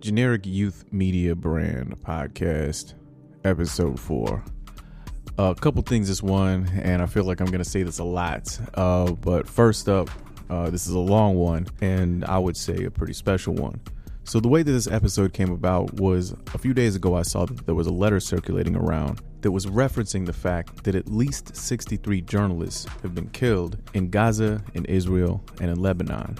[0.00, 2.94] Generic Youth Media Brand Podcast,
[3.44, 4.44] Episode 4.
[5.38, 8.04] A couple things this one, and I feel like I'm going to say this a
[8.04, 8.60] lot.
[8.74, 10.08] Uh, but first up,
[10.50, 13.80] uh, this is a long one, and I would say a pretty special one.
[14.22, 17.46] So, the way that this episode came about was a few days ago, I saw
[17.46, 21.56] that there was a letter circulating around that was referencing the fact that at least
[21.56, 26.38] 63 journalists have been killed in Gaza, in Israel, and in Lebanon.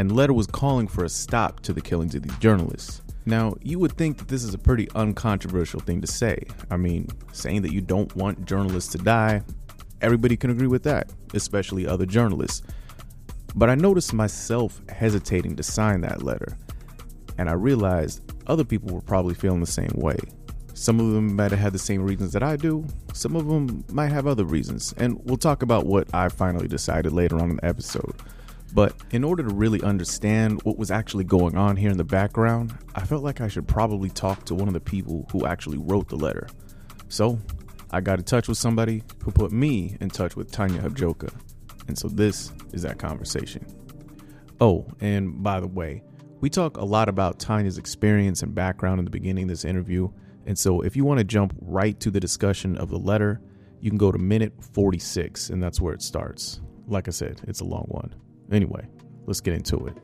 [0.00, 3.02] And the letter was calling for a stop to the killings of these journalists.
[3.26, 6.42] Now, you would think that this is a pretty uncontroversial thing to say.
[6.70, 9.42] I mean, saying that you don't want journalists to die,
[10.00, 12.62] everybody can agree with that, especially other journalists.
[13.54, 16.56] But I noticed myself hesitating to sign that letter,
[17.36, 20.16] and I realized other people were probably feeling the same way.
[20.72, 23.84] Some of them might have had the same reasons that I do, some of them
[23.92, 27.56] might have other reasons, and we'll talk about what I finally decided later on in
[27.56, 28.14] the episode.
[28.72, 32.76] But in order to really understand what was actually going on here in the background,
[32.94, 36.08] I felt like I should probably talk to one of the people who actually wrote
[36.08, 36.46] the letter.
[37.08, 37.38] So
[37.90, 41.32] I got in touch with somebody who put me in touch with Tanya Habjouqa.
[41.88, 43.66] And so this is that conversation.
[44.60, 46.02] Oh, and by the way,
[46.40, 50.08] we talk a lot about Tanya's experience and background in the beginning of this interview,
[50.46, 53.40] and so if you want to jump right to the discussion of the letter,
[53.80, 56.60] you can go to minute 46, and that's where it starts.
[56.86, 58.14] Like I said, it's a long one.
[58.50, 58.86] Anyway,
[59.26, 59.96] let's get into it.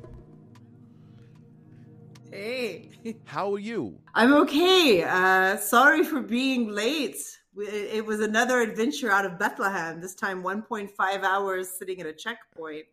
[2.30, 2.90] Hey.
[3.24, 3.98] How are you?
[4.14, 5.04] I'm okay.
[5.04, 7.16] Uh, sorry for being late.
[7.56, 10.90] It was another adventure out of Bethlehem, this time 1.5
[11.22, 12.84] hours sitting at a checkpoint,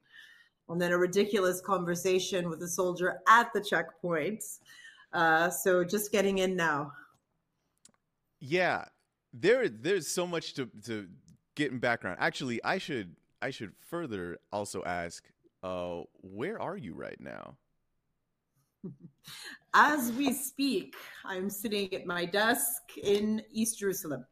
[0.69, 4.43] and then a ridiculous conversation with a soldier at the checkpoint.
[5.11, 6.93] Uh, so just getting in now.
[8.39, 8.85] Yeah,
[9.33, 11.07] there there's so much to to
[11.55, 12.17] get in background.
[12.19, 15.25] Actually, I should I should further also ask,
[15.63, 17.55] uh, where are you right now?
[19.73, 24.25] As we speak, I'm sitting at my desk in East Jerusalem.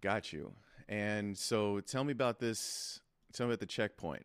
[0.00, 0.52] Got you.
[0.88, 3.00] And so, tell me about this.
[3.34, 4.24] Tell me about the checkpoint.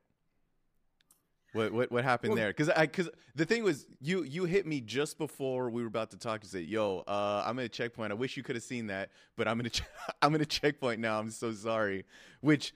[1.52, 2.48] What what what happened well, there?
[2.48, 6.09] Because I because the thing was you you hit me just before we were about
[6.12, 8.12] to talk to say, "Yo, uh, I'm at a checkpoint.
[8.12, 9.69] I wish you could have seen that, but I'm in a
[10.22, 11.19] I'm in a checkpoint now.
[11.19, 12.06] I'm so sorry."
[12.42, 12.74] Which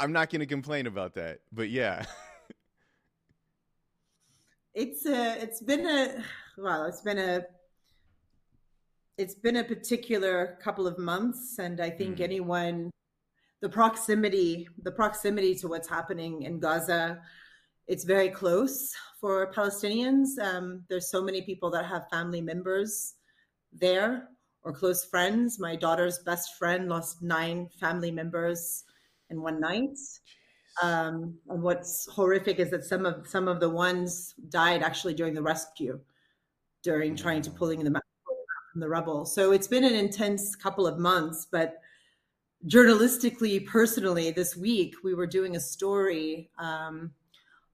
[0.00, 2.04] I'm not going to complain about that, but yeah.
[4.74, 6.22] it's a it's been a
[6.56, 7.44] well, it's been a
[9.18, 12.22] it's been a particular couple of months, and I think mm.
[12.22, 12.90] anyone
[13.60, 17.20] the proximity the proximity to what's happening in Gaza
[17.90, 20.38] it's very close for Palestinians.
[20.38, 23.14] Um, there's so many people that have family members
[23.72, 24.28] there
[24.62, 25.58] or close friends.
[25.58, 28.84] My daughter's best friend lost nine family members
[29.30, 29.98] in one night.
[30.82, 35.34] Um, and what's horrific is that some of some of the ones died actually during
[35.34, 36.00] the rescue,
[36.82, 38.02] during trying to pulling them out
[38.72, 39.24] from the rubble.
[39.24, 41.46] So it's been an intense couple of months.
[41.50, 41.80] But
[42.66, 46.50] journalistically, personally, this week we were doing a story.
[46.58, 47.12] Um,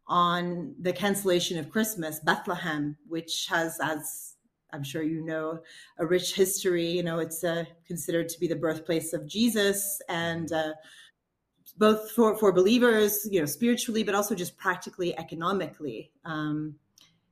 [0.08, 4.34] on the cancellation of Christmas, Bethlehem, which has, as
[4.72, 5.60] I'm sure you know,
[5.98, 6.86] a rich history.
[6.86, 10.72] You know, it's uh, considered to be the birthplace of Jesus, and uh,
[11.78, 16.10] both for for believers, you know, spiritually, but also just practically, economically.
[16.24, 16.76] Um,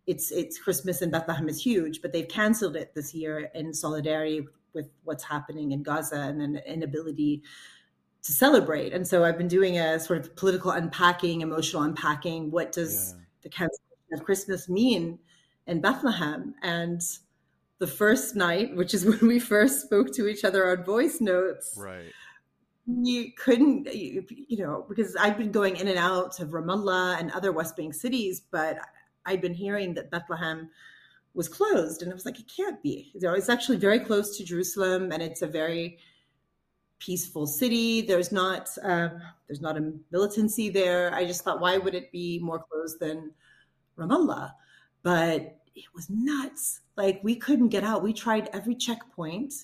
[0.06, 4.46] it's it's Christmas in Bethlehem is huge, but they've canceled it this year in solidarity
[4.74, 7.42] with what's happening in Gaza and an inability
[8.22, 8.92] to celebrate.
[8.92, 12.50] And so I've been doing a sort of political unpacking, emotional unpacking.
[12.50, 13.24] What does yeah.
[13.42, 15.18] the cancellation of Christmas mean
[15.66, 16.54] in Bethlehem?
[16.62, 17.02] And
[17.78, 21.74] the first night, which is when we first spoke to each other on voice notes,
[21.78, 22.12] right?
[22.86, 27.30] You couldn't, you, you know, because I've been going in and out of Ramallah and
[27.32, 28.78] other West Bank cities, but
[29.24, 30.68] I'd been hearing that Bethlehem
[31.32, 33.10] was closed, and I was like, it can't be.
[33.14, 35.98] You know, it's actually very close to Jerusalem, and it's a very
[36.98, 38.02] peaceful city.
[38.02, 41.12] There's not um, there's not a militancy there.
[41.14, 43.32] I just thought, why would it be more closed than
[43.98, 44.52] Ramallah?
[45.02, 46.80] But it was nuts.
[46.96, 48.02] Like we couldn't get out.
[48.02, 49.54] We tried every checkpoint,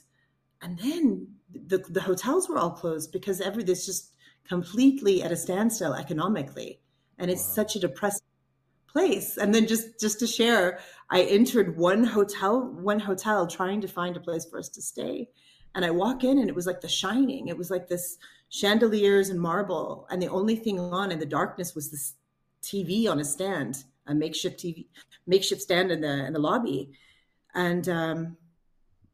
[0.63, 4.15] and then the the hotels were all closed because every this just
[4.49, 6.81] completely at a standstill economically,
[7.19, 7.55] and it's wow.
[7.55, 8.27] such a depressing
[8.89, 9.37] place.
[9.37, 10.81] And then just just to share,
[11.11, 15.29] I entered one hotel one hotel trying to find a place for us to stay
[15.75, 17.49] and I walk in and it was like the shining.
[17.49, 18.19] It was like this
[18.49, 20.07] chandeliers and marble.
[20.11, 22.15] And the only thing on in the darkness was this
[22.63, 24.87] TV on a stand, a makeshift TV,
[25.27, 26.91] makeshift stand in the in the lobby.
[27.55, 28.37] And um,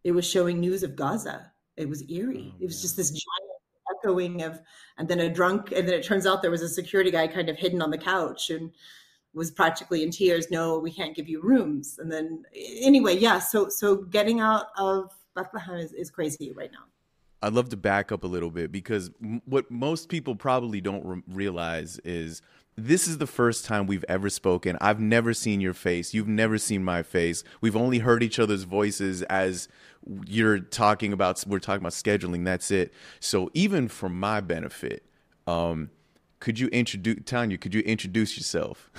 [0.05, 1.53] it was showing news of Gaza.
[1.76, 2.52] It was eerie.
[2.55, 3.50] Oh, it was just this giant
[3.99, 4.61] echoing of,
[4.99, 7.49] and then a drunk, and then it turns out there was a security guy kind
[7.49, 8.50] of hidden on the couch.
[8.50, 8.70] And
[9.37, 10.50] was practically in tears.
[10.50, 11.99] No, we can't give you rooms.
[11.99, 13.38] And then anyway, yeah.
[13.38, 16.87] So so getting out of Bethlehem is, is crazy right now.
[17.43, 21.05] I'd love to back up a little bit because m- what most people probably don't
[21.05, 22.40] re- realize is
[22.78, 24.78] this is the first time we've ever spoken.
[24.81, 26.14] I've never seen your face.
[26.14, 27.44] You've never seen my face.
[27.61, 29.69] We've only heard each other's voices as
[30.26, 32.44] you're talking about, we're talking about scheduling.
[32.44, 32.93] That's it.
[33.20, 35.05] So, even for my benefit,
[35.47, 35.91] um,
[36.41, 38.91] could you introduce, Tanya, could you introduce yourself?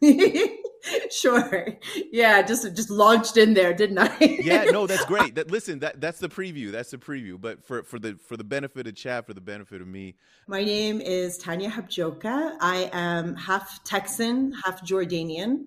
[1.10, 1.66] sure.
[2.10, 4.16] Yeah, just just launched in there, didn't I?
[4.20, 5.34] yeah, no, that's great.
[5.34, 6.72] That listen, that that's the preview.
[6.72, 7.40] That's the preview.
[7.40, 10.16] But for for the for the benefit of chat, for the benefit of me.
[10.46, 12.56] My name is Tanya Habjouqa.
[12.60, 15.64] I am half Texan, half Jordanian.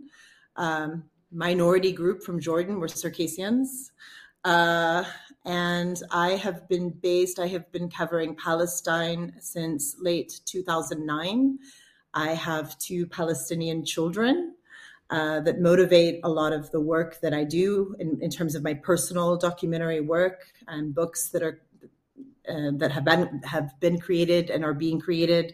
[0.55, 2.79] Um, minority group from Jordan.
[2.79, 3.91] We're Circassians.
[4.43, 5.03] Uh,
[5.45, 11.59] and I have been based, I have been covering Palestine since late 2009.
[12.13, 14.55] I have two Palestinian children
[15.09, 18.63] uh, that motivate a lot of the work that I do in, in terms of
[18.63, 21.61] my personal documentary work and books that are
[22.49, 25.53] uh, that have been have been created and are being created.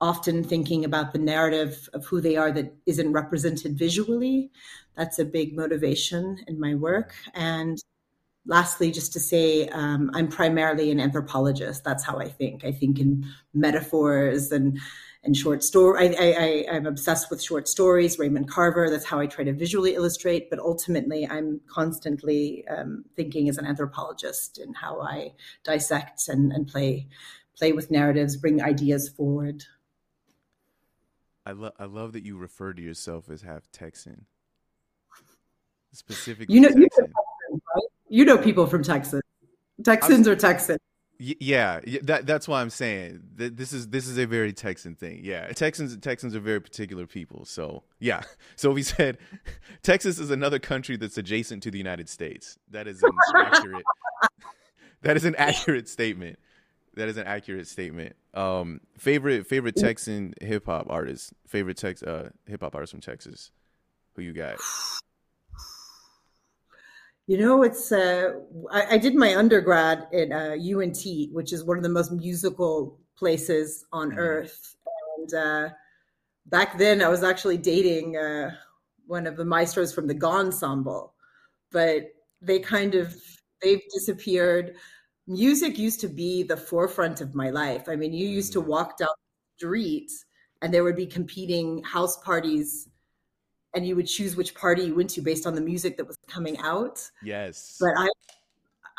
[0.00, 4.50] Often thinking about the narrative of who they are that isn't represented visually.
[4.96, 7.14] That's a big motivation in my work.
[7.32, 7.82] And
[8.46, 11.84] lastly, just to say, um, I'm primarily an anthropologist.
[11.84, 12.64] That's how I think.
[12.64, 14.78] I think in metaphors and
[15.24, 16.14] and short story.
[16.16, 18.18] I, I, am obsessed with short stories.
[18.18, 18.90] Raymond Carver.
[18.90, 20.50] That's how I try to visually illustrate.
[20.50, 25.32] But ultimately, I'm constantly um, thinking as an anthropologist in how I
[25.62, 27.08] dissect and, and play
[27.56, 29.64] play with narratives, bring ideas forward.
[31.46, 34.26] I love I love that you refer to yourself as half Texan.
[35.92, 36.84] Specifically, you know, Texan.
[36.98, 37.23] You know?
[38.08, 39.22] You know people from Texas.
[39.82, 40.78] Texans are Texans.
[41.18, 45.20] Yeah, that that's why I'm saying that this is this is a very Texan thing.
[45.22, 47.44] Yeah, Texans Texans are very particular people.
[47.44, 48.22] So yeah,
[48.56, 49.18] so we said
[49.82, 52.58] Texas is another country that's adjacent to the United States.
[52.70, 53.84] That is an accurate.
[55.02, 56.38] that is an accurate statement.
[56.94, 58.16] That is an accurate statement.
[58.34, 61.32] Um, favorite favorite Texan hip hop artist.
[61.46, 63.52] Favorite Tex uh hip hop artist from Texas.
[64.16, 64.58] Who you got?
[67.26, 68.34] You know, it's uh,
[68.70, 72.98] I, I, did my undergrad at uh, UNT, which is one of the most musical
[73.16, 74.18] places on mm-hmm.
[74.18, 74.76] earth.
[75.18, 75.68] And uh,
[76.46, 78.50] back then, I was actually dating uh,
[79.06, 81.14] one of the maestros from the Ga Ensemble,
[81.72, 82.10] but
[82.42, 83.16] they kind of
[83.62, 84.76] they've disappeared.
[85.26, 87.88] Music used to be the forefront of my life.
[87.88, 88.70] I mean, you used to mm-hmm.
[88.70, 90.12] walk down the street,
[90.60, 92.90] and there would be competing house parties
[93.74, 96.16] and you would choose which party you went to based on the music that was
[96.28, 97.10] coming out.
[97.22, 97.76] Yes.
[97.80, 98.08] But I,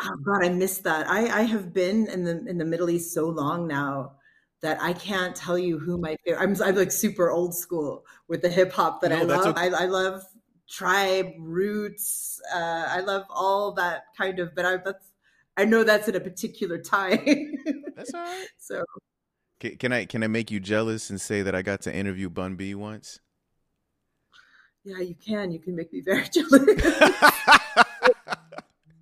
[0.04, 1.10] oh God, I missed that.
[1.10, 4.14] I, I have been in the in the Middle East so long now
[4.62, 6.42] that I can't tell you who my favorite.
[6.42, 9.46] I'm, I'm like super old school with the hip hop that no, I love.
[9.48, 9.62] Okay.
[9.62, 10.24] I, I, love
[10.68, 12.42] tribe roots.
[12.54, 14.56] Uh, I love all that kind of.
[14.56, 15.12] But I that's
[15.58, 17.20] I know that's at a particular time.
[17.96, 18.48] that's all right.
[18.58, 18.84] So.
[19.60, 22.30] Can, can I can I make you jealous and say that I got to interview
[22.30, 23.20] Bun B once?
[24.86, 25.52] Yeah, you can.
[25.52, 26.52] You can make me very jealous.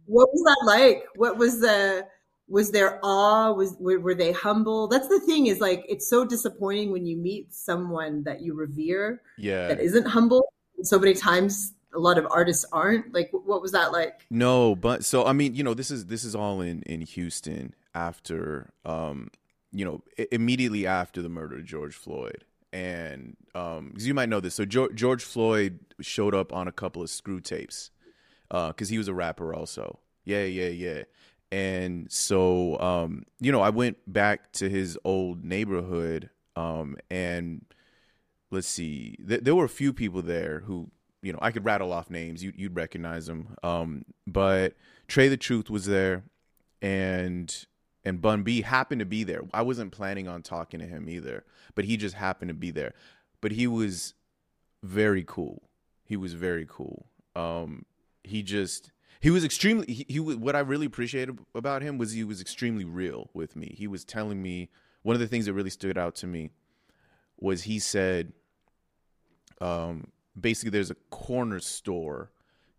[0.05, 1.05] what was that like?
[1.15, 2.07] What was the
[2.47, 3.51] was there awe?
[3.51, 4.87] Was were, were, they humble?
[4.87, 9.21] That's the thing is like it's so disappointing when you meet someone that you revere,
[9.37, 10.51] yeah, that isn't humble.
[10.83, 13.13] So many times, a lot of artists aren't.
[13.13, 14.25] Like, what was that like?
[14.29, 17.73] No, but so I mean, you know, this is this is all in in Houston
[17.93, 19.29] after, um,
[19.73, 24.55] you know, immediately after the murder of George Floyd and um, you might know this.
[24.55, 27.91] So George, George Floyd showed up on a couple of screw tapes
[28.49, 29.99] because uh, he was a rapper also.
[30.25, 31.03] Yeah, yeah, yeah.
[31.51, 37.63] And so, um, you know, I went back to his old neighborhood, um, and
[38.49, 40.89] let's see, th- there were a few people there who,
[41.21, 42.43] you know, I could rattle off names.
[42.43, 43.55] You, would recognize them.
[43.61, 44.73] Um, but
[45.07, 46.23] Trey the Truth was there,
[46.81, 47.65] and
[48.05, 49.41] and Bun B happened to be there.
[49.53, 51.45] I wasn't planning on talking to him either,
[51.75, 52.93] but he just happened to be there.
[53.41, 54.13] But he was
[54.81, 55.63] very cool.
[56.03, 57.07] He was very cool.
[57.35, 57.85] Um,
[58.23, 62.23] he just he was extremely he, he what I really appreciated about him was he
[62.23, 63.73] was extremely real with me.
[63.77, 64.69] He was telling me
[65.01, 66.49] one of the things that really stood out to me
[67.39, 68.33] was he said
[69.61, 70.07] um,
[70.39, 72.31] basically there's a corner store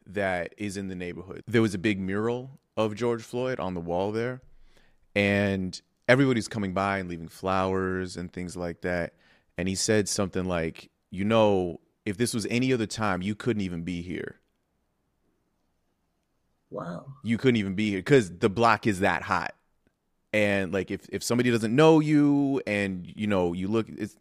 [0.06, 1.42] that is in the neighborhood.
[1.46, 4.42] There was a big mural of George Floyd on the wall there
[5.14, 9.14] and everybody's coming by and leaving flowers and things like that.
[9.56, 13.62] And he said something like, "You know, if this was any other time, you couldn't
[13.62, 14.40] even be here."
[16.70, 17.06] Wow.
[17.22, 19.54] You couldn't even be here because the block is that hot.
[20.32, 24.16] And like if if somebody doesn't know you and you know you look it's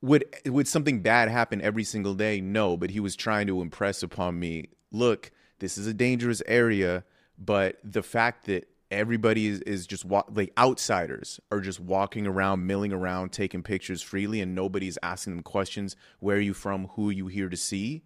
[0.00, 2.40] would would something bad happen every single day?
[2.40, 7.04] No, but he was trying to impress upon me, look, this is a dangerous area,
[7.38, 12.66] but the fact that everybody is, is just wa- like outsiders are just walking around,
[12.66, 15.96] milling around, taking pictures freely, and nobody's asking them questions.
[16.20, 16.88] Where are you from?
[16.94, 18.02] Who are you here to see?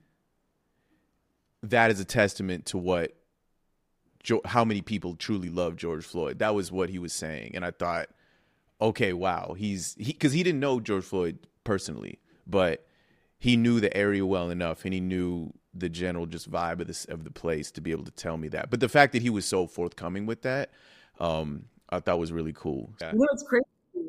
[1.62, 3.12] That is a testament to what,
[4.44, 6.38] how many people truly love George Floyd.
[6.38, 8.08] That was what he was saying, and I thought,
[8.80, 12.85] okay, wow, he's he because he didn't know George Floyd personally, but
[13.46, 17.04] he knew the area well enough, and he knew the general just vibe of this
[17.04, 18.70] of the place to be able to tell me that.
[18.70, 20.72] But the fact that he was so forthcoming with that,
[21.20, 22.92] um, I thought was really cool.
[23.00, 23.12] Yeah.
[23.12, 23.64] You know, it's crazy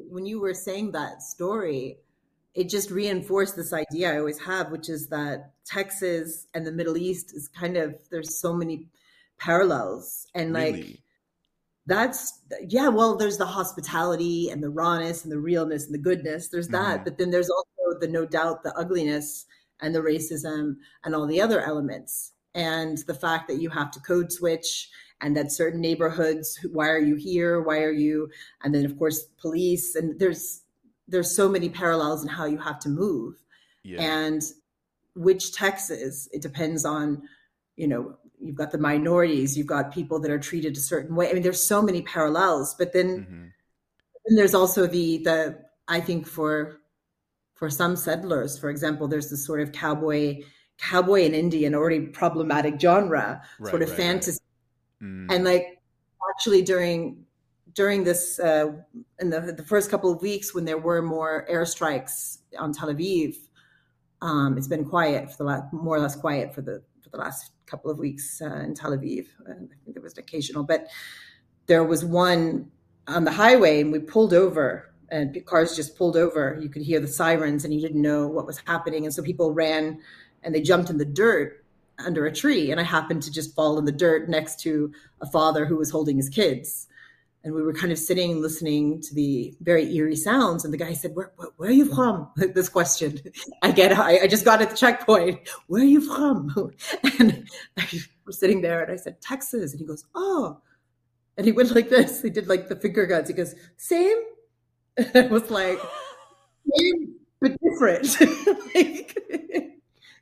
[0.09, 1.99] when you were saying that story.
[2.55, 6.97] It just reinforced this idea I always have, which is that Texas and the Middle
[6.97, 8.87] East is kind of there's so many
[9.37, 11.03] parallels, and like really?
[11.85, 12.87] that's yeah.
[12.87, 16.47] Well, there's the hospitality and the rawness and the realness and the goodness.
[16.47, 17.03] There's that, mm-hmm.
[17.03, 19.45] but then there's also the no doubt the ugliness
[19.79, 22.33] and the racism and all the other elements.
[22.55, 24.89] And the fact that you have to code switch
[25.21, 27.61] and that certain neighborhoods why are you here?
[27.61, 28.29] Why are you?
[28.63, 30.61] And then of course police and there's
[31.07, 33.35] there's so many parallels in how you have to move.
[33.83, 34.01] Yeah.
[34.01, 34.41] and
[35.15, 37.21] which texas it depends on
[37.77, 41.29] you know you've got the minorities you've got people that are treated a certain way.
[41.29, 43.45] I mean there's so many parallels but then mm-hmm.
[44.25, 46.81] and there's also the the i think for
[47.57, 50.41] for some settlers, for example, there's this sort of cowboy,
[50.77, 54.39] cowboy and Indian already problematic genre, right, sort of right, fantasy,
[55.01, 55.07] right.
[55.09, 55.31] Mm.
[55.33, 55.81] and like
[56.31, 57.25] actually during
[57.73, 58.71] during this uh,
[59.19, 63.35] in the the first couple of weeks when there were more airstrikes on Tel Aviv,
[64.21, 67.17] um, it's been quiet for the last, more or less quiet for the for the
[67.17, 69.27] last couple of weeks uh, in Tel Aviv.
[69.47, 70.87] Uh, I think there was an occasional, but
[71.65, 72.71] there was one
[73.07, 76.57] on the highway, and we pulled over and cars just pulled over.
[76.61, 79.05] You could hear the sirens and you didn't know what was happening.
[79.05, 79.99] And so people ran
[80.43, 81.63] and they jumped in the dirt
[81.99, 82.71] under a tree.
[82.71, 85.89] And I happened to just fall in the dirt next to a father who was
[85.89, 86.87] holding his kids.
[87.43, 90.65] And we were kind of sitting listening to the very eerie sounds.
[90.65, 92.29] And the guy said, Where, where, where are you from?
[92.35, 93.19] this question.
[93.61, 95.47] I get, I, I just got at the checkpoint.
[95.67, 96.73] Where are you from?
[97.19, 97.47] And
[97.77, 97.87] I
[98.25, 99.71] was sitting there and I said, Texas.
[99.71, 100.59] And he goes, Oh.
[101.37, 102.21] And he went like this.
[102.21, 103.29] He did like the finger guns.
[103.29, 104.17] He goes, Same
[105.15, 105.79] it was like,
[107.39, 108.19] but different.
[108.75, 109.17] like,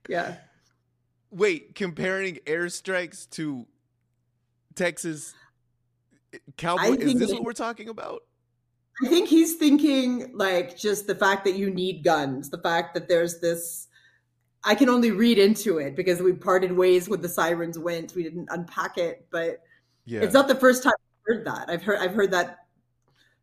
[0.10, 0.36] yeah.
[1.32, 3.65] Wait, comparing airstrikes to
[4.75, 5.34] Texas
[6.58, 8.24] cowboy is this what we're talking about?
[9.03, 13.08] I think he's thinking like just the fact that you need guns, the fact that
[13.08, 13.88] there's this
[14.63, 18.15] I can only read into it because we parted ways when the sirens went.
[18.15, 19.62] We didn't unpack it, but
[20.05, 20.22] yeah.
[20.22, 21.70] it's not the first time I've heard that.
[21.70, 22.64] I've heard I've heard that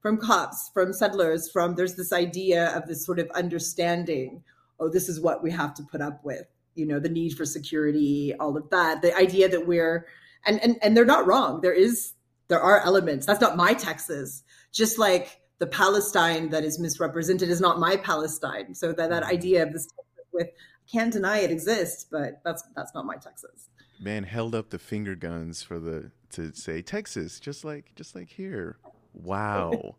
[0.03, 4.43] from cops, from settlers, from there's this idea of this sort of understanding,
[4.81, 6.45] oh, this is what we have to put up with,
[6.75, 9.01] you know, the need for security, all of that.
[9.01, 10.07] The idea that we're
[10.45, 11.61] and and and they're not wrong.
[11.61, 12.15] There is
[12.49, 13.25] there are elements.
[13.27, 14.43] That's not my Texas.
[14.73, 18.75] Just like the Palestine that is misrepresented is not my Palestine.
[18.75, 19.33] So that that mm-hmm.
[19.33, 19.89] idea of this
[20.33, 23.69] with I can't deny it exists, but that's that's not my Texas.
[24.01, 28.31] Man held up the finger guns for the to say Texas, just like just like
[28.31, 28.79] here.
[29.13, 29.97] Wow.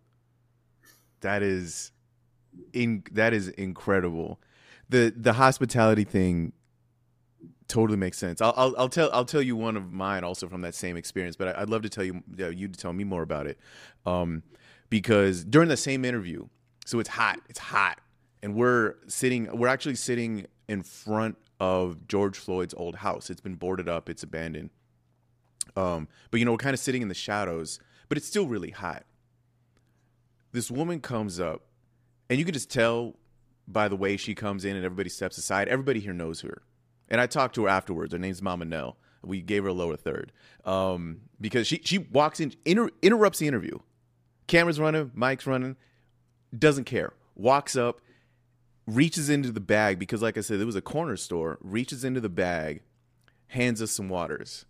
[1.21, 1.91] that is
[2.71, 4.39] in that is incredible.
[4.89, 6.53] The the hospitality thing
[7.67, 8.41] totally makes sense.
[8.41, 11.35] I'll, I'll, I'll tell I'll tell you one of mine also from that same experience,
[11.35, 13.57] but I, would love to tell you uh, you to tell me more about it,
[14.05, 14.43] um,
[14.89, 16.47] because during the same interview,
[16.85, 17.99] so it's hot, it's hot,
[18.41, 23.29] and we're sitting, we're actually sitting in front of George Floyd's old house.
[23.29, 24.69] It's been boarded up, it's abandoned,
[25.75, 27.79] um, but you know we're kind of sitting in the shadows
[28.13, 29.05] but it's still really hot.
[30.51, 31.63] This woman comes up,
[32.29, 33.15] and you can just tell
[33.67, 35.67] by the way she comes in and everybody steps aside.
[35.67, 36.61] Everybody here knows her.
[37.09, 38.13] And I talked to her afterwards.
[38.13, 38.97] Her name's Mama Nell.
[39.23, 40.31] We gave her a lower third
[40.63, 43.79] um, because she she walks in, inter- interrupts the interview.
[44.45, 45.75] Camera's running, mic's running,
[46.55, 47.13] doesn't care.
[47.33, 47.99] Walks up,
[48.85, 51.57] reaches into the bag because, like I said, it was a corner store.
[51.61, 52.83] Reaches into the bag,
[53.47, 54.65] hands us some waters,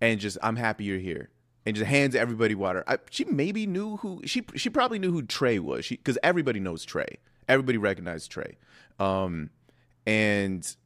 [0.00, 1.30] and just I'm happy you're here
[1.66, 2.84] and just hands everybody water.
[2.86, 5.84] I, she maybe knew who she she probably knew who Trey was.
[5.84, 7.18] She because everybody knows Trey.
[7.48, 8.56] Everybody recognized Trey.
[8.98, 9.50] Um,
[10.06, 10.76] and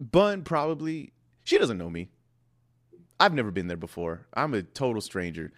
[0.00, 2.10] Bun probably she doesn't know me.
[3.18, 4.26] I've never been there before.
[4.32, 5.52] I'm a total stranger.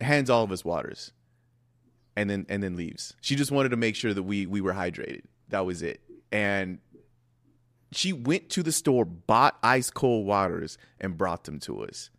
[0.00, 1.12] Hands all of us waters,
[2.14, 3.14] and then and then leaves.
[3.22, 5.22] She just wanted to make sure that we we were hydrated.
[5.48, 6.00] That was it.
[6.30, 6.78] And
[7.90, 12.10] she went to the store, bought ice cold waters, and brought them to us.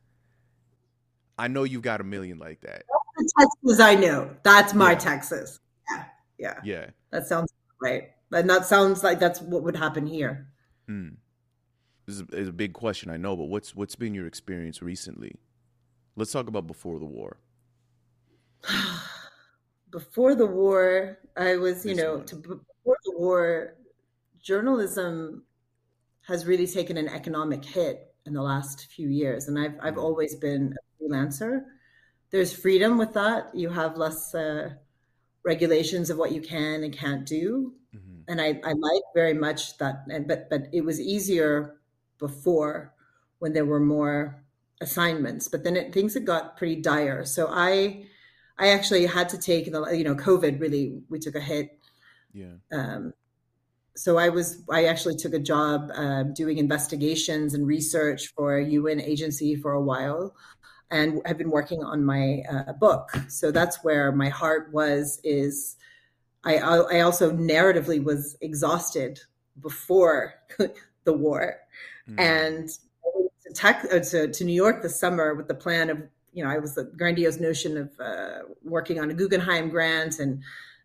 [1.37, 2.83] I know you've got a million like that.
[3.17, 4.29] That's the Texas I know.
[4.43, 4.97] That's my yeah.
[4.97, 5.59] Texas.
[5.89, 6.03] Yeah.
[6.37, 6.59] Yeah.
[6.63, 6.85] Yeah.
[7.11, 8.09] That sounds right.
[8.31, 10.47] And that sounds like that's what would happen here.
[10.87, 11.09] Hmm.
[12.05, 15.35] This is, is a big question, I know, but what's what's been your experience recently?
[16.15, 17.37] Let's talk about before the war.
[19.91, 23.75] before the war, I was, you know, to, before the war,
[24.41, 25.43] journalism
[26.27, 30.03] has really taken an economic hit in the last few years, and I've I've Mm.
[30.03, 31.63] always been a freelancer.
[32.31, 33.53] There's freedom with that.
[33.55, 34.71] You have less uh,
[35.45, 39.77] regulations of what you can and can't do, hmm and I, I like very much
[39.79, 40.05] that.
[40.09, 41.75] And but but it was easier
[42.19, 42.93] before
[43.39, 44.43] when there were more
[44.81, 45.49] assignments.
[45.49, 47.25] But then it, things had got pretty dire.
[47.25, 48.05] So I
[48.57, 51.79] I actually had to take the you know COVID really we took a hit.
[52.33, 52.55] Yeah.
[52.71, 53.13] Um,
[53.95, 58.65] so I was I actually took a job um, doing investigations and research for a
[58.65, 60.35] UN agency for a while,
[60.93, 63.11] and I've been working on my uh, book.
[63.27, 65.19] So that's where my heart was.
[65.23, 65.75] Is
[66.43, 69.19] I I also narratively was exhausted
[69.61, 70.35] before
[71.03, 71.59] the war,
[72.09, 72.19] Mm.
[72.19, 72.69] and
[73.15, 75.99] went to, tech, uh, to, to New York this summer with the plan of,
[76.33, 80.19] you know, I was the grandiose notion of uh, working on a Guggenheim grant.
[80.19, 80.43] And,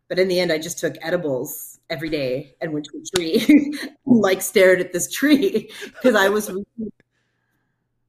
[0.08, 3.44] but in the end, I just took edibles every day and went to a tree,
[4.06, 6.92] and, like stared at this tree because I was, really,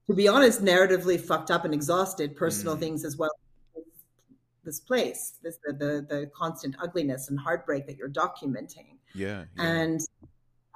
[0.09, 2.79] to be honest, narratively fucked up and exhausted, personal Mm.
[2.79, 3.29] things as well.
[4.65, 9.45] This place, this the, the the constant ugliness and heartbreak that you're documenting yeah.
[9.55, 9.63] yeah.
[9.63, 9.99] and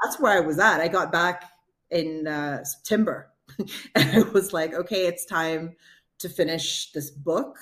[0.04, 0.80] that's where I was at.
[0.82, 1.52] I got back
[1.90, 3.32] in uh, September,
[3.96, 5.76] and it was like, okay, it's time
[6.20, 7.58] to finish this book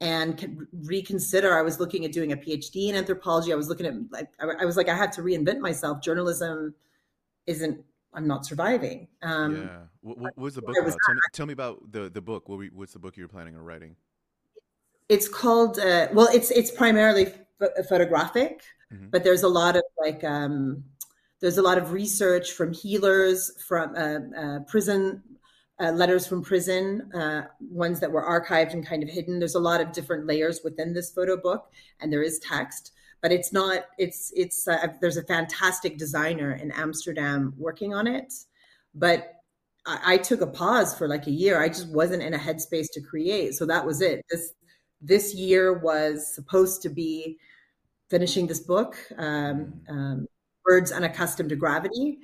[0.00, 1.56] and con- reconsider.
[1.56, 3.52] I was looking at doing a PhD in anthropology.
[3.52, 6.00] I was looking at, like, I I was like, I had to reinvent myself.
[6.00, 6.74] Journalism
[7.46, 7.84] isn't.
[8.14, 9.08] I'm not surviving.
[9.22, 9.78] Um, yeah.
[10.00, 10.98] What, what was the book was about?
[11.06, 12.48] Tell me, tell me about the the book.
[12.48, 13.96] What we, what's the book you're planning on writing?
[15.08, 15.78] It's called.
[15.78, 19.10] Uh, well, it's it's primarily ph- photographic, Mhm.
[19.10, 20.84] but there's a lot of like um,
[21.40, 25.22] there's a lot of research from healers from uh, uh, prison
[25.80, 29.60] uh, letters from prison uh, ones that were archived and kind of hidden there's a
[29.60, 32.92] lot of different layers within this photo book and there is text
[33.24, 38.32] but it's not it's it's uh, there's a fantastic designer in amsterdam working on it
[38.94, 39.34] but
[39.86, 41.60] I, I took a pause for like a year.
[41.60, 43.54] I just wasn't in a headspace to create.
[43.54, 44.24] So that was it.
[44.30, 44.52] This
[45.00, 47.36] this year was supposed to be
[48.08, 50.26] finishing this book um, um,
[50.64, 52.18] birds unaccustomed to gravity.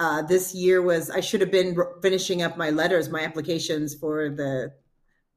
[0.00, 3.94] Uh, this year was i should have been r- finishing up my letters my applications
[3.94, 4.72] for the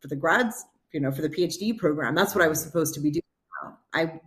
[0.01, 2.15] for the grads you know for the phd program.
[2.15, 3.23] That's what i was supposed to be doing.
[3.93, 4.19] I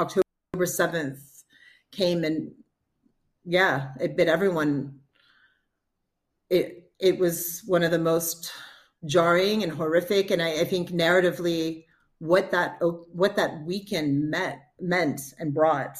[0.00, 1.42] october 7th
[1.92, 2.52] came and
[3.44, 5.00] yeah it bit everyone.
[6.48, 8.52] It it was one of the most
[9.06, 11.84] jarring and horrific and i, I think narratively
[12.18, 12.78] what that
[13.12, 15.96] what that weekend meant meant and brought.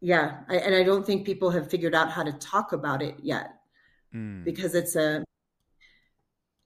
[0.00, 3.16] Yeah I, and i don't think people have figured out how to talk about it
[3.22, 3.52] yet.
[4.14, 4.44] Mm.
[4.44, 5.24] because it's a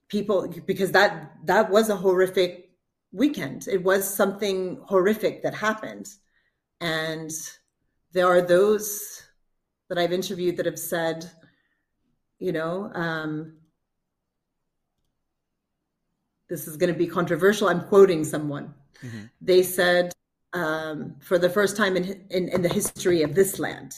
[0.07, 2.70] people because that that was a horrific
[3.11, 3.67] weekend.
[3.67, 6.07] It was something horrific that happened.
[6.79, 7.31] And
[8.13, 9.23] there are those
[9.89, 11.29] that i've interviewed that have said
[12.39, 13.53] you know um,
[16.49, 18.73] this is going to be controversial i'm quoting someone.
[19.03, 19.29] Mhm.
[19.41, 20.13] they said
[20.53, 23.93] um, for the first time in, in, in the history of this land,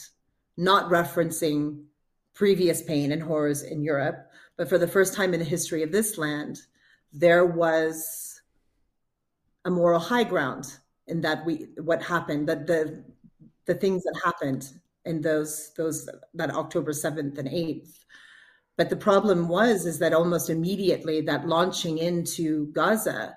[0.56, 1.82] not referencing
[2.32, 5.90] previous pain and horrors in Europe, but for the first time in the history of
[5.90, 6.60] this land,
[7.12, 8.23] there was
[9.64, 13.04] a moral high ground in that we what happened that the
[13.66, 14.70] the things that happened
[15.04, 18.04] in those those that October seventh and eighth.
[18.76, 23.36] But the problem was is that almost immediately that launching into Gaza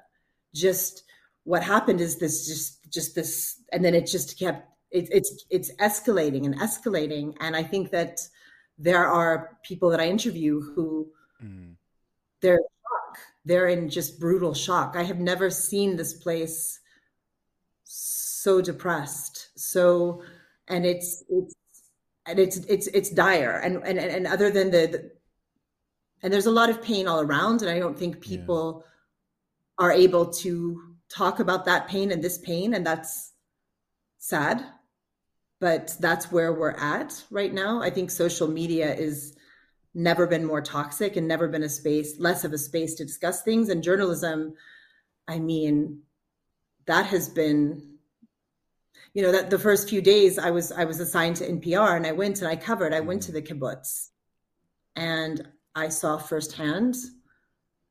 [0.53, 1.03] just
[1.43, 5.71] what happened is this just just this and then it just kept it, it's it's
[5.75, 8.19] escalating and escalating and i think that
[8.77, 11.11] there are people that i interview who
[11.43, 11.75] Mm.
[12.41, 12.59] they're
[13.47, 14.95] they're in just brutal shock.
[14.95, 16.79] I have never seen this place
[17.83, 20.21] so depressed so
[20.67, 21.55] and it's it's
[22.25, 23.57] and it's it's it's dire.
[23.63, 25.11] And and and other than the, the
[26.21, 28.29] and there's a lot of pain all around and i don't think Yeah.
[28.37, 28.83] people
[29.79, 33.33] are able to talk about that pain and this pain and that's
[34.17, 34.65] sad.
[35.59, 37.81] But that's where we're at right now.
[37.81, 39.36] I think social media is
[39.97, 43.41] never been more toxic and never been a space less of a space to discuss
[43.43, 43.69] things.
[43.69, 44.53] And journalism
[45.27, 45.99] i mean
[46.85, 47.97] that has been
[49.13, 52.05] you know that the first few days i was i was assigned to npr and
[52.05, 54.09] i went and i covered i went to the kibbutz.
[54.95, 56.95] And i saw firsthand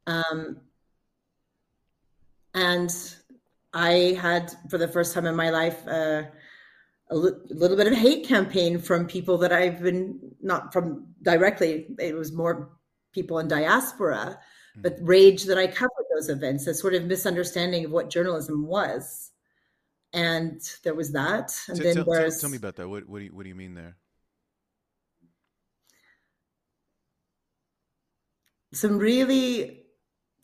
[0.06, 0.60] um,
[2.54, 2.90] and
[3.76, 6.22] I had, for the first time in my life, uh,
[7.10, 11.88] a little bit of hate campaign from people that I've been not from directly.
[11.98, 12.70] It was more
[13.12, 14.80] people in diaspora, mm-hmm.
[14.80, 19.32] but rage that I covered those events, a sort of misunderstanding of what journalism was.
[20.12, 21.52] And there was that.
[21.68, 22.36] And then tell, there's.
[22.36, 22.88] Tell, tell me about that.
[22.88, 23.96] What, what, do you, what do you mean there?
[28.72, 29.82] Some really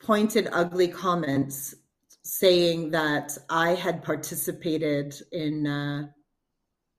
[0.01, 1.75] pointed, ugly comments
[2.23, 6.09] saying that I had participated in uh,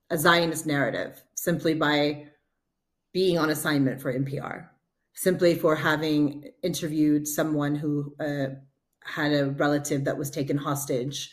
[0.10, 2.28] a Zionist narrative simply by
[3.14, 4.68] being on assignment for NPR,
[5.14, 8.48] simply for having interviewed someone who uh,
[9.06, 11.32] had a relative that was taken hostage,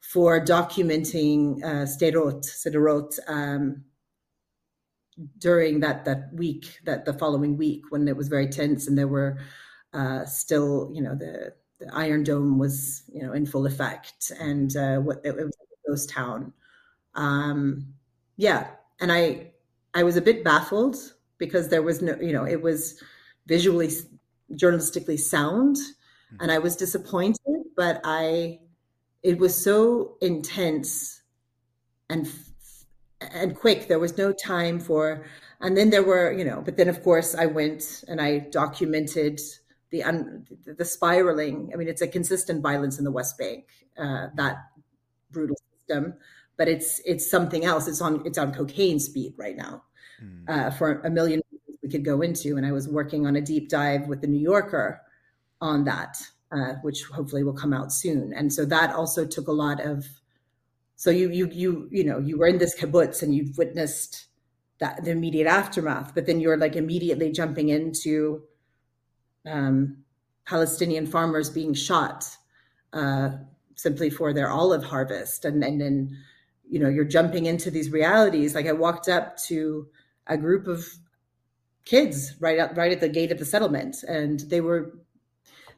[0.00, 3.84] for documenting uh, Sderot, um,
[5.38, 9.08] during that that week, that the following week when it was very tense and there
[9.08, 9.38] were
[9.92, 14.76] uh, still, you know, the the Iron Dome was, you know, in full effect, and
[14.76, 16.52] uh, what it was a ghost town.
[17.14, 17.94] Um,
[18.36, 18.68] yeah,
[19.00, 19.52] and I
[19.94, 20.96] I was a bit baffled
[21.38, 23.02] because there was no, you know, it was
[23.46, 23.90] visually,
[24.52, 26.36] journalistically sound, mm-hmm.
[26.40, 27.38] and I was disappointed.
[27.76, 28.60] But I,
[29.22, 31.22] it was so intense
[32.10, 32.28] and
[33.20, 33.88] and quick.
[33.88, 35.26] There was no time for,
[35.60, 39.40] and then there were, you know, but then of course I went and I documented
[39.90, 41.70] the un, the spiraling.
[41.72, 43.66] I mean, it's a consistent violence in the West Bank.
[43.98, 44.58] Uh, that
[45.30, 46.14] brutal system,
[46.56, 47.88] but it's it's something else.
[47.88, 49.82] It's on it's on cocaine speed right now.
[50.22, 50.48] Mm.
[50.48, 51.40] Uh, for a million
[51.82, 54.40] we could go into, and I was working on a deep dive with the New
[54.40, 55.00] Yorker
[55.60, 56.18] on that,
[56.52, 58.32] uh, which hopefully will come out soon.
[58.32, 60.06] And so that also took a lot of.
[60.96, 64.26] So you you you you know you were in this kibbutz and you've witnessed
[64.80, 68.42] that the immediate aftermath, but then you're like immediately jumping into
[69.46, 69.98] um,
[70.44, 72.24] Palestinian farmers being shot
[72.92, 73.30] uh,
[73.74, 76.16] simply for their olive harvest, and and then
[76.68, 78.54] you know you're jumping into these realities.
[78.54, 79.88] Like I walked up to
[80.28, 80.86] a group of
[81.84, 84.98] kids right right at the gate of the settlement, and they were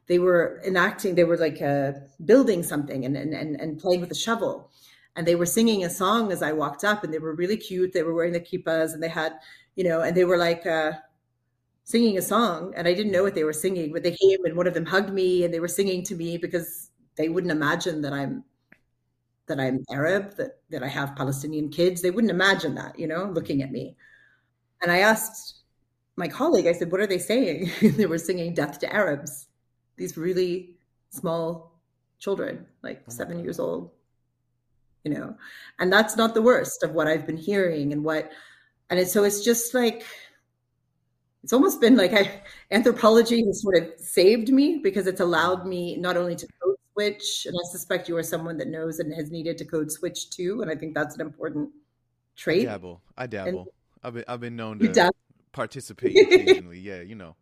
[0.07, 1.93] they were enacting they were like uh,
[2.25, 4.71] building something and, and and and playing with a shovel
[5.17, 7.93] and they were singing a song as i walked up and they were really cute
[7.93, 9.35] they were wearing the kippas and they had
[9.75, 10.93] you know and they were like uh,
[11.91, 14.57] singing a song and I didn't know what they were singing, but they came and
[14.57, 18.01] one of them hugged me and they were singing to me because they wouldn't imagine
[18.03, 18.45] that I'm
[19.47, 22.01] that I'm Arab, that, that I have Palestinian kids.
[22.01, 23.97] They wouldn't imagine that, you know, looking at me.
[24.83, 25.61] And I asked
[26.17, 27.71] my colleague, I said, what are they saying?
[27.97, 29.47] they were singing death to Arabs.
[29.97, 30.75] These really
[31.11, 31.81] small
[32.19, 33.45] children, like oh seven God.
[33.45, 33.91] years old,
[35.05, 35.35] you know,
[35.79, 38.31] and that's not the worst of what I've been hearing and what,
[38.91, 40.05] and so it's just like,
[41.43, 45.97] it's almost been like I, anthropology has sort of saved me because it's allowed me
[45.97, 49.31] not only to code switch, and I suspect you are someone that knows and has
[49.31, 51.71] needed to code switch too, and I think that's an important
[52.37, 52.69] trait.
[52.69, 53.03] I dabble.
[53.17, 53.49] I dabble.
[53.61, 53.69] And
[54.03, 55.13] I've been I've been known to
[55.53, 56.81] participate occasionally.
[56.81, 57.37] yeah, you know.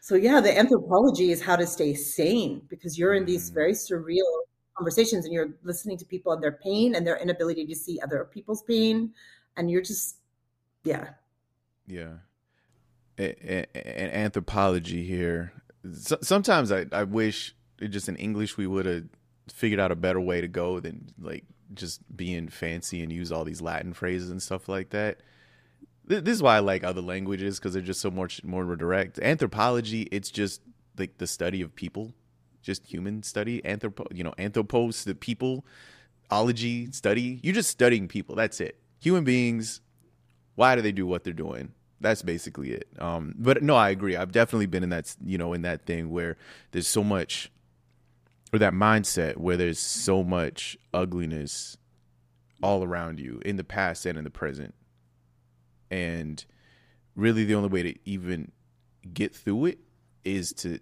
[0.00, 3.54] So yeah, the anthropology is how to stay sane because you're in these mm-hmm.
[3.54, 4.24] very surreal
[4.76, 8.28] conversations and you're listening to people and their pain and their inability to see other
[8.32, 9.12] people's pain,
[9.56, 10.16] and you're just
[10.84, 11.10] yeah
[11.88, 12.18] yeah.
[13.16, 13.66] And
[14.12, 15.52] anthropology here.
[16.22, 17.56] sometimes I, I wish
[17.88, 19.04] just in English we would have
[19.52, 23.44] figured out a better way to go than like just being fancy and use all
[23.44, 25.20] these Latin phrases and stuff like that.
[26.04, 29.18] This is why I like other languages because they're just so much more direct.
[29.18, 30.62] Anthropology, it's just
[30.96, 32.14] like the study of people,
[32.62, 33.60] just human study.
[33.62, 35.66] Anthropo, you know, anthropos, the people,
[36.30, 37.40] ology study.
[37.42, 38.34] You're just studying people.
[38.34, 38.78] That's it.
[39.00, 39.82] Human beings.
[40.54, 41.74] Why do they do what they're doing?
[42.00, 42.88] that's basically it.
[42.98, 44.16] Um, but no, I agree.
[44.16, 46.36] I've definitely been in that, you know, in that thing where
[46.70, 47.50] there's so much,
[48.52, 51.76] or that mindset where there's so much ugliness
[52.62, 54.74] all around you in the past and in the present.
[55.90, 56.44] And
[57.14, 58.52] really, the only way to even
[59.12, 59.78] get through it
[60.24, 60.78] is to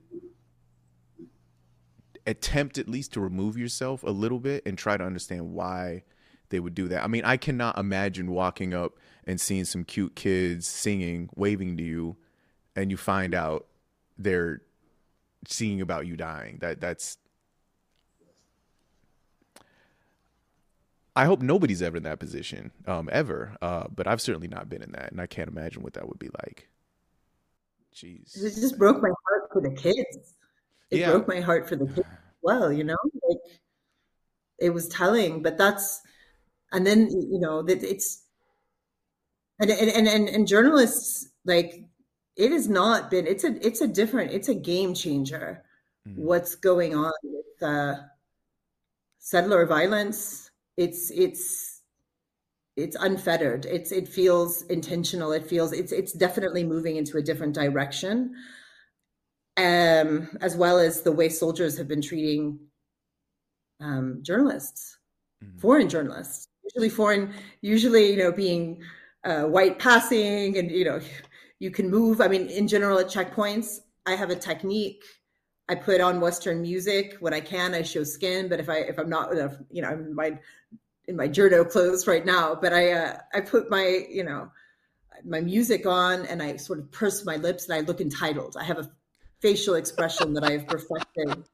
[2.27, 6.03] attempt at least to remove yourself a little bit and try to understand why
[6.49, 7.05] they would do that.
[7.05, 11.83] I mean, I cannot imagine walking up and seeing some cute kids singing, waving to
[11.83, 12.17] you,
[12.75, 13.67] and you find out
[14.19, 14.63] they're
[15.47, 16.59] singing about you dying.
[16.61, 17.19] That that's
[21.17, 23.57] I hope nobody's ever in that position, um, ever.
[23.61, 26.19] Uh, but I've certainly not been in that, and I can't imagine what that would
[26.19, 26.69] be like.
[27.95, 30.35] Jeez, it just broke my heart for the kids.
[30.91, 31.11] It yeah.
[31.11, 32.07] broke my heart for the kids.
[32.43, 32.97] Well, you know,
[33.29, 33.39] like
[34.59, 36.03] it was telling, but that's,
[36.73, 38.23] and then you know that it's
[39.59, 41.87] and and and, and journalists like
[42.37, 45.65] it has not been it's a it's a different it's a game changer
[46.07, 46.21] mm-hmm.
[46.23, 47.95] what's going on with uh
[49.27, 50.46] settler violence.
[50.77, 51.83] It's it's
[52.77, 53.65] it's unfettered.
[53.65, 55.33] It's it feels intentional.
[55.33, 58.35] It feels it's it's definitely moving into a different direction.
[59.59, 62.59] Um, as well as the way soldiers have been treating
[63.81, 64.99] um, journalists,
[65.43, 65.59] mm-hmm.
[65.59, 68.83] foreign journalists, usually foreign, usually you know being
[69.25, 71.01] uh, white passing, and you know
[71.59, 72.21] you can move.
[72.21, 75.03] I mean, in general, at checkpoints, I have a technique.
[75.69, 77.75] I put on Western music when I can.
[77.75, 79.35] I show skin, but if I if I'm not,
[79.71, 80.39] you know, I'm my
[81.09, 82.55] in my journo clothes right now.
[82.55, 84.51] But I uh, I put my you know
[85.25, 88.57] my music on and I sort of purse my lips and I look entitled.
[88.59, 88.91] I have a
[89.41, 91.45] facial expression that I've perfected,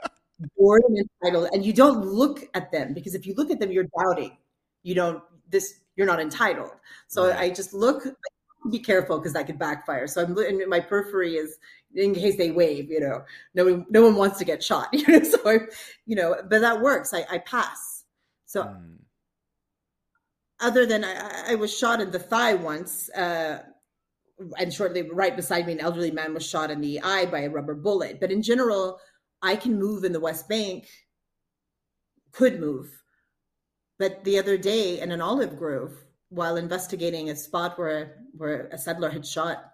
[0.56, 1.48] bored and entitled.
[1.52, 4.36] And you don't look at them because if you look at them, you're doubting.
[4.82, 5.80] You don't this.
[5.96, 6.72] You're not entitled.
[7.08, 7.38] So right.
[7.38, 8.04] I just look
[8.70, 10.06] be careful because that could backfire.
[10.06, 11.58] So I'm and my periphery is
[11.94, 15.06] in case they wave, you know, no one, no one wants to get shot, you
[15.06, 15.58] know, so I,
[16.06, 17.12] you know, but that works.
[17.12, 18.04] I, I pass.
[18.46, 18.96] So mm.
[20.62, 23.62] Other than I, I, was shot in the thigh once, uh,
[24.58, 27.50] and shortly right beside me, an elderly man was shot in the eye by a
[27.50, 28.20] rubber bullet.
[28.20, 28.98] But in general,
[29.42, 30.88] I can move in the West Bank,
[32.32, 32.90] could move.
[33.98, 35.92] But the other day in an olive grove,
[36.28, 39.72] while investigating a spot where where a settler had shot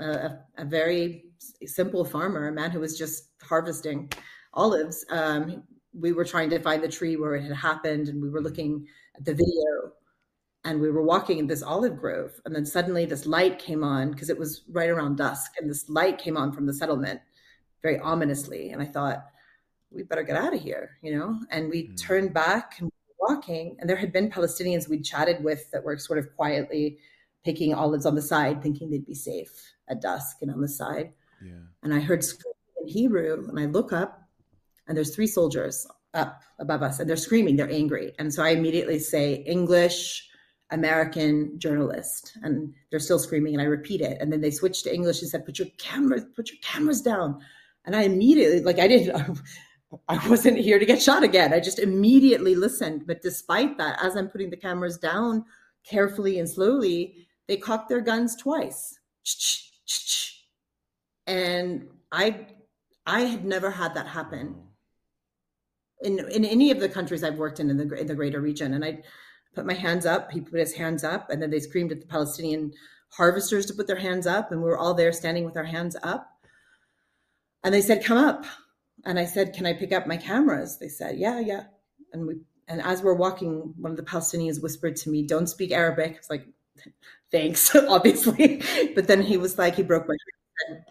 [0.00, 1.26] a, a very
[1.66, 4.10] simple farmer, a man who was just harvesting
[4.52, 5.04] olives.
[5.10, 5.64] Um,
[5.98, 8.86] we were trying to find the tree where it had happened, and we were looking
[9.16, 9.92] at the video,
[10.64, 14.10] and we were walking in this olive grove, and then suddenly this light came on
[14.10, 17.20] because it was right around dusk, and this light came on from the settlement,
[17.82, 19.26] very ominously, and I thought
[19.90, 21.38] we better get out of here, you know.
[21.50, 22.00] And we mm.
[22.00, 25.98] turned back and were walking, and there had been Palestinians we'd chatted with that were
[25.98, 26.98] sort of quietly
[27.44, 31.12] picking olives on the side, thinking they'd be safe at dusk and on the side.
[31.44, 31.52] Yeah.
[31.82, 34.23] And I heard screaming in Hebrew, and I look up,
[34.86, 37.56] and there's three soldiers up above us, and they're screaming.
[37.56, 40.28] They're angry, and so I immediately say English.
[40.70, 44.92] American journalist, and they're still screaming, and I repeat it, and then they switch to
[44.92, 47.38] English and said, "Put your cameras, put your cameras down."
[47.84, 49.40] And I immediately, like, I didn't,
[50.08, 51.52] I wasn't here to get shot again.
[51.52, 53.06] I just immediately listened.
[53.06, 55.44] But despite that, as I'm putting the cameras down
[55.84, 58.98] carefully and slowly, they cocked their guns twice.
[61.26, 62.46] And I
[63.06, 64.56] I had never had that happen
[66.04, 68.74] in in any of the countries I've worked in in the in the greater region.
[68.74, 69.02] And I
[69.54, 70.30] put my hands up.
[70.30, 72.72] He put his hands up, and then they screamed at the Palestinian
[73.10, 75.96] harvesters to put their hands up, and we were all there standing with our hands
[76.02, 76.30] up.
[77.62, 78.44] And they said, "Come up."
[79.04, 81.64] And I said, "Can I pick up my cameras?" They said, "Yeah, yeah."
[82.12, 82.34] And we
[82.68, 86.30] and as we're walking, one of the Palestinians whispered to me, "Don't speak Arabic." It's
[86.30, 86.46] like,
[87.30, 88.62] thanks, obviously.
[88.94, 90.16] But then he was like, he broke my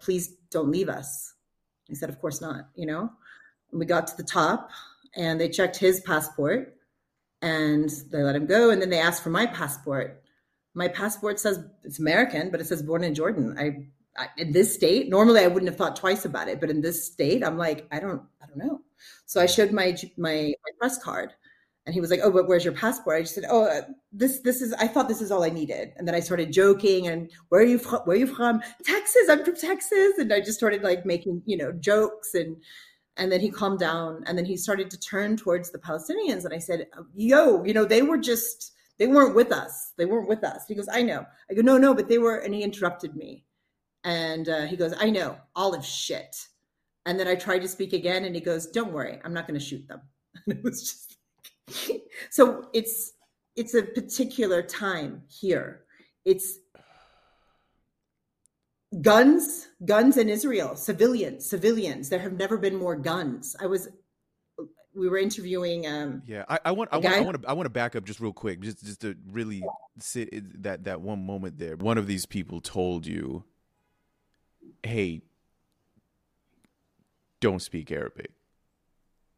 [0.02, 1.34] Please don't leave us.
[1.88, 3.10] He said, Of course not, you know?
[3.72, 4.70] And we got to the top
[5.16, 6.76] and they checked his passport
[7.42, 8.70] and they let him go.
[8.70, 10.24] And then they asked for my passport.
[10.74, 13.56] My passport says it's American, but it says born in Jordan.
[13.60, 16.82] I, I in this state, normally I wouldn't have thought twice about it, but in
[16.82, 18.82] this state, I'm like, I don't, I don't know.
[19.26, 21.34] So I showed my my, my press card
[21.86, 24.40] and he was like, "Oh, but where's your passport?" I just said, "Oh, uh, this
[24.40, 24.74] this is.
[24.74, 27.66] I thought this is all I needed." And then I started joking and where are
[27.66, 28.02] you from?
[28.06, 28.62] Where are you from?
[28.86, 29.28] Texas.
[29.30, 30.14] I'm from Texas.
[30.18, 32.56] And I just started like making you know jokes and
[33.18, 36.54] and then he calmed down and then he started to turn towards the Palestinians and
[36.54, 39.94] I said, "Yo, you know they were just they weren't with us.
[39.98, 42.38] They weren't with us." He goes, "I know." I go, "No, no, but they were."
[42.38, 43.46] And he interrupted me,
[44.04, 46.36] and uh, he goes, "I know, all of shit."
[47.06, 49.60] And then I tried to speak again, and he goes, "Don't worry, I'm not going
[49.60, 50.02] to shoot them."
[50.46, 51.14] And it was just
[52.32, 53.14] so it's
[53.56, 55.84] it's a particular time here.
[56.26, 56.60] It's
[59.02, 62.10] guns, guns in Israel, civilians, civilians.
[62.10, 63.56] There have never been more guns.
[63.60, 63.90] I was
[64.96, 67.66] we were interviewing um yeah i, I want i want i want to i want
[67.66, 69.64] to back up just real quick just just to really
[69.98, 73.44] sit that that one moment there one of these people told you
[74.84, 75.24] hey
[77.40, 78.30] don't speak arabic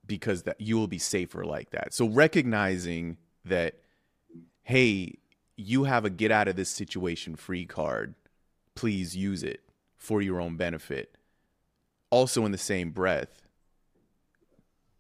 [0.08, 1.94] because that you will be safer like that.
[1.94, 3.76] So recognizing that,
[4.64, 5.16] hey,
[5.58, 8.16] you have a get out of this situation free card.
[8.76, 9.62] Please use it
[9.98, 11.18] for your own benefit.
[12.10, 13.48] Also, in the same breath,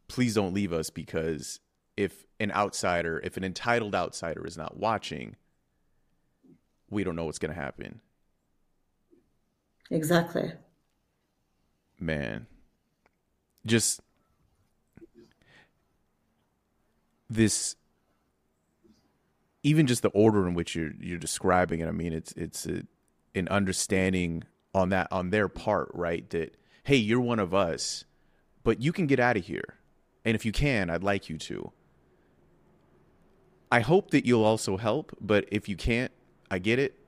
[0.07, 1.59] please don't leave us because
[1.95, 5.35] if an outsider, if an entitled outsider is not watching,
[6.89, 8.01] we don't know what's going to happen.
[9.91, 10.51] Exactly.
[11.99, 12.47] Man,
[13.65, 14.01] just
[17.29, 17.75] this
[19.63, 21.87] even just the order in which you're you're describing it.
[21.87, 22.83] I mean, it's it's a,
[23.35, 24.43] an understanding
[24.73, 26.29] on that on their part, right?
[26.29, 28.05] That hey, you're one of us,
[28.63, 29.75] but you can get out of here.
[30.23, 31.71] And if you can, I'd like you to.
[33.71, 36.11] I hope that you'll also help, but if you can't,
[36.49, 36.99] I get it.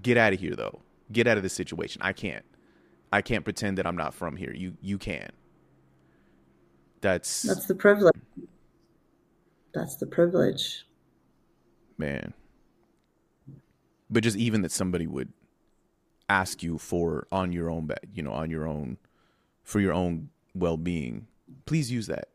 [0.00, 0.80] Get out of here though.
[1.12, 2.02] Get out of this situation.
[2.02, 2.44] I can't.
[3.12, 4.52] I can't pretend that I'm not from here.
[4.52, 5.30] You you can.
[7.00, 8.16] That's That's the privilege.
[9.72, 10.86] That's the privilege.
[11.98, 12.32] Man.
[14.08, 15.32] But just even that somebody would
[16.28, 18.98] ask you for on your own bed, you know, on your own
[19.62, 21.26] for your own well-being.
[21.64, 22.28] Please use that.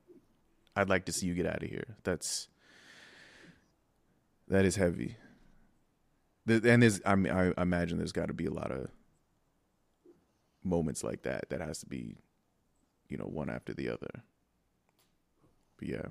[0.75, 1.95] I'd like to see you get out of here.
[2.03, 2.47] That's
[4.47, 5.17] that is heavy.
[6.47, 8.89] And there's, I mean, I imagine there's got to be a lot of
[10.63, 11.49] moments like that.
[11.49, 12.17] That has to be,
[13.07, 14.23] you know, one after the other.
[15.77, 16.05] But yeah,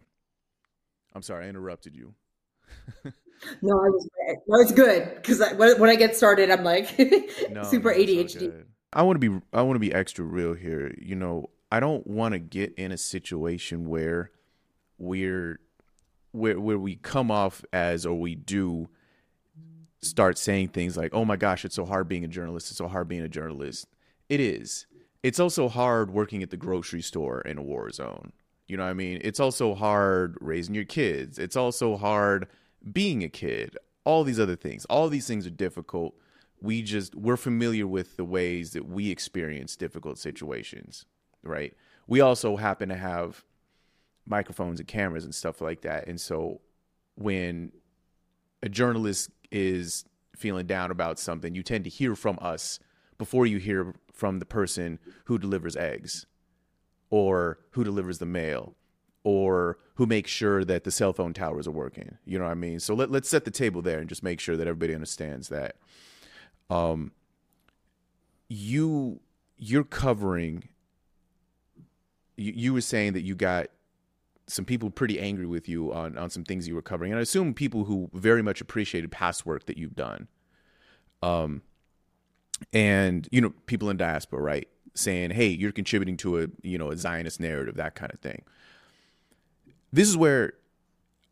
[1.15, 2.15] I'm sorry I interrupted you.
[3.63, 4.09] No, I was
[4.47, 6.99] no, it's good because when, when I get started, I'm like
[7.51, 8.65] no, super no, ADHD.
[8.93, 10.95] I want to be I want to be extra real here.
[11.01, 14.31] You know, I don't want to get in a situation where
[14.99, 15.61] we're
[16.33, 18.89] where where we come off as or we do
[20.03, 22.71] start saying things like, "Oh my gosh, it's so hard being a journalist.
[22.71, 23.87] It's so hard being a journalist."
[24.29, 24.87] It is.
[25.23, 28.33] It's also hard working at the grocery store in a war zone.
[28.67, 29.21] You know what I mean?
[29.23, 31.39] It's also hard raising your kids.
[31.39, 32.47] It's also hard
[32.93, 33.77] being a kid.
[34.05, 34.85] All these other things.
[34.87, 36.15] All these things are difficult.
[36.61, 41.07] We just we're familiar with the ways that we experience difficult situations,
[41.43, 41.75] right?
[42.07, 43.45] We also happen to have
[44.27, 46.07] microphones and cameras and stuff like that.
[46.07, 46.61] And so
[47.15, 47.73] when
[48.63, 50.05] a journalist is
[50.37, 52.79] feeling down about something, you tend to hear from us
[53.19, 56.27] before you hear from the person who delivers eggs
[57.11, 58.75] or who delivers the mail
[59.23, 62.17] or who makes sure that the cell phone towers are working.
[62.25, 62.81] You know what I mean?
[62.81, 65.77] So let, let's set the table there and just make sure that everybody understands that.
[66.71, 67.13] Um,
[68.49, 69.21] you
[69.59, 70.69] you're covering.
[72.37, 73.69] You, you were saying that you got
[74.47, 77.23] some people pretty angry with you on on some things you were covering, and I
[77.23, 80.29] assume people who very much appreciated past work that you've done.
[81.23, 81.63] Um,
[82.73, 86.91] and you know, people in diaspora, right, saying, "Hey, you're contributing to a you know
[86.91, 88.43] a Zionist narrative, that kind of thing."
[89.93, 90.55] This is where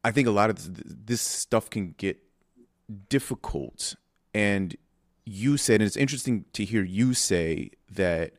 [0.04, 2.18] I think a lot of this stuff can get
[3.08, 3.94] difficult,
[4.34, 4.76] and
[5.24, 8.32] you said, and it's interesting to hear you say that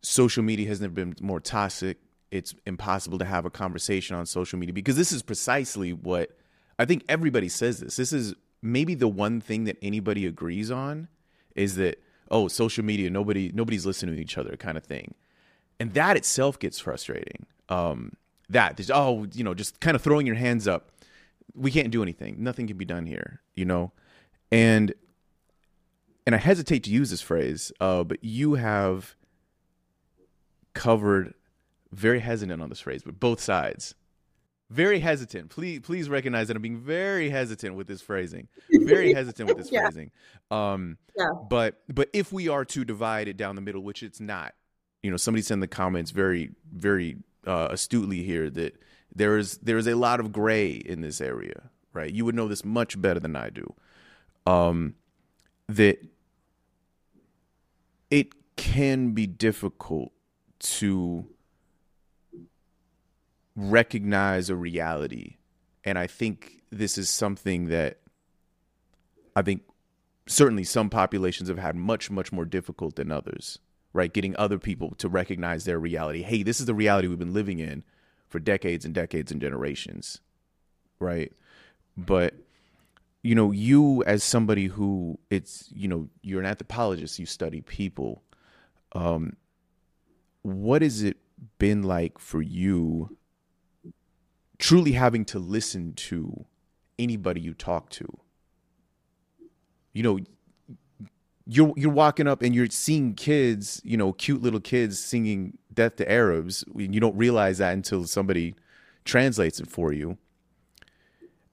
[0.00, 1.98] social media has never been more toxic
[2.32, 6.30] it's impossible to have a conversation on social media because this is precisely what
[6.78, 7.96] I think everybody says this.
[7.96, 11.08] This is maybe the one thing that anybody agrees on
[11.54, 15.14] is that oh, social media nobody nobody's listening to each other kind of thing.
[15.78, 17.44] And that itself gets frustrating.
[17.68, 18.14] Um
[18.52, 20.90] that there's oh, you know, just kind of throwing your hands up.
[21.54, 22.36] We can't do anything.
[22.38, 23.92] Nothing can be done here, you know.
[24.50, 24.94] And
[26.26, 29.16] and I hesitate to use this phrase, uh, but you have
[30.74, 31.34] covered
[31.90, 33.94] very hesitant on this phrase, but both sides.
[34.70, 35.50] Very hesitant.
[35.50, 38.48] Please, please recognize that I'm being very hesitant with this phrasing.
[38.70, 39.82] Very hesitant with this yeah.
[39.82, 40.10] phrasing.
[40.50, 41.28] Um, yeah.
[41.50, 44.54] But but if we are to divide it down the middle, which it's not,
[45.02, 48.80] you know, somebody sent in the comments very very uh, astutely here that
[49.14, 52.12] there is there is a lot of gray in this area, right?
[52.12, 53.74] You would know this much better than I do.
[54.46, 54.94] Um,
[55.68, 56.04] that
[58.10, 60.12] it can be difficult
[60.60, 61.26] to
[63.56, 65.36] recognize a reality.
[65.84, 67.98] And I think this is something that
[69.34, 69.62] I think
[70.26, 73.58] certainly some populations have had much, much more difficult than others,
[73.92, 74.12] right?
[74.12, 76.22] Getting other people to recognize their reality.
[76.22, 77.84] Hey, this is the reality we've been living in
[78.28, 80.20] for decades and decades and generations,
[80.98, 81.32] right?
[81.96, 82.34] But
[83.22, 88.22] you know, you as somebody who it's, you know, you're an anthropologist, you study people.
[88.92, 89.36] Um,
[90.42, 91.18] what has it
[91.58, 93.16] been like for you
[94.62, 96.44] truly having to listen to
[96.96, 98.06] anybody you talk to.
[99.92, 100.18] You know,
[101.46, 105.96] you're you're walking up and you're seeing kids, you know, cute little kids singing "Death
[105.96, 108.54] to Arabs." You don't realize that until somebody
[109.04, 110.18] translates it for you.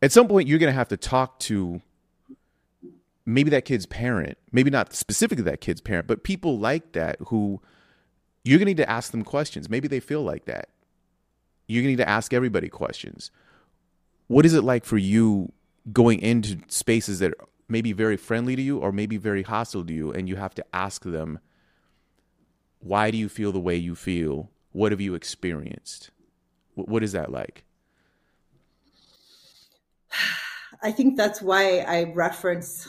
[0.01, 1.81] At some point, you're going to have to talk to
[3.25, 7.61] maybe that kid's parent, maybe not specifically that kid's parent, but people like that who
[8.43, 9.69] you're going to need to ask them questions.
[9.69, 10.69] Maybe they feel like that
[11.67, 13.31] You're going to need to ask everybody questions.
[14.27, 15.51] What is it like for you
[15.93, 17.33] going into spaces that
[17.69, 20.55] may be very friendly to you or maybe very hostile to you, and you have
[20.55, 21.39] to ask them,
[22.79, 24.49] why do you feel the way you feel?
[24.71, 26.11] What have you experienced?
[26.75, 27.63] What is that like?
[30.81, 32.87] I think that's why I reference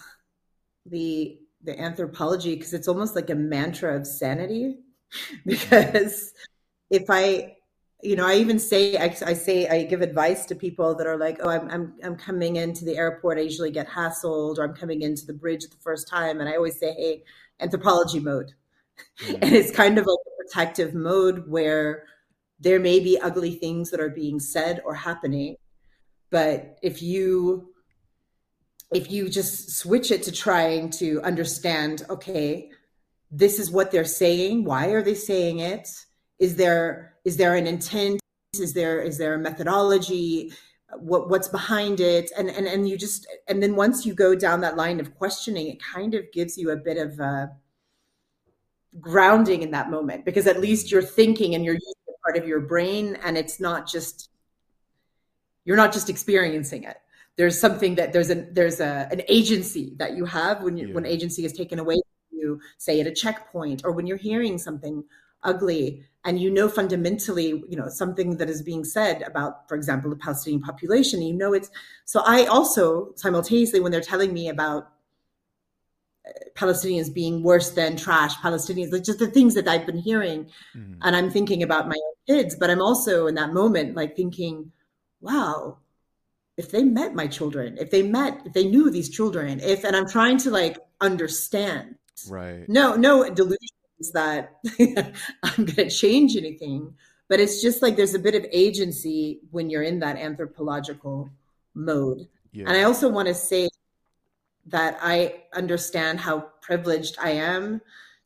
[0.87, 4.78] the the anthropology because it's almost like a mantra of sanity
[5.47, 6.33] because
[6.89, 7.57] if I
[8.03, 11.16] you know, I even say I, I, say I give advice to people that are
[11.16, 13.38] like, oh, I'm I'm I'm coming into the airport.
[13.38, 16.57] I usually get hassled, or I'm coming into the bridge the first time, and I
[16.57, 17.24] always say, hey,
[17.61, 18.53] anthropology mode,
[19.20, 19.34] mm-hmm.
[19.42, 22.05] and it's kind of like a protective mode where
[22.59, 25.57] there may be ugly things that are being said or happening,
[26.30, 27.70] but if you
[28.92, 32.70] if you just switch it to trying to understand, okay,
[33.30, 34.64] this is what they're saying.
[34.64, 35.88] Why are they saying it?
[36.40, 38.21] Is there is there an intent?
[38.55, 40.53] Is there is there a methodology?
[40.99, 42.31] What what's behind it?
[42.37, 45.68] And and and you just and then once you go down that line of questioning
[45.68, 47.51] it kind of gives you a bit of a
[48.99, 51.95] grounding in that moment because at least you're thinking and you're using
[52.25, 54.31] part of your brain and it's not just
[55.64, 56.97] you're not just experiencing it.
[57.37, 60.95] There's something that there's a there's a an agency that you have when you, yeah.
[60.95, 64.59] when agency is taken away from you say at a checkpoint or when you're hearing
[64.59, 65.05] something
[65.43, 70.11] ugly and you know fundamentally you know something that is being said about for example
[70.11, 71.71] the palestinian population you know it's
[72.05, 74.91] so i also simultaneously when they're telling me about
[76.27, 80.45] uh, palestinians being worse than trash palestinians like just the things that i've been hearing
[80.77, 80.95] mm-hmm.
[81.03, 84.71] and i'm thinking about my own kids but i'm also in that moment like thinking
[85.21, 85.79] wow
[86.57, 89.97] if they met my children if they met if they knew these children if and
[89.97, 91.97] i'm trying to like understand.
[92.29, 92.68] Right.
[92.68, 93.59] No no delusion
[94.12, 94.57] that
[95.42, 96.94] I'm going to change anything.
[97.28, 101.30] But it's just like there's a bit of agency when you're in that anthropological
[101.74, 102.26] mode.
[102.53, 102.64] Yeah.
[102.66, 103.68] And I also want to say
[104.66, 107.80] that I understand how privileged I am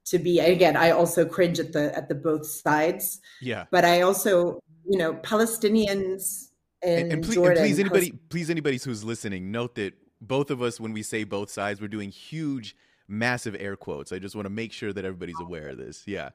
[0.07, 0.41] to be.
[0.41, 3.21] Again, I also cringe at the at the both sides.
[3.43, 3.67] Yeah.
[3.71, 6.49] But I also, you know, Palestinians
[6.83, 10.79] and, and, please, and please anybody, please anybody who's listening, note that both of us,
[10.79, 12.77] when we say both sides, we're doing huge
[13.09, 14.13] massive air quotes.
[14.13, 16.03] I just want to make sure that everybody's aware of this.
[16.07, 16.31] Yeah.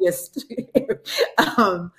[1.56, 1.92] um,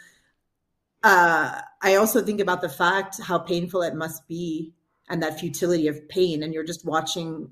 [1.04, 4.74] uh, I also think about the fact how painful it must be
[5.10, 6.44] and that futility of pain.
[6.44, 7.50] And you're just watching,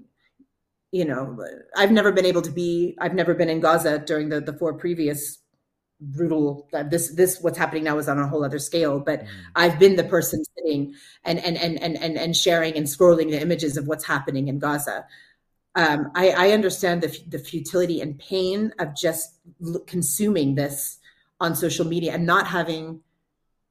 [0.91, 1.37] you know,
[1.75, 4.73] I've never been able to be, I've never been in Gaza during the, the four
[4.73, 5.39] previous
[6.03, 9.27] brutal uh, this this what's happening now is on a whole other scale but mm.
[9.55, 10.93] i've been the person sitting
[11.23, 15.05] and and and and and sharing and scrolling the images of what's happening in gaza
[15.75, 19.39] um, I, I, understand the, the futility and pain of just
[19.87, 20.99] consuming this
[21.39, 23.01] on social media and not having,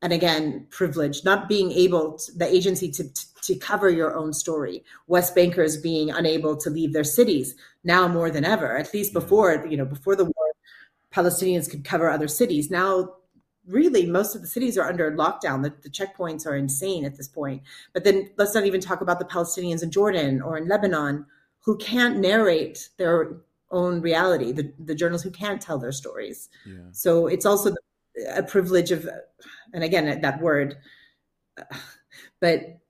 [0.03, 4.33] and again, privilege, not being able, to, the agency to, to, to cover your own
[4.33, 4.83] story.
[5.07, 8.77] West Bankers being unable to leave their cities now more than ever.
[8.77, 10.53] At least before, you know, before the war,
[11.15, 12.69] Palestinians could cover other cities.
[12.69, 13.15] Now,
[13.67, 15.63] really, most of the cities are under lockdown.
[15.63, 17.63] The, the checkpoints are insane at this point.
[17.93, 21.27] But then let's not even talk about the Palestinians in Jordan or in Lebanon
[21.65, 23.39] who can't narrate their
[23.71, 26.49] own reality, the, the journalists who can't tell their stories.
[26.67, 26.81] Yeah.
[26.93, 27.75] So it's also
[28.35, 29.09] a privilege of,
[29.73, 30.77] and again, that word,
[32.41, 32.81] but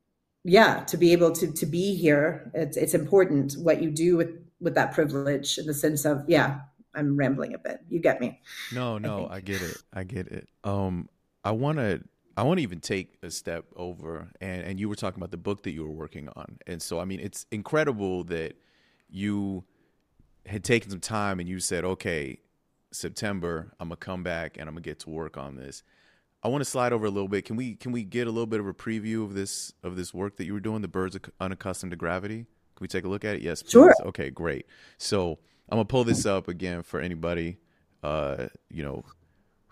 [0.44, 4.30] yeah, to be able to, to be here, it's, it's important what you do with,
[4.60, 6.60] with that privilege in the sense of, yeah,
[6.94, 7.80] I'm rambling a bit.
[7.88, 8.40] You get me.
[8.74, 9.76] No, no, I, I get it.
[9.92, 10.48] I get it.
[10.64, 11.08] Um,
[11.44, 12.02] I want to
[12.36, 15.36] I want to even take a step over, and and you were talking about the
[15.36, 18.54] book that you were working on, and so I mean, it's incredible that
[19.10, 19.64] you
[20.46, 22.38] had taken some time and you said, okay,
[22.90, 25.82] September, I'm gonna come back and I'm gonna get to work on this.
[26.42, 27.44] I want to slide over a little bit.
[27.44, 30.12] Can we can we get a little bit of a preview of this of this
[30.12, 32.38] work that you were doing, the birds unaccustomed to gravity?
[32.38, 33.42] Can we take a look at it?
[33.42, 33.72] Yes, please.
[33.72, 33.94] Sure.
[34.06, 34.66] Okay, great.
[34.98, 37.58] So I'm gonna pull this up again for anybody,
[38.02, 39.04] uh, you know,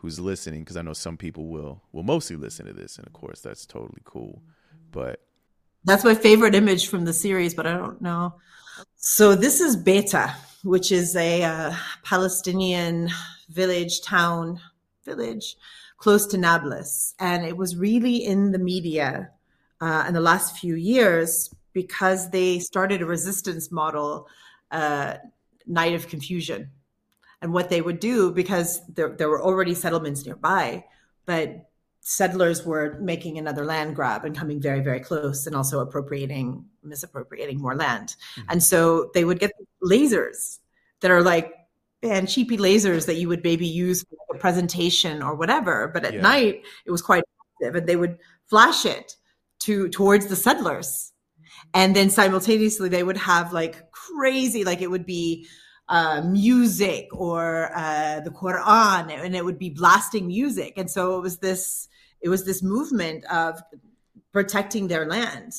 [0.01, 3.13] who's listening because I know some people will will mostly listen to this, and of
[3.13, 4.43] course that's totally cool.
[4.91, 5.21] But
[5.85, 8.35] that's my favorite image from the series, but I don't know.
[8.97, 10.35] So this is Beita,
[10.65, 13.11] which is a uh, Palestinian
[13.51, 14.61] village, town,
[15.05, 15.57] village
[15.99, 19.31] close to Nablus, and it was really in the media
[19.83, 24.27] uh, in the last few years because they started a resistance model,
[24.71, 25.17] uh,
[25.67, 26.71] Night of Confusion
[27.43, 30.85] and what they would do because there, there were already settlements nearby,
[31.27, 31.71] but
[32.01, 37.61] settlers were making another land grab and coming very, very close and also appropriating, misappropriating
[37.61, 38.17] more land.
[38.37, 38.51] Mm-hmm.
[38.51, 40.59] And so they would get lasers
[41.01, 41.55] that are like,
[42.03, 45.89] and cheapy lasers that you would maybe use for a presentation or whatever.
[45.93, 46.21] But at yeah.
[46.23, 47.23] night, it was quite
[47.59, 48.19] effective and they would
[48.49, 49.17] flash it
[49.61, 51.13] to towards the settlers.
[51.75, 55.47] And then simultaneously, they would have like crazy, like it would be
[55.91, 60.75] uh, music or uh, the Quran, and it would be blasting music.
[60.77, 61.89] And so it was this
[62.21, 63.61] it was this movement of
[64.33, 65.53] protecting their land.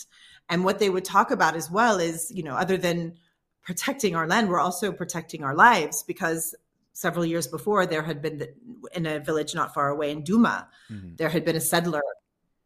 [0.47, 3.17] And what they would talk about as well is, you know, other than
[3.61, 6.55] protecting our land, we're also protecting our lives because
[6.93, 8.53] several years before, there had been the,
[8.93, 11.15] in a village not far away in Duma, mm-hmm.
[11.15, 12.03] there had been a settler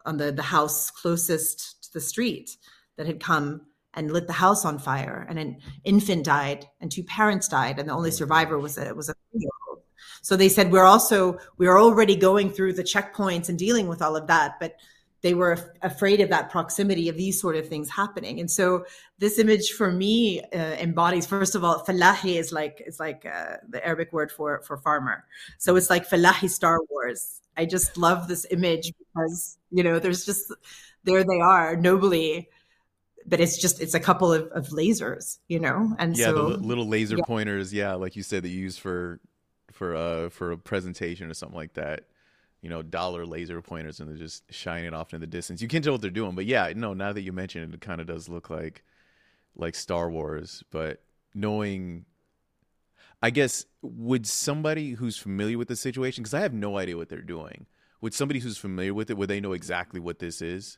[0.06, 2.58] on the, the house closest to the street
[2.98, 3.62] that had come
[3.96, 7.90] and lit the house on fire and an infant died and two parents died and
[7.90, 9.82] the only survivor was a was a three-year-old.
[10.22, 14.16] So they said we're also we're already going through the checkpoints and dealing with all
[14.16, 14.76] of that but
[15.26, 18.40] they were af- afraid of that proximity of these sort of things happening.
[18.40, 18.86] And so
[19.18, 23.58] this image for me uh, embodies first of all falahi is like is like uh,
[23.68, 25.26] the arabic word for for farmer.
[25.58, 27.42] So it's like falahi star wars.
[27.58, 30.54] I just love this image because you know there's just
[31.06, 32.50] there they are nobly
[33.26, 35.96] but it's just it's a couple of, of lasers you know?
[36.00, 37.24] And yeah, so little laser yeah.
[37.26, 39.20] pointers yeah like you said that you use for
[39.72, 42.06] for uh for a presentation or something like that
[42.62, 45.62] you know dollar laser pointers and they're just shining off in the distance.
[45.62, 47.82] You can't tell what they're doing but yeah no now that you mention it it
[47.82, 48.84] kind of does look like
[49.56, 51.02] like star wars but
[51.34, 52.06] knowing
[53.22, 57.10] i guess would somebody who's familiar with the situation because i have no idea what
[57.10, 57.66] they're doing
[58.02, 60.78] would somebody who's familiar with it would they know exactly what this is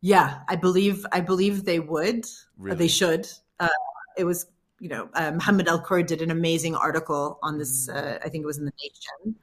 [0.00, 2.26] yeah, I believe I believe they would.
[2.58, 2.76] Really?
[2.76, 3.26] they should.
[3.58, 3.68] Uh,
[4.16, 4.46] it was
[4.78, 7.88] you know uh, Mohammed El-Kurd did an amazing article on this.
[7.88, 7.96] Mm.
[7.96, 9.36] Uh, I think it was in the Nation.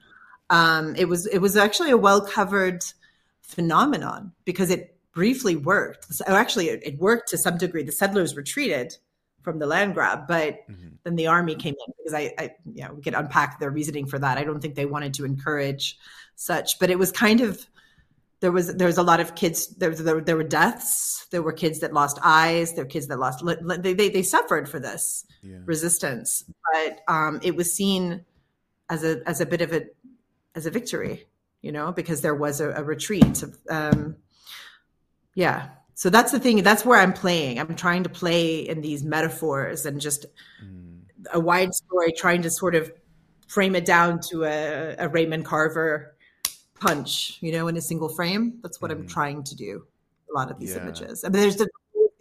[0.49, 2.83] Um, it was it was actually a well covered
[3.41, 6.13] phenomenon because it briefly worked.
[6.13, 7.81] So actually, it, it, worked to some degree.
[7.81, 8.95] The settlers retreated
[9.41, 10.89] from the land grab, but mm-hmm.
[11.03, 14.05] then the army came in because I, I, you know, we could unpack their reasoning
[14.05, 14.37] for that.
[14.37, 15.97] I don't think they wanted to encourage
[16.35, 17.65] such, but it was kind of
[18.39, 21.25] there was there was a lot of kids there, there, there were deaths.
[21.31, 22.73] There were kids that lost eyes.
[22.73, 23.43] There were kids that lost
[23.81, 25.57] they, they, they suffered for this yeah.
[25.65, 26.43] resistance.
[26.73, 28.25] But um, it was seen
[28.89, 29.85] as a as a bit of a
[30.55, 31.27] as a victory
[31.61, 34.15] you know because there was a, a retreat um,
[35.33, 35.69] yeah.
[35.93, 37.59] So that's the thing that's where i'm playing.
[37.59, 40.25] I'm trying to play in these metaphors and just
[40.63, 40.99] mm.
[41.33, 42.91] a wide story trying to sort of
[43.47, 46.15] frame it down to a, a raymond carver
[46.79, 48.59] punch, you know, in a single frame.
[48.61, 48.95] That's what mm.
[48.95, 49.85] I'm trying to do.
[50.29, 50.81] A lot of these yeah.
[50.81, 51.23] images.
[51.23, 51.69] I mean, there's going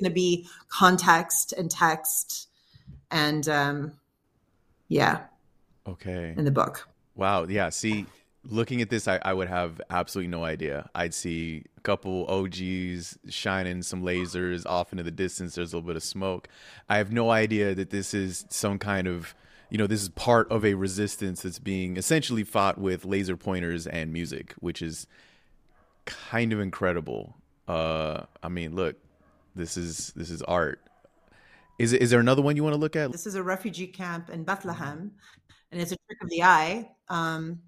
[0.02, 2.48] to be context and text,
[3.10, 3.92] and um,
[4.88, 5.24] yeah.
[5.86, 6.34] Okay.
[6.36, 6.88] In the book.
[7.14, 7.44] Wow.
[7.44, 7.70] Yeah.
[7.70, 8.06] See,
[8.44, 10.88] looking at this, I, I would have absolutely no idea.
[10.94, 15.54] I'd see a couple OGs shining some lasers off into the distance.
[15.54, 16.48] There's a little bit of smoke.
[16.88, 19.34] I have no idea that this is some kind of
[19.70, 23.86] you know, this is part of a resistance that's being essentially fought with laser pointers
[23.86, 25.06] and music, which is
[26.04, 27.34] kind of incredible.
[27.66, 28.96] Uh, I mean, look,
[29.54, 30.80] this is this is art.
[31.78, 33.10] Is is there another one you want to look at?
[33.12, 35.12] This is a refugee camp in Bethlehem,
[35.72, 36.90] and it's a trick of the eye.
[37.08, 37.60] Um,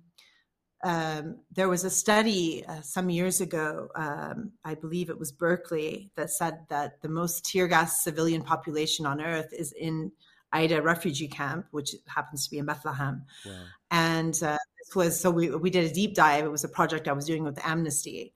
[0.84, 6.12] um, there was a study uh, some years ago, um, I believe it was Berkeley,
[6.14, 10.12] that said that the most tear gas civilian population on Earth is in
[10.52, 13.24] Aida refugee camp, which happens to be in Bethlehem.
[13.44, 13.52] Wow.
[13.90, 16.44] And uh, this was so we we did a deep dive.
[16.44, 18.32] It was a project I was doing with Amnesty,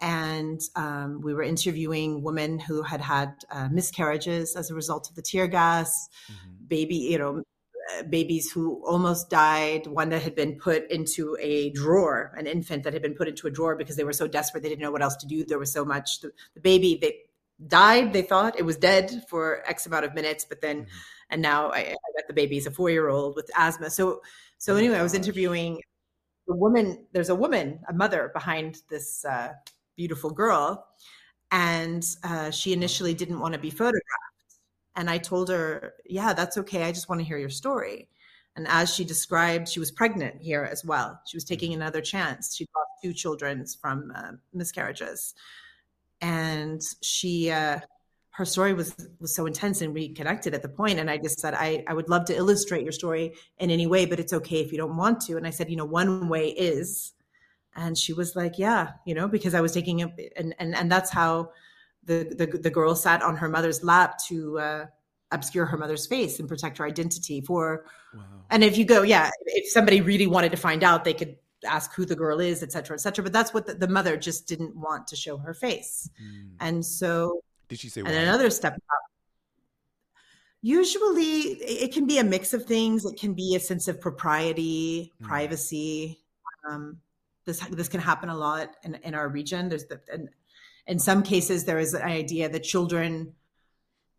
[0.00, 5.16] and um, we were interviewing women who had had uh, miscarriages as a result of
[5.16, 6.66] the tear gas, mm-hmm.
[6.66, 7.42] baby, you know.
[8.08, 12.92] Babies who almost died, one that had been put into a drawer, an infant that
[12.92, 15.02] had been put into a drawer because they were so desperate they didn't know what
[15.02, 15.44] else to do.
[15.44, 16.20] There was so much.
[16.20, 17.16] The, the baby they
[17.66, 18.12] died.
[18.12, 20.98] They thought it was dead for X amount of minutes, but then mm-hmm
[21.30, 23.90] and now I, I got the baby is a four year old with asthma.
[23.90, 24.20] So
[24.58, 25.80] so oh anyway, I was interviewing
[26.48, 27.06] a woman.
[27.12, 29.52] There's a woman, a mother behind this uh,
[29.96, 30.86] beautiful girl,
[31.50, 34.04] and uh, she initially didn't want to be photographed.
[34.96, 36.82] And I told her, "Yeah, that's okay.
[36.84, 38.08] I just want to hear your story."
[38.56, 41.20] And as she described, she was pregnant here as well.
[41.26, 41.82] She was taking mm-hmm.
[41.82, 42.54] another chance.
[42.54, 45.34] She lost two children from uh, miscarriages,
[46.20, 47.80] and she uh,
[48.40, 51.38] her story was was so intense and we connected at the point and i just
[51.40, 54.60] said I, I would love to illustrate your story in any way but it's okay
[54.60, 57.12] if you don't want to and i said you know one way is
[57.76, 60.90] and she was like yeah you know because i was taking it and and, and
[60.90, 61.50] that's how
[62.04, 64.86] the, the the girl sat on her mother's lap to uh,
[65.32, 68.22] obscure her mother's face and protect her identity for wow.
[68.48, 71.36] and if you go yeah if somebody really wanted to find out they could
[71.66, 74.16] ask who the girl is et cetera et cetera but that's what the, the mother
[74.16, 76.48] just didn't want to show her face mm.
[76.60, 78.00] and so did she say?
[78.00, 78.16] And why?
[78.16, 78.82] another step up.
[80.60, 83.06] Usually, it can be a mix of things.
[83.06, 85.26] It can be a sense of propriety, mm.
[85.26, 86.18] privacy.
[86.68, 86.98] Um,
[87.46, 89.70] this this can happen a lot in, in our region.
[89.70, 90.28] There's the, and
[90.86, 93.34] in some cases there is an idea that children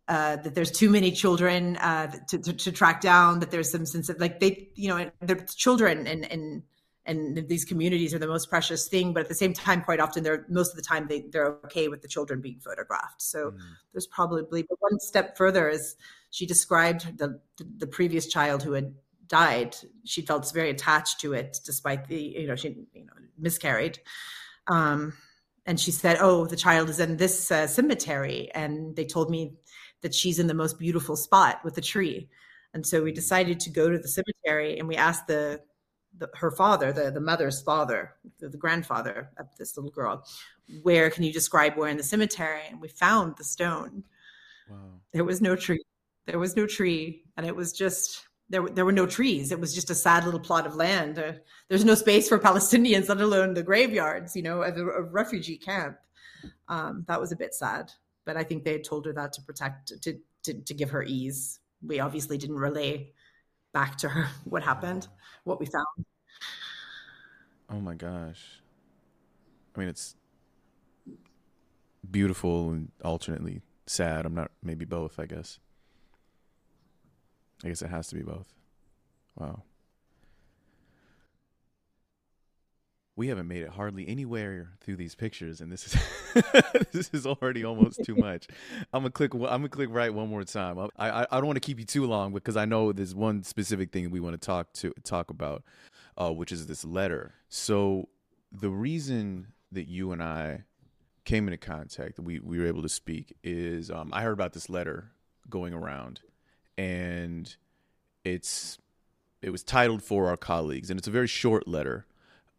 [0.08, 3.38] uh, that there's too many children uh, to, to, to, track down.
[3.38, 6.62] That there's some sense of like they, you know, they're children and and
[7.04, 10.22] and these communities are the most precious thing but at the same time quite often
[10.22, 13.58] they're most of the time they, they're okay with the children being photographed so mm.
[13.92, 15.96] there's probably but one step further is
[16.30, 17.40] she described the
[17.78, 18.94] the previous child who had
[19.32, 19.74] died,
[20.04, 23.98] she felt very attached to it, despite the you know she you know miscarried.
[24.68, 25.14] Um,
[25.66, 29.54] and she said, "Oh, the child is in this uh, cemetery," and they told me
[30.02, 32.28] that she's in the most beautiful spot with the tree.
[32.74, 35.60] And so we decided to go to the cemetery, and we asked the,
[36.18, 40.24] the her father, the the mother's father, the, the grandfather of this little girl,
[40.82, 42.62] where can you describe where in the cemetery?
[42.70, 44.04] And we found the stone.
[44.68, 44.76] Wow.
[45.12, 45.82] There was no tree.
[46.26, 48.66] There was no tree, and it was just there.
[48.68, 49.52] There were no trees.
[49.52, 51.18] It was just a sad little plot of land.
[51.18, 51.32] Uh,
[51.68, 54.36] there's no space for Palestinians, let alone the graveyards.
[54.36, 55.96] You know, of a, a refugee camp.
[56.68, 57.92] Um, that was a bit sad,
[58.24, 61.02] but I think they had told her that to protect to to, to give her
[61.02, 61.60] ease.
[61.84, 63.12] We obviously didn't relay
[63.72, 65.08] back to her what happened,
[65.44, 65.86] what we found.
[67.70, 68.60] Oh my gosh.
[69.74, 70.14] I mean, it's
[72.10, 74.26] beautiful and alternately sad.
[74.26, 75.58] I'm not maybe both, I guess.
[77.64, 78.52] I guess it has to be both.
[79.36, 79.62] Wow.
[83.14, 87.62] We haven't made it hardly anywhere through these pictures, and this is this is already
[87.62, 88.48] almost too much.
[88.92, 89.34] I'm gonna click.
[89.34, 90.78] I'm gonna click right one more time.
[90.78, 93.42] I I, I don't want to keep you too long because I know there's one
[93.42, 95.62] specific thing we want to talk to talk about,
[96.16, 97.34] uh, which is this letter.
[97.48, 98.08] So
[98.50, 100.64] the reason that you and I
[101.24, 104.70] came into contact, we we were able to speak, is um, I heard about this
[104.70, 105.10] letter
[105.48, 106.20] going around,
[106.78, 107.54] and
[108.24, 108.78] it's
[109.40, 112.06] it was titled for our colleagues, and it's a very short letter.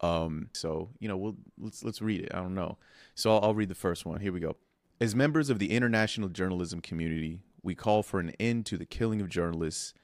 [0.00, 2.34] Um, so you know, we'll let's let's read it.
[2.34, 2.78] I don't know.
[3.14, 4.20] So I'll, I'll read the first one.
[4.20, 4.56] Here we go.
[5.00, 9.20] As members of the international journalism community, we call for an end to the killing
[9.20, 9.94] of journalists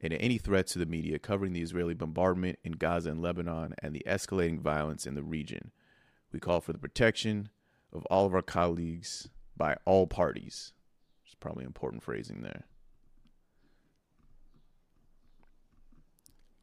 [0.00, 3.94] and any threats to the media covering the Israeli bombardment in Gaza and Lebanon and
[3.94, 5.72] the escalating violence in the region.
[6.32, 7.48] We call for the protection
[7.92, 10.72] of all of our colleagues by all parties.
[11.26, 12.64] It's probably important phrasing there.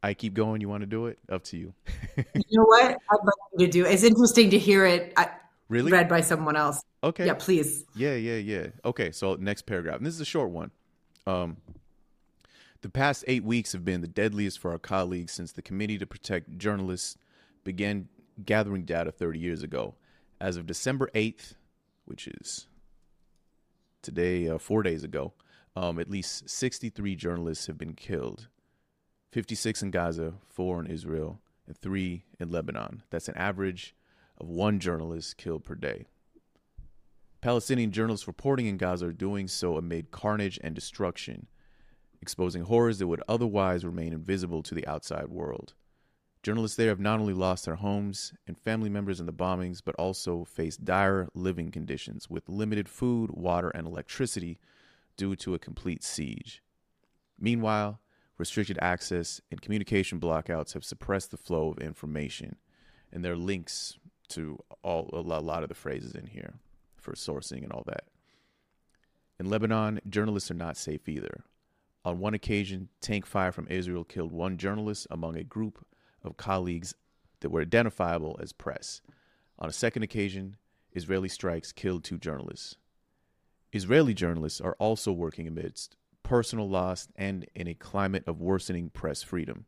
[0.02, 0.60] I keep going.
[0.60, 1.18] You want to do it?
[1.28, 1.72] Up to you.
[2.16, 2.84] you know what?
[2.84, 3.86] I'd like you to do.
[3.86, 5.12] It's interesting to hear it.
[5.16, 5.28] I,
[5.68, 6.82] really read by someone else.
[7.02, 7.26] Okay.
[7.26, 7.84] Yeah, please.
[7.94, 8.66] Yeah, yeah, yeah.
[8.84, 9.96] Okay, so next paragraph.
[9.96, 10.70] And this is a short one.
[11.26, 11.56] Um,
[12.82, 16.06] the past eight weeks have been the deadliest for our colleagues since the Committee to
[16.06, 17.16] Protect Journalists
[17.64, 18.08] began
[18.44, 19.94] gathering data 30 years ago.
[20.40, 21.54] As of December 8th,
[22.04, 22.66] which is
[24.02, 25.32] today, uh, four days ago,
[25.74, 28.48] um, at least 63 journalists have been killed
[29.36, 33.02] 56 in Gaza, four in Israel, and three in Lebanon.
[33.10, 33.94] That's an average
[34.38, 36.06] of one journalist killed per day.
[37.42, 41.48] Palestinian journalists reporting in Gaza are doing so amid carnage and destruction,
[42.22, 45.74] exposing horrors that would otherwise remain invisible to the outside world.
[46.42, 49.96] Journalists there have not only lost their homes and family members in the bombings, but
[49.96, 54.58] also face dire living conditions with limited food, water, and electricity
[55.18, 56.62] due to a complete siege.
[57.38, 58.00] Meanwhile,
[58.38, 62.56] restricted access and communication blockouts have suppressed the flow of information,
[63.12, 66.54] and there are links to all a lot of the phrases in here
[66.96, 68.04] for sourcing and all that.
[69.38, 71.44] In Lebanon, journalists are not safe either.
[72.04, 75.84] On one occasion, tank fire from Israel killed one journalist among a group
[76.22, 76.94] of colleagues
[77.40, 79.02] that were identifiable as press.
[79.58, 80.56] On a second occasion,
[80.92, 82.76] Israeli strikes killed two journalists.
[83.72, 85.96] Israeli journalists are also working amidst
[86.26, 89.64] personal loss and in a climate of worsening press freedom.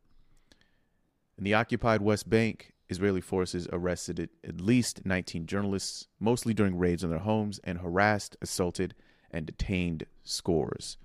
[1.37, 7.05] In the occupied West Bank, Israeli forces arrested at least 19 journalists, mostly during raids
[7.05, 8.97] on their homes, and harassed, assaulted,
[9.31, 10.97] and detained scores.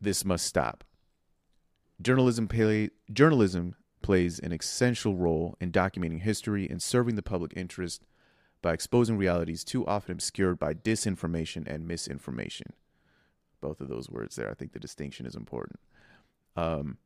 [0.00, 0.82] This must stop.
[2.02, 8.04] Journalism, play, journalism plays an essential role in documenting history and serving the public interest
[8.62, 12.72] by exposing realities too often obscured by disinformation and misinformation.
[13.60, 14.50] Both of those words there.
[14.50, 15.80] I think the distinction is important.
[16.56, 16.98] Um,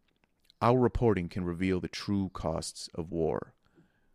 [0.63, 3.55] our reporting can reveal the true costs of war.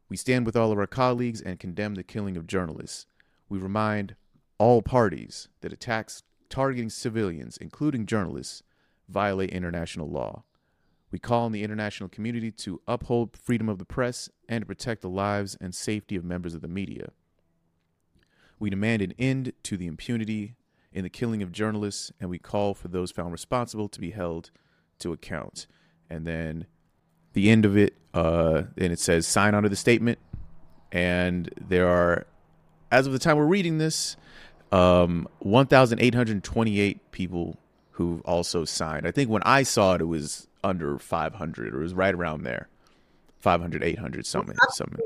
[0.10, 3.06] We stand with all of our colleagues and condemn the killing of journalists.
[3.48, 4.16] We remind
[4.58, 8.64] all parties that attacks targeting civilians, including journalists,
[9.08, 10.44] violate international law.
[11.12, 15.02] We call on the international community to uphold freedom of the press and to protect
[15.02, 17.12] the lives and safety of members of the media.
[18.60, 20.56] We demand an end to the impunity
[20.92, 24.52] in the killing of journalists, and we call for those found responsible to be held
[25.00, 25.68] to account.
[26.10, 26.66] And then
[27.34, 30.20] the end of it, uh, and it says sign onto the statement.
[30.92, 32.26] And there are,
[32.92, 34.18] as of the time we're reading this,
[34.72, 37.58] um, 1,828 people
[37.92, 39.06] who also signed.
[39.06, 42.44] I think when I saw it, it was under 500 or it was right around
[42.44, 42.68] there
[43.40, 45.00] 500 800 something something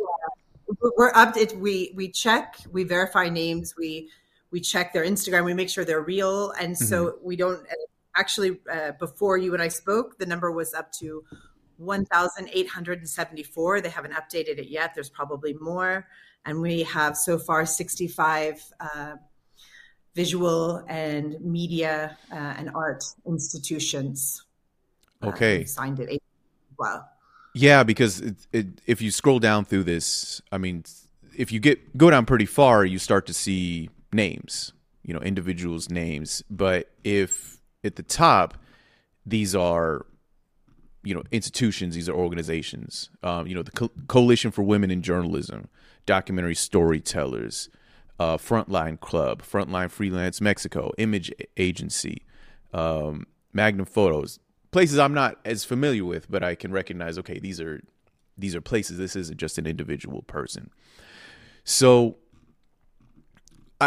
[0.97, 4.09] we're up we we check we verify names we
[4.54, 7.28] we check their instagram we make sure they're real and so mm-hmm.
[7.28, 7.60] we don't
[8.16, 11.24] actually uh, before you and i spoke the number was up to
[11.78, 13.82] 1,874.
[13.82, 14.93] They haven't updated it yet.
[14.93, 16.08] There's probably more.
[16.45, 19.16] And we have so far 65 uh,
[20.16, 24.45] visual and media uh, and art institutions.
[25.22, 25.66] Uh, okay.
[25.66, 26.24] signed it.
[26.78, 27.06] Wow.
[27.56, 30.86] Yeah, because it, it, if you scroll down through this, I mean,
[31.38, 35.89] if you get go down pretty far, you start to see names, you know, individuals'
[35.89, 36.43] names.
[36.49, 38.57] But if at the top,
[39.26, 40.05] these are
[41.03, 45.01] you know institutions these are organizations um, you know the Co- coalition for women in
[45.01, 45.68] journalism
[46.05, 47.70] documentary storytellers
[48.20, 52.24] uh, frontline club frontline freelance mexico image agency
[52.74, 54.39] um, magnum photos
[54.72, 57.82] places i'm not as familiar with but i can recognize okay these are
[58.38, 60.70] these are places this isn't just an individual person
[61.66, 62.18] so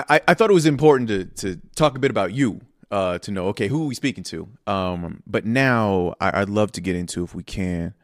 [0.09, 3.30] i i thought it was important to to talk a bit about you uh, to
[3.30, 4.49] know, okay, who are we speaking to?
[4.66, 7.94] Um, but now I, would love to get into, if we can,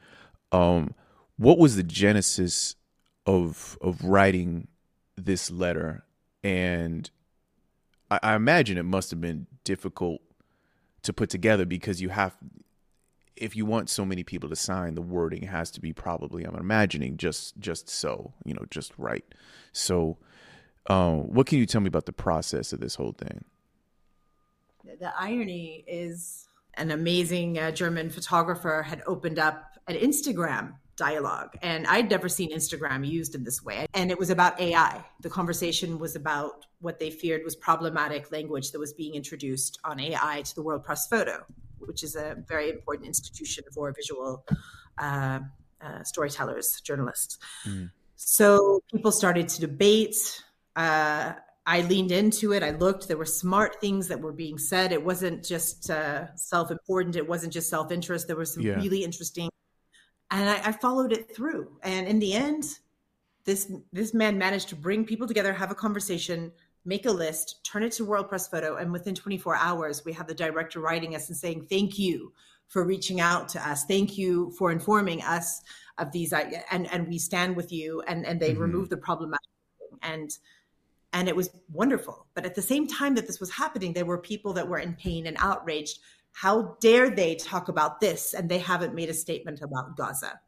[0.51, 0.95] um,
[1.36, 2.76] what was the genesis
[3.24, 4.68] of of writing
[5.16, 6.05] this letter?
[6.43, 7.09] And
[8.11, 10.20] I, I imagine it must have been difficult
[11.03, 12.36] to put together because you have,
[13.36, 16.57] if you want so many people to sign, the wording has to be probably, I'm
[16.57, 19.24] imagining, just just so, you know, just right.
[19.72, 20.18] So,
[20.87, 23.45] um, what can you tell me about the process of this whole thing?
[24.99, 31.87] the irony is an amazing uh, German photographer had opened up an Instagram dialogue and
[31.87, 35.99] I'd never seen Instagram used in this way and it was about AI the conversation
[35.99, 40.55] was about what they feared was problematic language that was being introduced on AI to
[40.55, 41.45] the World Press Photo
[41.78, 44.45] which is a very important institution for visual
[44.99, 45.41] uh,
[45.80, 47.91] uh, storytellers journalists mm.
[48.14, 50.43] so people started to debate
[50.77, 51.33] uh,
[51.64, 52.62] I leaned into it.
[52.62, 53.07] I looked.
[53.07, 54.93] There were smart things that were being said.
[54.93, 57.16] It wasn't just uh, self-important.
[57.16, 58.27] It wasn't just self-interest.
[58.27, 58.75] There was some yeah.
[58.75, 59.49] really interesting,
[60.31, 61.79] and I, I, followed it through.
[61.85, 62.64] And in the end,
[63.45, 66.51] this this man managed to bring people together, have a conversation,
[66.85, 70.27] make a list, turn it to World Press Photo, and within 24 hours, we have
[70.27, 72.33] the director writing us and saying, "Thank you
[72.66, 73.85] for reaching out to us.
[73.85, 75.61] Thank you for informing us
[75.99, 78.62] of these, and and we stand with you." And and they mm-hmm.
[78.62, 79.47] remove the problematic
[80.03, 80.37] and
[81.13, 82.27] and it was wonderful.
[82.35, 84.95] But at the same time that this was happening, there were people that were in
[84.95, 85.99] pain and outraged.
[86.33, 90.41] How dare they talk about this and they haven't made a statement about Gaza?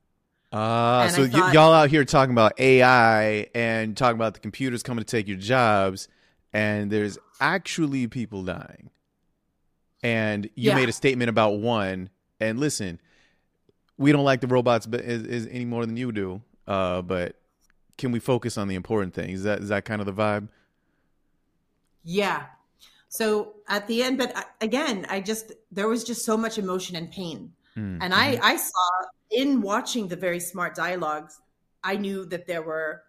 [0.51, 4.83] Uh, so thought, y- y'all out here talking about AI and talking about the computers
[4.83, 6.09] coming to take your jobs,
[6.53, 8.91] and there's actually people dying.
[10.03, 10.77] And you yeah.
[10.77, 12.11] made a statement about one.
[12.39, 13.01] And listen,
[13.97, 16.43] we don't like the robots as, as any more than you do.
[16.67, 17.37] Uh, but
[17.99, 19.41] can we focus on the important things?
[19.41, 20.49] Is that is that kind of the vibe?
[22.05, 22.47] Yeah.
[23.09, 27.11] So at the end, but again, I just there was just so much emotion and
[27.11, 28.03] pain, mm-hmm.
[28.03, 28.89] and I I saw
[29.31, 31.41] in watching the very smart dialogues,
[31.83, 33.03] I knew that there were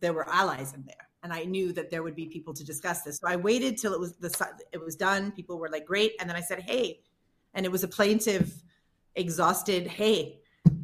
[0.00, 3.02] there were allies in there, and I knew that there would be people to discuss
[3.02, 3.18] this.
[3.18, 4.30] So I waited till it was the
[4.72, 5.30] it was done.
[5.32, 7.00] People were like, "Great," and then I said, "Hey,"
[7.54, 8.52] and it was a plaintive,
[9.14, 10.40] exhausted, "Hey,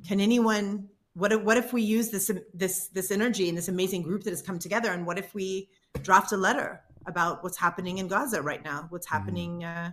[0.06, 0.88] can anyone
[1.18, 4.30] what if, what if we use this this this energy and this amazing group that
[4.30, 5.68] has come together and what if we
[6.02, 9.16] draft a letter about what's happening in Gaza right now what's mm-hmm.
[9.16, 9.90] happening uh,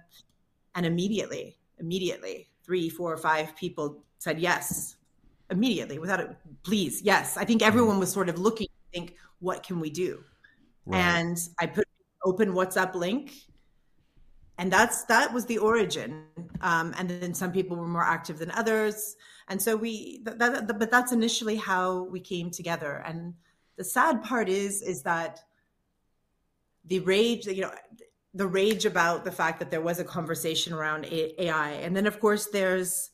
[0.75, 4.97] and immediately immediately three four five people said yes
[5.49, 6.29] immediately without it
[6.63, 7.67] please yes I think mm-hmm.
[7.67, 10.23] everyone was sort of looking to think what can we do
[10.85, 10.99] right.
[10.99, 11.87] and I put
[12.23, 13.33] open WhatsApp link
[14.57, 16.23] and that's that was the origin
[16.61, 19.15] um, and then some people were more active than others
[19.47, 23.33] and so we that, that, but that's initially how we came together and
[23.77, 25.41] the sad part is is that
[26.87, 27.71] the rage you know
[28.33, 32.19] the rage about the fact that there was a conversation around ai and then of
[32.19, 33.11] course there's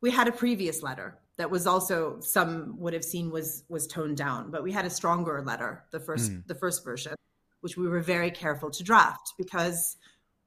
[0.00, 4.16] we had a previous letter that was also some would have seen was was toned
[4.16, 6.46] down but we had a stronger letter the first mm.
[6.46, 7.14] the first version
[7.60, 9.96] which we were very careful to draft because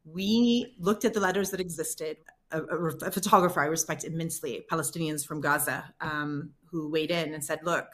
[0.05, 2.17] we looked at the letters that existed
[2.51, 7.43] a, a, a photographer I respect immensely, Palestinians from Gaza, um, who weighed in and
[7.43, 7.87] said, look,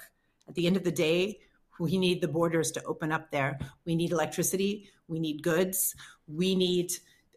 [0.48, 1.40] at the end of the day,
[1.80, 3.60] we need the borders to open up there.
[3.86, 4.90] We need electricity.
[5.08, 5.96] We need goods.
[6.28, 6.92] We need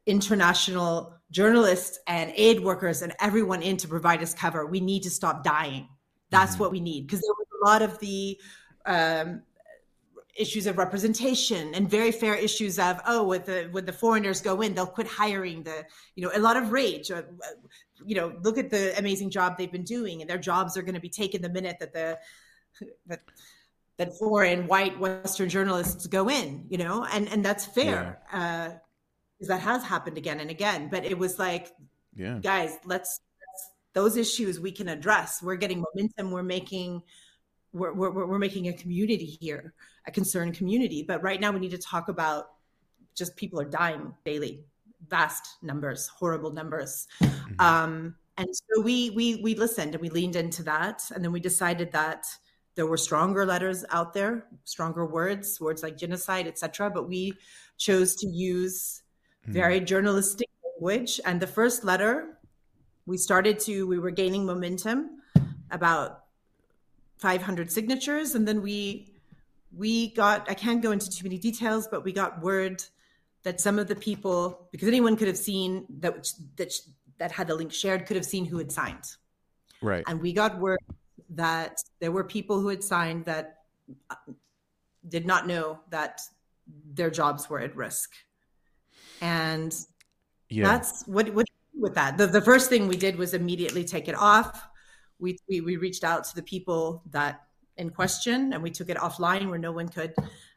[0.06, 4.66] international journalists and aid workers and everyone in to provide us cover.
[4.66, 5.88] We need to stop dying.
[6.30, 6.62] That's mm-hmm.
[6.62, 7.06] what we need.
[7.06, 8.38] Because there was a lot of the
[8.84, 9.42] um,
[10.36, 14.60] issues of representation and very fair issues of oh when the when the foreigners go
[14.60, 15.84] in they'll quit hiring the
[16.14, 17.22] you know a lot of rage uh,
[18.04, 20.94] you know look at the amazing job they've been doing and their jobs are going
[20.94, 22.18] to be taken the minute that the
[23.06, 23.22] that
[23.98, 28.68] that foreign white western journalists go in you know and and that's fair yeah.
[28.68, 28.74] uh
[29.38, 31.72] because that has happened again and again but it was like
[32.14, 33.20] yeah guys let's
[33.96, 35.42] those issues we can address.
[35.42, 36.30] We're getting momentum.
[36.30, 37.02] We're making
[37.72, 39.72] we're, we're, we're making a community here,
[40.06, 41.02] a concerned community.
[41.02, 42.50] But right now, we need to talk about
[43.14, 44.64] just people are dying daily,
[45.08, 47.08] vast numbers, horrible numbers.
[47.22, 47.54] Mm-hmm.
[47.58, 51.40] Um, and so we we we listened and we leaned into that, and then we
[51.40, 52.26] decided that
[52.76, 56.90] there were stronger letters out there, stronger words, words like genocide, etc.
[56.90, 57.34] But we
[57.76, 59.02] chose to use
[59.42, 59.52] mm-hmm.
[59.52, 61.20] very journalistic language.
[61.24, 62.38] And the first letter,
[63.06, 65.22] we started to we were gaining momentum,
[65.70, 66.24] about
[67.18, 69.12] 500 signatures, and then we
[69.76, 72.82] we got i can't go into too many details but we got word
[73.42, 76.72] that some of the people because anyone could have seen that that
[77.18, 79.04] that had the link shared could have seen who had signed.
[79.82, 80.04] Right.
[80.06, 80.78] And we got word
[81.30, 83.60] that there were people who had signed that
[84.10, 84.14] uh,
[85.08, 86.20] did not know that
[86.92, 88.12] their jobs were at risk.
[89.20, 89.74] And
[90.48, 90.64] yeah.
[90.64, 92.16] that's what what with that.
[92.16, 94.68] The, the first thing we did was immediately take it off.
[95.18, 97.46] We, we we reached out to the people that
[97.76, 100.14] in question and we took it offline where no one could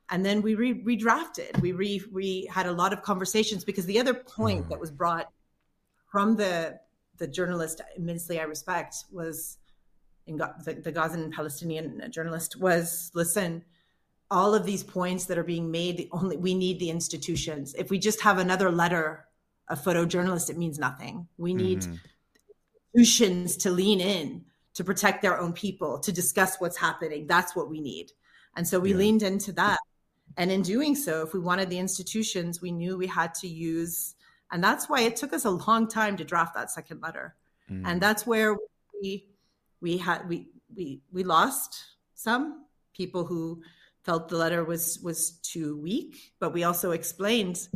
[0.09, 3.99] and then we re- redrafted we re- we had a lot of conversations because the
[3.99, 4.69] other point mm.
[4.69, 5.29] that was brought
[6.07, 6.79] from the
[7.17, 9.57] the journalist immensely I respect was
[10.29, 13.63] in the, the Gazan and Palestinian journalist was listen
[14.31, 17.99] all of these points that are being made only we need the institutions if we
[17.99, 19.25] just have another letter
[19.67, 21.95] a photojournalist it means nothing we need mm-hmm.
[22.95, 27.69] institutions to lean in to protect their own people to discuss what's happening that's what
[27.69, 28.11] we need
[28.55, 28.97] and so we yeah.
[28.97, 29.79] leaned into that
[30.37, 34.15] and in doing so if we wanted the institutions we knew we had to use
[34.51, 37.35] and that's why it took us a long time to draft that second letter.
[37.69, 37.83] Mm.
[37.85, 38.57] And that's where
[39.01, 39.27] we
[39.81, 43.61] we had we we we lost some people who
[44.03, 47.67] felt the letter was was too weak, but we also explained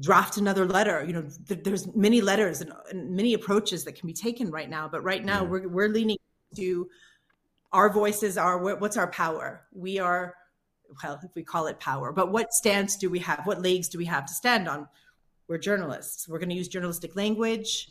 [0.00, 1.04] draft another letter.
[1.04, 4.68] You know, th- there's many letters and, and, many approaches that can be taken right
[4.68, 5.48] now, but right now yeah.
[5.48, 6.18] we're we're leaning
[6.56, 6.88] to
[7.72, 9.66] our voices are what's our power?
[9.72, 10.34] We are
[11.02, 13.40] well, if we call it power, but what stance do we have?
[13.44, 14.86] What legs do we have to stand on?
[15.48, 16.28] we're journalists.
[16.28, 17.90] We're going to use journalistic language.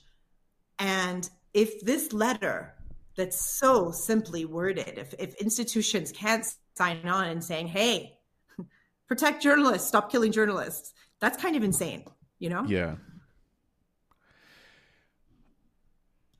[0.79, 2.73] And if this letter
[3.15, 6.45] that's so simply worded, if, if institutions can't
[6.75, 8.17] sign on and saying, hey,
[9.07, 12.03] protect journalists, stop killing journalists, that's kind of insane,
[12.39, 12.65] you know?
[12.65, 12.95] Yeah.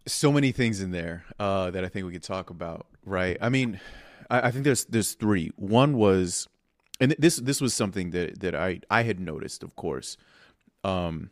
[0.08, 3.38] So many things in there uh, that I think we could talk about, right?
[3.42, 3.80] I mean,
[4.30, 5.52] I, I think there's there's three.
[5.56, 6.48] One was,
[7.00, 10.16] and this this was something that that I I had noticed, of course,
[10.84, 11.32] um,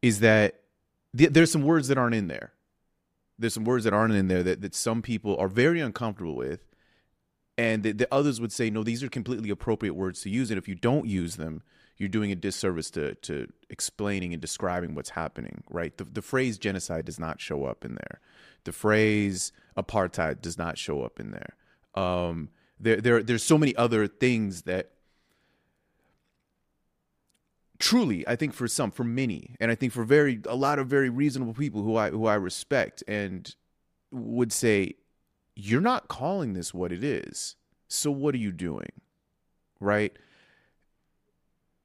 [0.00, 0.60] is that
[1.16, 2.52] th- there's some words that aren't in there.
[3.42, 6.60] There's some words that aren't in there that, that some people are very uncomfortable with.
[7.58, 10.50] And the, the others would say, no, these are completely appropriate words to use.
[10.50, 11.62] And if you don't use them,
[11.98, 15.96] you're doing a disservice to, to explaining and describing what's happening, right?
[15.96, 18.20] The, the phrase genocide does not show up in there.
[18.64, 21.56] The phrase apartheid does not show up in there.
[21.94, 22.48] Um,
[22.80, 24.92] there, there, there's so many other things that
[27.82, 30.86] truly i think for some for many and i think for very a lot of
[30.86, 33.56] very reasonable people who i who i respect and
[34.12, 34.94] would say
[35.54, 37.56] you're not calling this what it is.
[37.88, 38.92] So what are you doing?
[39.80, 40.16] Right?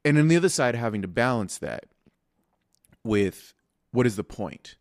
[0.06, 1.86] And on the other side having to balance that
[3.04, 3.54] with
[3.92, 4.76] what is the point?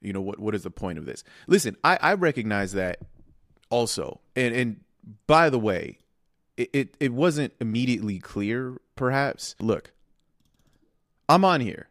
[0.00, 1.24] You know what what is the point of this?
[1.46, 2.98] Listen i i recognize that
[3.70, 4.80] also and and
[5.26, 5.98] by the way
[6.56, 9.56] it, it, it wasn't immediately clear perhaps.
[9.58, 9.93] Look
[11.28, 11.88] I'm on here.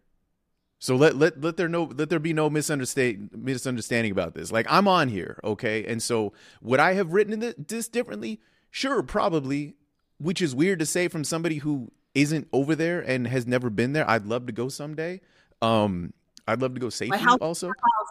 [0.79, 4.51] So let let let there no let there be no misunderstanding misunderstanding about this.
[4.51, 5.85] Like I'm on here, okay?
[5.85, 8.41] And so would I have written this differently?
[8.69, 9.75] Sure, probably.
[10.17, 13.93] Which is weird to say from somebody who isn't over there and has never been
[13.93, 14.09] there.
[14.09, 15.21] I'd love to go someday.
[15.61, 16.13] Um,
[16.47, 17.67] I'd love to go safely my house, also.
[17.67, 18.07] House.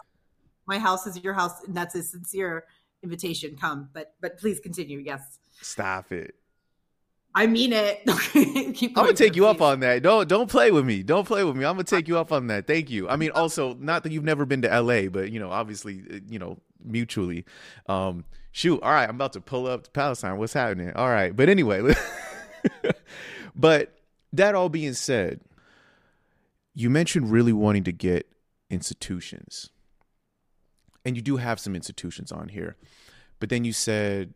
[0.65, 2.65] My house is your house, and that's a sincere
[3.01, 3.55] invitation.
[3.55, 4.99] Come, but but please continue.
[4.99, 5.39] Yes.
[5.61, 6.35] Stop it.
[7.35, 8.01] I mean it.
[8.35, 10.03] I'm gonna take you up on that.
[10.03, 11.01] Don't don't play with me.
[11.01, 11.65] Don't play with me.
[11.65, 12.67] I'm gonna take you up on that.
[12.67, 13.09] Thank you.
[13.09, 16.19] I mean, also not that you've never been to LA, but you know, obviously, uh,
[16.27, 17.45] you know, mutually.
[17.87, 18.81] Um, shoot.
[18.83, 20.37] All right, I'm about to pull up to Palestine.
[20.37, 20.91] What's happening?
[20.93, 21.93] All right, but anyway,
[23.55, 23.97] but
[24.31, 25.41] that all being said,
[26.75, 28.27] you mentioned really wanting to get
[28.69, 29.71] institutions,
[31.03, 32.75] and you do have some institutions on here,
[33.39, 34.35] but then you said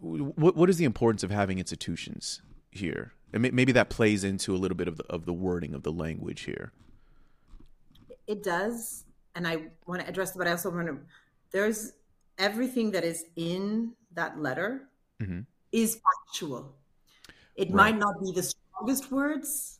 [0.00, 3.12] what what is the importance of having institutions here?
[3.32, 5.92] And maybe that plays into a little bit of the, of the wording of the
[5.92, 6.72] language here.
[8.26, 9.04] It does,
[9.34, 10.98] and I want to address, but I also want to.
[11.50, 11.92] There's
[12.38, 14.88] everything that is in that letter
[15.20, 15.40] mm-hmm.
[15.72, 16.74] is factual.
[17.56, 17.74] It right.
[17.74, 19.78] might not be the strongest words,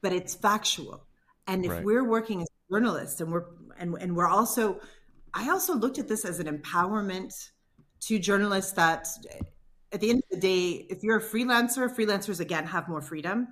[0.00, 1.04] but it's factual.
[1.46, 1.84] And if right.
[1.84, 3.44] we're working as journalists, and we're
[3.78, 4.80] and and we're also.
[5.36, 7.50] I also looked at this as an empowerment
[8.06, 9.08] to journalists that
[9.92, 13.48] at the end of the day, if you're a freelancer, freelancers again have more freedom.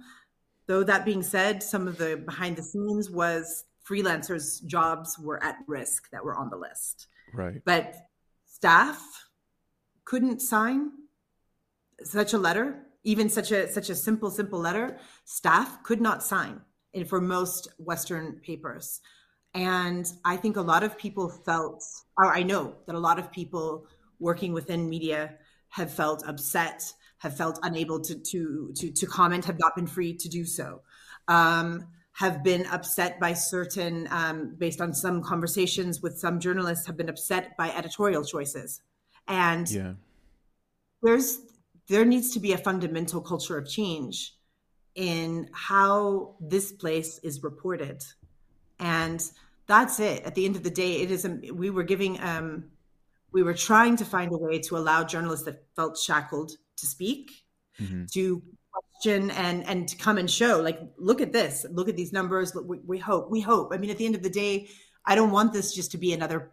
[0.67, 5.57] Though that being said, some of the behind the scenes was freelancers' jobs were at
[5.67, 7.07] risk that were on the list.
[7.33, 7.63] Right.
[7.65, 7.95] But
[8.47, 9.01] staff
[10.05, 10.91] couldn't sign
[12.03, 14.99] such a letter, even such a such a simple, simple letter.
[15.25, 16.61] Staff could not sign
[16.93, 19.01] in for most Western papers.
[19.55, 21.85] And I think a lot of people felt,
[22.17, 23.87] or I know that a lot of people
[24.23, 25.35] working within media
[25.69, 26.83] have felt upset,
[27.19, 30.83] have felt unable to to to, to comment, have not been free to do so.
[31.29, 36.97] Um, have been upset by certain, um, based on some conversations with some journalists, have
[36.97, 38.83] been upset by editorial choices,
[39.29, 39.95] and Yeah.
[41.03, 41.39] there's
[41.89, 44.37] there needs to be a fundamental culture of change
[44.95, 48.03] in how this place is reported
[48.79, 49.31] and
[49.67, 52.65] that's it at the end of the day it is a, we were giving um
[53.33, 57.31] we were trying to find a way to allow journalists that felt shackled to speak
[57.81, 58.11] Mhm.
[58.13, 62.13] to question and and to come and show like look at this look at these
[62.13, 63.73] numbers look, we, we hope we hope.
[63.73, 64.69] I mean at the end of the day
[65.07, 66.51] i don't want this just to be another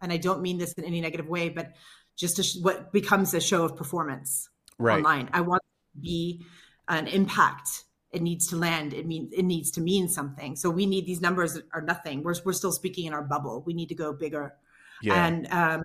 [0.00, 1.72] and i don't mean this in any negative way but
[2.16, 4.48] just a, sh- what becomes a show of performance
[4.78, 4.96] Right.
[4.96, 5.28] online.
[5.32, 6.44] I want it to be
[6.88, 7.84] an impact.
[8.10, 8.94] It needs to land.
[8.94, 10.56] It means it needs to mean something.
[10.56, 12.22] So we need these numbers are nothing.
[12.24, 13.62] We're, we're still speaking in our bubble.
[13.64, 14.54] We need to go bigger
[15.02, 15.26] Yeah.
[15.26, 15.82] and um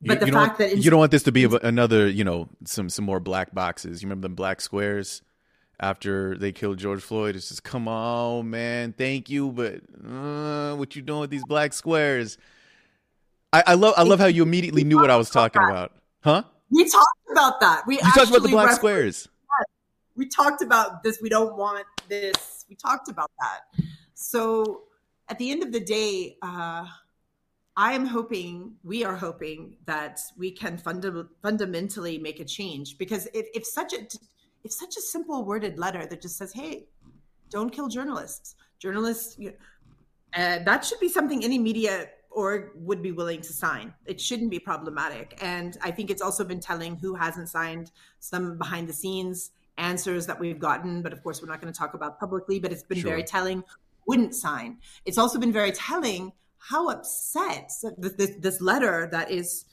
[0.00, 2.24] You- but the you fact want, that you don't want this to be another, you
[2.24, 4.02] know, some some more black boxes.
[4.02, 5.20] You remember them black squares
[5.78, 7.36] after they killed George Floyd?
[7.36, 11.72] It's just come on, man, thank you, but uh, what you doing with these black
[11.74, 12.38] squares?
[13.52, 15.92] I, I love I love how you immediately knew what I was talking about,
[16.22, 16.44] huh?
[16.70, 19.28] we talked about that we You talked about the black squares.
[20.16, 24.82] we talked about this we don't want this we talked about that so
[25.28, 26.86] at the end of the day uh
[27.86, 28.54] i am hoping
[28.92, 33.92] we are hoping that we can funda- fundamentally make a change because if, if such
[33.92, 34.00] a
[34.64, 36.86] if such a simple worded letter that just says hey
[37.56, 39.52] don't kill journalists journalists you
[40.36, 41.94] uh, that should be something any media
[42.30, 43.92] org would be willing to sign.
[44.06, 45.38] It shouldn't be problematic.
[45.42, 50.26] And I think it's also been telling who hasn't signed some behind the scenes answers
[50.26, 51.02] that we've gotten.
[51.02, 53.10] But of course, we're not going to talk about publicly, but it's been Sure.
[53.10, 53.64] very telling
[54.06, 54.78] wouldn't sign.
[55.04, 59.64] It's also been very telling how upset this, this, this letter that is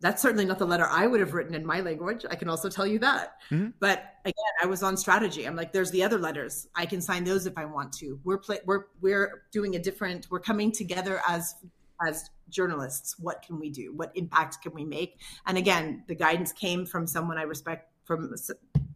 [0.00, 2.26] that's certainly not the letter I would have written in my language.
[2.28, 3.36] I can also tell you that.
[3.50, 3.72] Mhm.
[3.80, 5.46] But again, I was on strategy.
[5.46, 6.68] I'm like, there's the other letters.
[6.74, 8.20] I can sign those if I want to.
[8.22, 10.26] We're play, we're we're doing a different.
[10.30, 11.54] We're coming together as
[12.06, 13.18] as journalists.
[13.18, 13.94] What can we do?
[13.94, 15.20] What impact can we make?
[15.46, 18.34] And again, the guidance came from someone I respect from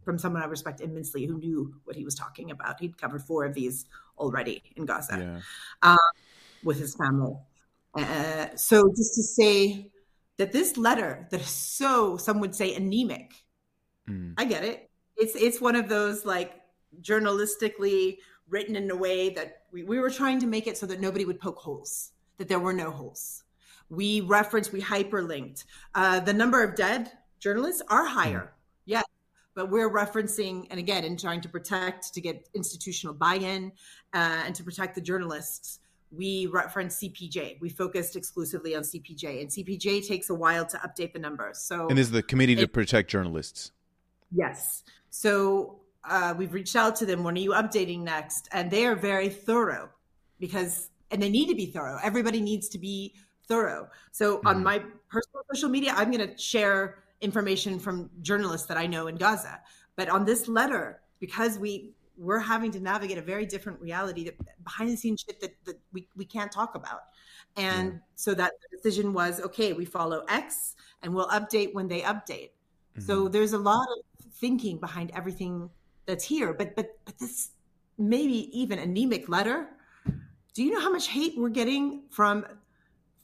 [0.03, 2.79] from someone I respect immensely who knew what he was talking about.
[2.79, 3.85] He'd covered four of these
[4.17, 5.17] already in Gaza
[5.81, 5.95] Yeah.
[6.63, 7.35] With his family.
[7.95, 9.91] Uh, so just to say
[10.37, 13.33] that this letter that is so some would say anemic,
[14.09, 14.33] Mm.
[14.37, 14.89] I get it.
[15.17, 16.53] It's it's one of those like
[17.01, 18.17] journalistically
[18.49, 21.25] written in a way that we, we were trying to make it so that nobody
[21.25, 23.43] would poke holes, that there were no holes.
[23.89, 25.65] We referenced, we hyperlinked.
[25.93, 28.53] Uh, the number of dead journalists are higher,
[28.85, 29.03] yes,
[29.53, 33.71] but we're referencing, and again, in trying to protect, to get institutional buy-in,
[34.13, 35.79] uh, and to protect the journalists,
[36.11, 37.59] we reference CPJ.
[37.61, 41.59] We focused exclusively on CPJ, and CPJ takes a while to update the numbers.
[41.59, 43.71] So And is the Committee to Protect Journalists.
[44.31, 44.83] Yes.
[45.09, 47.23] So uh, we've reached out to them.
[47.23, 48.47] When are you updating next?
[48.51, 49.89] And they are very thorough
[50.39, 51.99] because, and they need to be thorough.
[52.03, 53.13] Everybody needs to be
[53.47, 53.89] thorough.
[54.11, 54.63] So on Mhm.
[54.63, 54.79] my
[55.09, 59.61] personal social media, I'm going to share information from journalists that I know in Gaza.
[59.95, 64.35] But on this letter, because we we're having to navigate a very different reality that
[64.63, 67.01] behind the scenes shit that, that we, we can't talk about.
[67.55, 67.99] And Yeah.
[68.15, 72.51] so that decision was okay, we follow X and we'll update when they update.
[72.99, 73.31] So Mm-hmm.
[73.31, 75.69] there's a lot of thinking behind everything
[76.05, 76.53] that's here.
[76.53, 77.51] But but but this
[77.97, 79.67] maybe even anemic letter.
[80.53, 82.45] Do you know how much hate we're getting from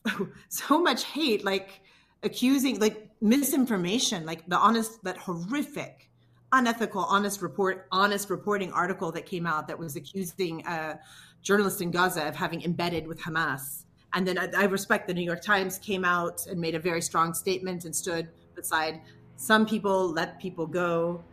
[0.49, 1.81] so much hate, like
[2.23, 6.09] accusing, like misinformation, like the honest, that horrific,
[6.51, 10.99] unethical, honest report, honest reporting article that came out that was accusing a
[11.41, 13.83] journalist in Gaza of having embedded with Hamas.
[14.13, 17.01] And then I, I respect the New York Times came out and made a very
[17.01, 19.01] strong statement and stood beside
[19.37, 21.23] some people let people go.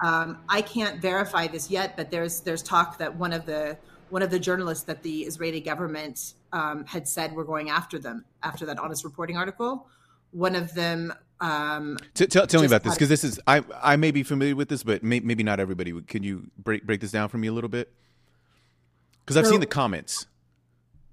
[0.00, 3.76] Um, I can't verify this yet, but there's there's talk that one of the
[4.10, 8.24] one of the journalists that the Israeli government um, had said were going after them
[8.42, 9.86] after that honest reporting article.
[10.30, 13.96] One of them, um, T- tell tell me about this because this is I I
[13.96, 15.92] may be familiar with this, but may, maybe not everybody.
[16.02, 17.92] Can you break break this down for me a little bit?
[19.24, 20.26] Because I've so, seen the comments.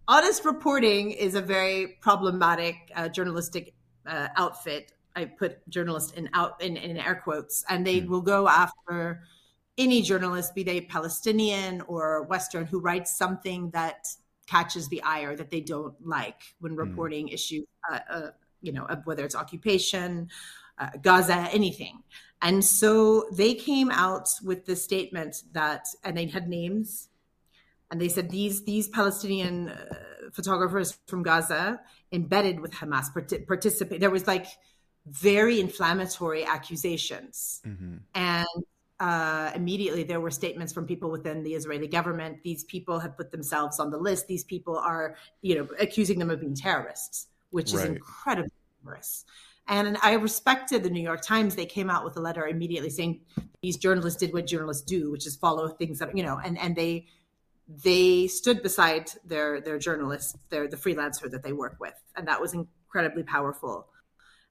[0.07, 3.73] Honest reporting is a very problematic uh, journalistic
[4.05, 4.91] uh, outfit.
[5.15, 8.07] I put journalist in out in, in air quotes, and they mm.
[8.07, 9.21] will go after
[9.77, 14.07] any journalist, be they Palestinian or Western, who writes something that
[14.47, 16.79] catches the eye or that they don't like when hmm.
[16.79, 17.33] reporting mm.
[17.33, 18.27] issues, uh, uh,
[18.61, 20.29] you know, whether it's occupation,
[20.77, 22.03] uh, Gaza, anything.
[22.41, 27.09] And so they came out with the statement that, and they had names,
[27.91, 29.95] and they said these these Palestinian uh,
[30.33, 31.79] photographers from Gaza
[32.11, 33.99] embedded with Hamas part- participate.
[33.99, 34.47] There was like
[35.05, 37.97] very inflammatory accusations, mm-hmm.
[38.13, 38.65] and
[38.99, 42.43] uh, immediately there were statements from people within the Israeli government.
[42.43, 44.27] These people have put themselves on the list.
[44.27, 47.83] These people are, you know, accusing them of being terrorists, which right.
[47.83, 48.51] is incredibly
[48.83, 49.25] dangerous.
[49.67, 51.55] And I respected the New York Times.
[51.55, 53.21] They came out with a letter immediately saying
[53.61, 56.75] these journalists did what journalists do, which is follow things that you know, and and
[56.75, 57.07] they
[57.67, 62.39] they stood beside their their journalists, their the freelancer that they work with, and that
[62.39, 63.87] was incredibly powerful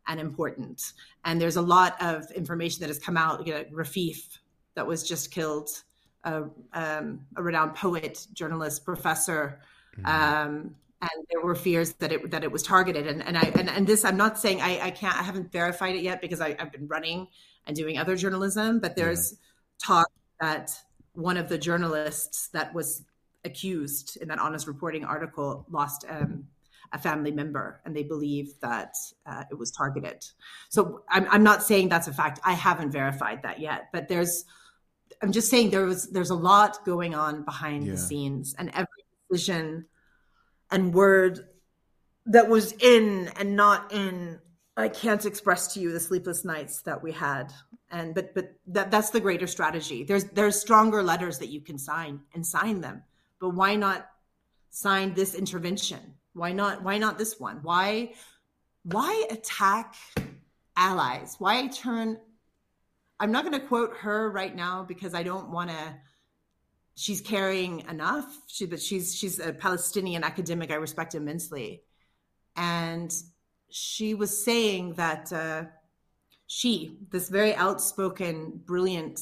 [0.09, 0.93] and important.
[1.25, 3.47] And there's a lot of information that has come out.
[3.47, 4.39] You know, Refaat
[4.75, 5.71] that was just killed,
[6.25, 6.43] uh,
[6.73, 9.61] um, a renowned poet, journalist, professor.
[9.97, 10.07] Mm-hmm.
[10.07, 13.07] Um, and there were fears that it that it was targeted.
[13.07, 15.95] And and I and, and this I'm not saying I, I can't I haven't verified
[15.97, 17.29] it yet because I, have been running
[17.67, 19.39] and doing other journalism, but there's yeah.
[19.87, 20.71] talk that
[21.15, 23.05] one of the journalists that was
[23.45, 26.47] accused in that honest reporting article lost um,
[26.93, 28.95] a family member and they believe that
[29.27, 30.25] uh, it was targeted.
[30.69, 32.41] So I'm, I'm not saying that's a fact.
[32.45, 34.45] I haven't verified that yet, but there's,
[35.23, 37.93] I'm just saying there was, there's a lot going on behind yeah.
[37.93, 38.87] the scenes and every
[39.31, 39.87] decision
[40.71, 41.49] and word
[42.27, 44.41] that was in and not in
[44.77, 47.53] I can't express to you the sleepless nights that we had.
[47.91, 50.03] And but but that that's the greater strategy.
[50.03, 53.03] There's there's stronger letters that you can sign and sign them.
[53.41, 54.09] But why not
[54.71, 56.15] sign this intervention?
[56.33, 57.61] Why not why not this one?
[57.63, 58.15] Why
[58.83, 59.95] why attack
[60.77, 61.37] allies?
[61.39, 62.19] Why turn
[63.21, 65.95] I'm not going to quote her right now because I don't want to
[66.97, 68.41] she's carrying enough.
[68.47, 71.83] She but she's she's a Palestinian academic I respect immensely.
[72.57, 73.13] And
[73.69, 75.65] she was saying that uh,
[76.47, 79.21] she, this very outspoken, brilliant,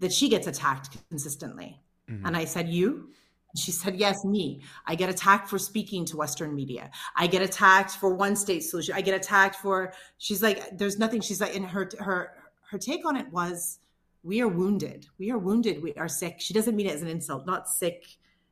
[0.00, 1.80] that she gets attacked consistently.
[2.10, 2.26] Mm-hmm.
[2.26, 3.10] And I said, You?
[3.56, 4.62] She said, Yes, me.
[4.86, 6.90] I get attacked for speaking to Western media.
[7.16, 8.94] I get attacked for one state solution.
[8.94, 11.20] I get attacked for, she's like, there's nothing.
[11.20, 12.32] She's like, in her, her,
[12.70, 13.78] her take on it was,
[14.22, 15.06] we are wounded.
[15.18, 15.82] We are wounded.
[15.82, 16.36] We are sick.
[16.38, 18.04] She doesn't mean it as an insult, not sick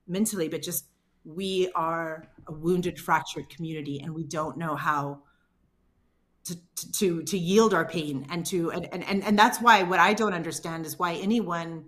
[0.07, 0.87] mentally, but just
[1.25, 5.23] we are a wounded, fractured community, and we don't know how
[6.45, 6.57] to
[6.93, 10.35] to to yield our pain and to and and and that's why what I don't
[10.35, 11.87] understand is why anyone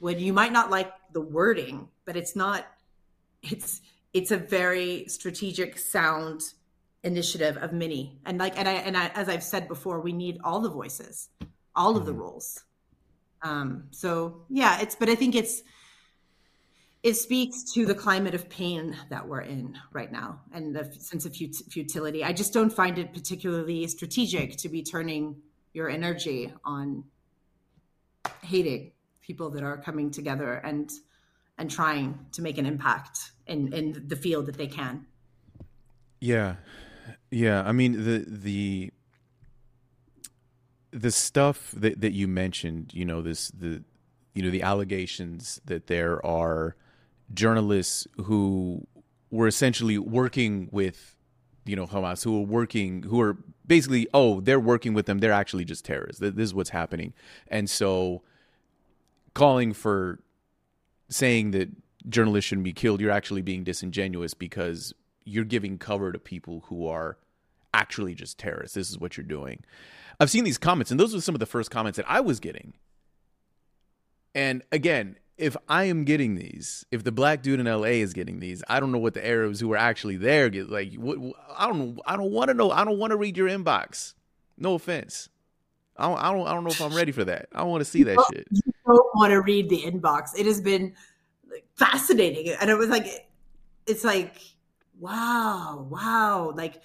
[0.00, 2.66] would you might not like the wording, but it's not
[3.42, 3.80] it's
[4.12, 6.42] it's a very strategic sound
[7.04, 10.38] initiative of many and like and i and I, as i've said before we need
[10.44, 11.28] all the voices
[11.74, 12.20] all of the mm-hmm.
[12.20, 12.62] roles
[13.42, 15.62] um so yeah it's but i think it's
[17.02, 21.26] it speaks to the climate of pain that we're in right now and the sense
[21.26, 22.22] of futility.
[22.22, 25.36] I just don't find it particularly strategic to be turning
[25.72, 27.04] your energy on
[28.42, 30.90] hating people that are coming together and
[31.58, 35.06] and trying to make an impact in in the field that they can.
[36.20, 36.56] Yeah.
[37.30, 38.92] Yeah, I mean the the
[40.92, 43.82] the stuff that that you mentioned, you know, this the
[44.34, 46.76] you know the allegations that there are
[47.32, 48.86] journalists who
[49.30, 51.16] were essentially working with
[51.64, 53.36] you know Hamas who are working who are
[53.66, 55.18] basically oh they're working with them.
[55.18, 56.20] They're actually just terrorists.
[56.20, 57.14] This is what's happening.
[57.48, 58.22] And so
[59.34, 60.20] calling for
[61.08, 61.70] saying that
[62.08, 64.92] journalists shouldn't be killed you're actually being disingenuous because
[65.24, 67.16] you're giving cover to people who are
[67.72, 68.74] actually just terrorists.
[68.74, 69.62] This is what you're doing
[70.22, 72.40] i've seen these comments and those were some of the first comments that i was
[72.40, 72.72] getting
[74.34, 78.38] and again if I am getting these, if the black dude in LA is getting
[78.38, 80.70] these, I don't know what the Arabs who are actually there get.
[80.70, 81.18] Like, what,
[81.56, 82.70] I don't, I don't want to know.
[82.70, 84.14] I don't want to read your inbox.
[84.56, 85.28] No offense.
[85.96, 87.48] I don't, I don't, I don't know if I'm ready for that.
[87.52, 88.46] I don't want to see that shit.
[88.50, 90.38] You don't want to read the inbox.
[90.38, 90.94] It has been
[91.74, 93.26] fascinating, and it was like,
[93.86, 94.36] it's like,
[95.00, 96.82] wow, wow, like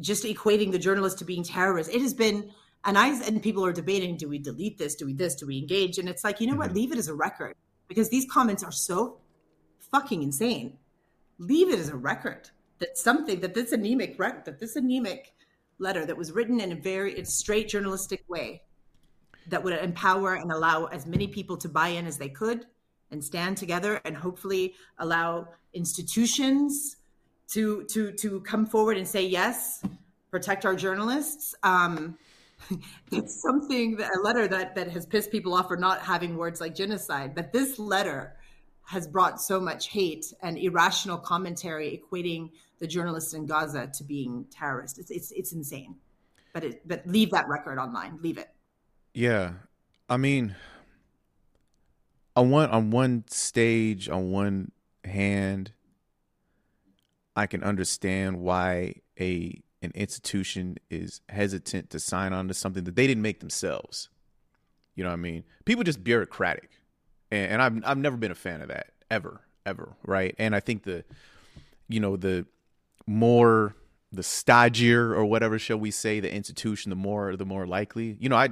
[0.00, 1.94] just equating the journalist to being terrorists.
[1.94, 2.50] It has been
[2.84, 4.94] and I and people are debating: do we delete this?
[4.94, 5.34] Do we this?
[5.34, 5.98] Do we engage?
[5.98, 6.68] And it's like, you know what?
[6.68, 6.76] Mm-hmm.
[6.76, 7.54] Leave it as a record
[7.88, 9.18] because these comments are so
[9.78, 10.78] fucking insane.
[11.38, 15.34] Leave it as a record that something that this anemic record that this anemic
[15.78, 18.62] letter that was written in a very straight journalistic way
[19.48, 22.66] that would empower and allow as many people to buy in as they could
[23.10, 26.96] and stand together and hopefully allow institutions
[27.48, 29.82] to to to come forward and say yes,
[30.30, 31.54] protect our journalists.
[31.62, 32.16] Um,
[33.12, 36.60] it's something that a letter that that has pissed people off for not having words
[36.60, 38.36] like genocide, but this letter
[38.86, 44.44] has brought so much hate and irrational commentary equating the journalists in Gaza to being
[44.50, 44.98] terrorists.
[44.98, 45.96] It's it's it's insane.
[46.52, 48.18] But it but leave that record online.
[48.22, 48.50] Leave it.
[49.12, 49.52] Yeah.
[50.08, 50.54] I mean
[52.36, 54.72] on one on one stage, on one
[55.04, 55.72] hand,
[57.36, 62.96] I can understand why a an institution is hesitant to sign on to something that
[62.96, 64.08] they didn't make themselves.
[64.94, 65.44] You know what I mean?
[65.64, 66.70] People just bureaucratic,
[67.30, 70.34] and, and I've I've never been a fan of that ever, ever, right?
[70.38, 71.04] And I think the,
[71.88, 72.46] you know, the
[73.06, 73.74] more
[74.12, 78.16] the stodgier or whatever shall we say the institution, the more the more likely.
[78.20, 78.50] You know, I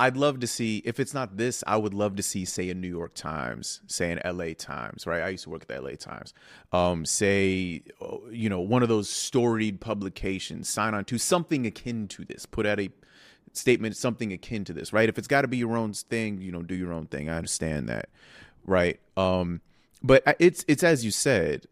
[0.00, 2.74] I'd love to see if it's not this, I would love to see, say, a
[2.74, 5.20] New York Times, say, an LA Times, right?
[5.20, 6.32] I used to work at the LA Times.
[6.72, 7.82] Um, say,
[8.30, 12.64] you know, one of those storied publications sign on to something akin to this, put
[12.64, 12.88] out a
[13.52, 15.06] statement, something akin to this, right?
[15.06, 17.28] If it's got to be your own thing, you know, do your own thing.
[17.28, 18.08] I understand that,
[18.64, 18.98] right?
[19.18, 19.60] Um,
[20.02, 21.66] but it's it's as you said,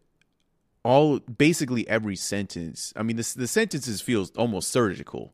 [0.83, 2.93] all basically every sentence.
[2.95, 5.33] I mean, the the sentences feels almost surgical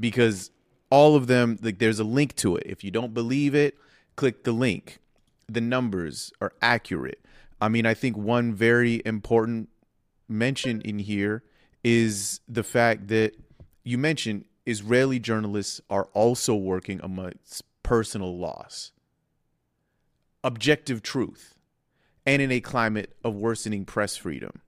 [0.00, 0.50] because
[0.90, 2.64] all of them like there's a link to it.
[2.66, 3.76] If you don't believe it
[4.16, 4.98] click the link.
[5.48, 7.20] The numbers are accurate.
[7.60, 9.70] I mean i think one very important
[10.28, 11.42] mention in here
[11.82, 13.32] is the fact that
[13.84, 18.92] you mentioned israeli journalists are also working amongst personal loss
[20.44, 21.54] objective truth
[22.26, 24.60] and in a climate of worsening press freedom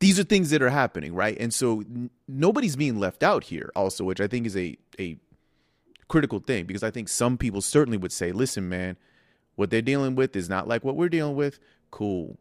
[0.00, 1.36] these are things that are happening, right?
[1.40, 5.18] And so n- nobody's being left out here, also, which I think is a a
[6.08, 8.96] critical thing because I think some people certainly would say, "Listen, man,
[9.56, 11.58] what they're dealing with is not like what we're dealing with."
[11.90, 12.38] Cool,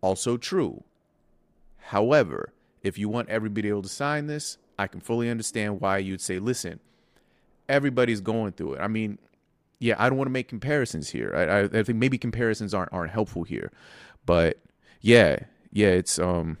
[0.00, 0.84] also true.
[1.88, 2.52] However,
[2.82, 6.38] if you want everybody able to sign this, I can fully understand why you'd say,
[6.38, 6.78] "Listen,
[7.68, 9.18] everybody's going through it." I mean,
[9.80, 11.32] yeah, I don't want to make comparisons here.
[11.34, 13.72] I, I, I think maybe comparisons aren't aren't helpful here,
[14.24, 14.58] but
[15.00, 15.40] yeah,
[15.72, 16.58] yeah, it's um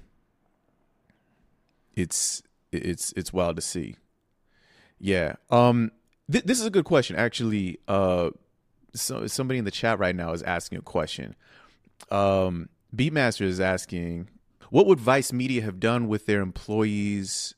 [1.96, 3.96] it's it's it's wild to see.
[4.98, 5.36] Yeah.
[5.50, 5.92] Um.
[6.30, 7.78] Th- this is a good question, actually.
[7.86, 8.30] Uh,
[8.94, 11.36] so somebody in the chat right now is asking a question.
[12.10, 14.28] Um, Beatmaster is asking,
[14.70, 17.54] what would Vice Media have done with their employees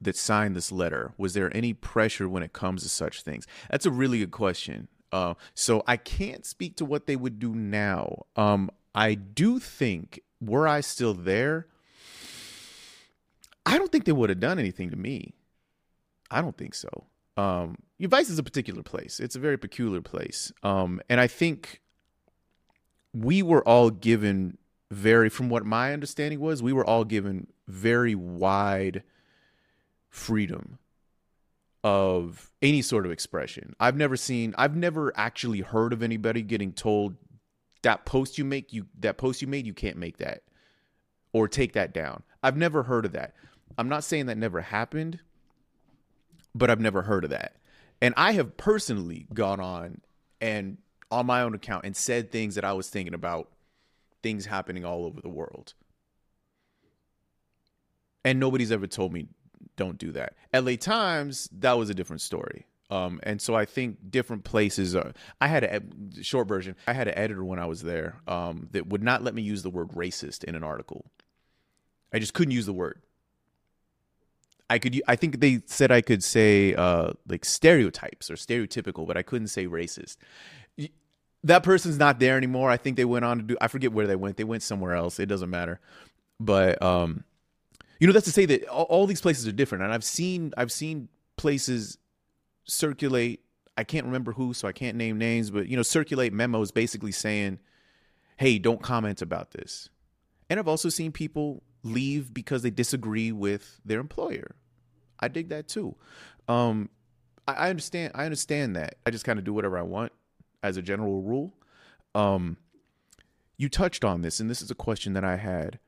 [0.00, 1.14] that signed this letter?
[1.16, 3.46] Was there any pressure when it comes to such things?
[3.70, 4.88] That's a really good question.
[5.10, 8.26] Uh, so I can't speak to what they would do now.
[8.36, 11.68] Um, I do think were I still there,
[13.64, 15.34] I don't think they would have done anything to me.
[16.30, 16.88] I don't think so.
[17.36, 19.20] Um, Vice is a particular place.
[19.20, 20.52] It's a very peculiar place.
[20.62, 21.80] Um, and I think
[23.12, 24.58] we were all given
[24.90, 29.02] very, from what my understanding was, we were all given very wide
[30.08, 30.78] freedom
[31.84, 33.74] of any sort of expression.
[33.80, 37.16] I've never seen, I've never actually heard of anybody getting told
[37.82, 40.42] that post you make, you that post you made, you can't make that
[41.32, 42.22] or take that down.
[42.42, 43.34] I've never heard of that.
[43.78, 45.20] I'm not saying that never happened,
[46.54, 47.56] but I've never heard of that.
[48.00, 50.00] And I have personally gone on
[50.40, 50.78] and
[51.10, 53.48] on my own account and said things that I was thinking about
[54.22, 55.74] things happening all over the world.
[58.24, 59.28] And nobody's ever told me
[59.76, 60.34] don't do that.
[60.54, 62.66] LA Times, that was a different story.
[62.90, 64.94] Um, and so I think different places.
[64.94, 66.76] Are, I had a short version.
[66.86, 69.62] I had an editor when I was there um, that would not let me use
[69.62, 71.06] the word racist in an article.
[72.12, 73.00] I just couldn't use the word.
[74.72, 79.18] I could I think they said I could say uh, like stereotypes or stereotypical, but
[79.18, 80.16] I couldn't say racist.
[81.44, 82.70] That person's not there anymore.
[82.70, 84.38] I think they went on to do I forget where they went.
[84.38, 85.20] They went somewhere else.
[85.20, 85.78] It doesn't matter.
[86.40, 87.24] But um
[88.00, 90.54] you know that's to say that all, all these places are different and I've seen
[90.56, 91.98] I've seen places
[92.64, 93.40] circulate
[93.76, 97.12] I can't remember who so I can't name names, but you know circulate memos basically
[97.12, 97.58] saying,
[98.38, 99.90] "Hey, don't comment about this."
[100.48, 104.54] And I've also seen people leave because they disagree with their employer.
[105.22, 105.94] I dig that too.
[106.48, 106.90] Um,
[107.48, 108.12] I, I understand.
[108.14, 108.96] I understand that.
[109.06, 110.12] I just kind of do whatever I want
[110.62, 111.54] as a general rule.
[112.14, 112.58] Um,
[113.56, 115.78] you touched on this, and this is a question that I had.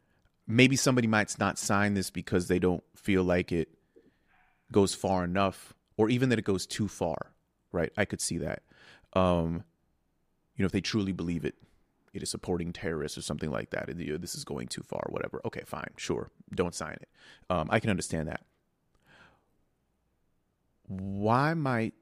[0.46, 3.68] Maybe somebody might not sign this because they don't feel like it
[4.70, 7.32] goes far enough, or even that it goes too far.
[7.72, 7.92] Right?
[7.96, 8.62] I could see that.
[9.14, 9.64] Um,
[10.56, 11.56] you know, if they truly believe it,
[12.12, 13.88] it is supporting terrorists or something like that.
[13.88, 15.40] This is going too far, whatever.
[15.44, 17.08] Okay, fine, sure, don't sign it.
[17.50, 18.42] Um, I can understand that.
[20.86, 21.94] Why might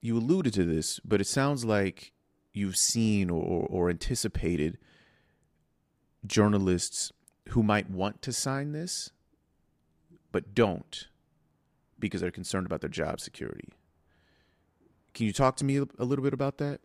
[0.00, 2.12] you alluded to this, but it sounds like
[2.52, 4.78] you've seen or, or anticipated
[6.26, 7.12] journalists
[7.50, 9.10] who might want to sign this
[10.32, 11.08] but don't
[11.98, 13.68] because they're concerned about their job security.
[15.14, 16.80] Can you talk to me a little bit about that?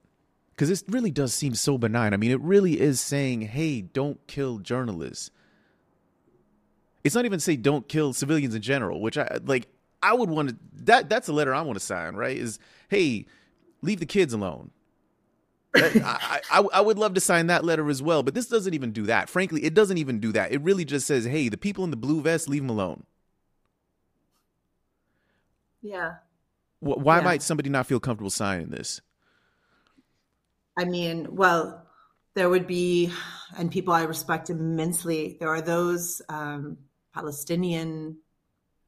[0.51, 2.13] Because this really does seem so benign.
[2.13, 5.31] I mean, it really is saying, hey, don't kill journalists.
[7.03, 9.67] It's not even say don't kill civilians in general, which I like.
[10.03, 10.55] I would want to.
[10.85, 12.15] That that's a letter I want to sign.
[12.15, 12.37] Right?
[12.37, 12.59] Is
[12.89, 13.25] hey,
[13.81, 14.71] leave the kids alone.
[15.73, 18.91] I, I, I would love to sign that letter as well, but this doesn't even
[18.91, 19.29] do that.
[19.29, 20.51] Frankly, it doesn't even do that.
[20.51, 23.05] It really just says, "Hey, the people in the blue vest, leave them alone."
[25.81, 26.15] Yeah.
[26.79, 27.23] Why Yeah.
[27.23, 29.01] might somebody not feel comfortable signing this?
[30.77, 31.85] I mean, well,
[32.33, 33.11] there would be,
[33.57, 35.37] and people I respect immensely.
[35.39, 36.77] There are those um,
[37.13, 38.17] Palestinian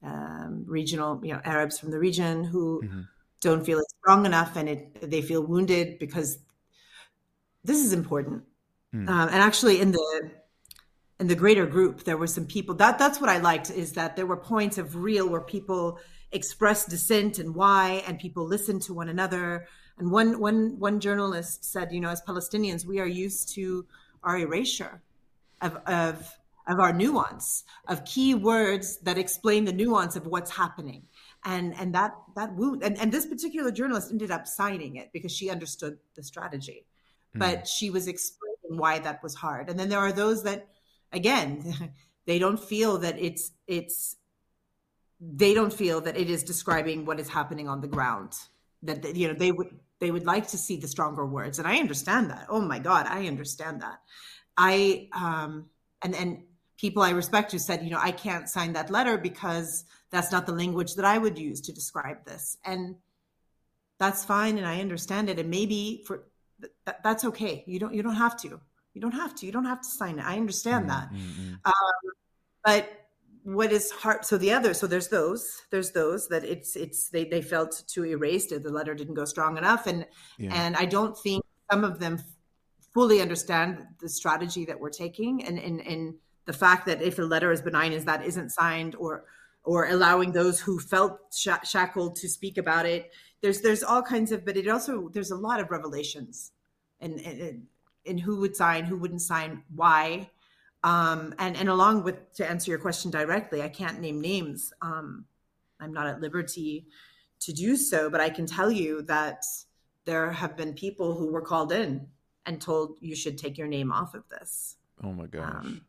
[0.04, 3.08] um, regional, you know, Arabs from the region who Mhm.
[3.40, 6.38] don't feel it's strong enough, and it, they feel wounded because
[7.64, 8.44] this is important.
[8.94, 9.08] Mm.
[9.08, 10.30] Um, and actually, in the
[11.20, 14.16] in the greater group, there were some people that that's what I liked is that
[14.16, 15.98] there were points of real where people
[16.32, 19.66] expressed dissent and why, and people listened to one another.
[19.98, 23.86] And one one one journalist said, you know, as Palestinians, we are used to
[24.22, 25.00] our erasure
[25.60, 26.36] of of
[26.66, 31.02] of our nuance of key words that explain the nuance of what's happening.
[31.44, 35.32] And and that that wound and, and this particular journalist ended up signing it because
[35.32, 36.86] she understood the strategy.
[37.36, 39.68] But she was explaining why that was hard.
[39.68, 40.68] And then there are those that
[41.12, 41.92] again
[42.26, 44.16] they don't feel that it's it's
[45.20, 48.34] they don't feel that it is describing what is happening on the ground.
[48.84, 49.68] That that, you know they would
[50.00, 51.58] they would like to see the stronger words.
[51.58, 52.46] And i understand that.
[52.48, 53.98] Oh my god i understand that.
[54.56, 55.66] I um
[56.02, 56.42] and and
[56.76, 60.46] people i respect who said you know i can't sign that letter because that's not
[60.46, 62.56] the language that i would use to describe this.
[62.64, 62.96] And
[63.98, 66.24] that's fine and i understand it and maybe for
[66.60, 67.64] th- that's okay.
[67.66, 68.60] You don't you don't have to.
[68.92, 69.46] You don't have to.
[69.46, 70.24] You don't have to sign it.
[70.24, 71.12] I understand that.
[71.12, 72.12] Mm, mm, um,
[72.64, 72.88] but
[73.42, 77.24] what is hard so the other so there's those there's those that it's it's they,
[77.24, 80.06] they felt too erased it the letter didn't go strong enough and
[80.38, 80.50] yeah.
[80.54, 82.18] and i don't think some of them
[82.94, 86.14] fully understand the strategy that we're taking and and, and
[86.46, 89.24] the fact that if a letter is benign is that isn't signed or
[89.64, 94.32] or allowing those who felt sh- shackled to speak about it there's there's all kinds
[94.32, 96.52] of but it also there's a lot of revelations
[97.00, 97.66] and and,
[98.06, 100.28] and who would sign who wouldn't sign why
[100.84, 104.70] um, and and along with to answer your question directly, I can't name names.
[104.82, 105.24] Um,
[105.80, 106.86] I'm not at liberty
[107.40, 109.46] to do so, but I can tell you that
[110.04, 112.06] there have been people who were called in
[112.44, 115.48] and told you should take your name off of this oh my gosh.
[115.48, 115.80] um,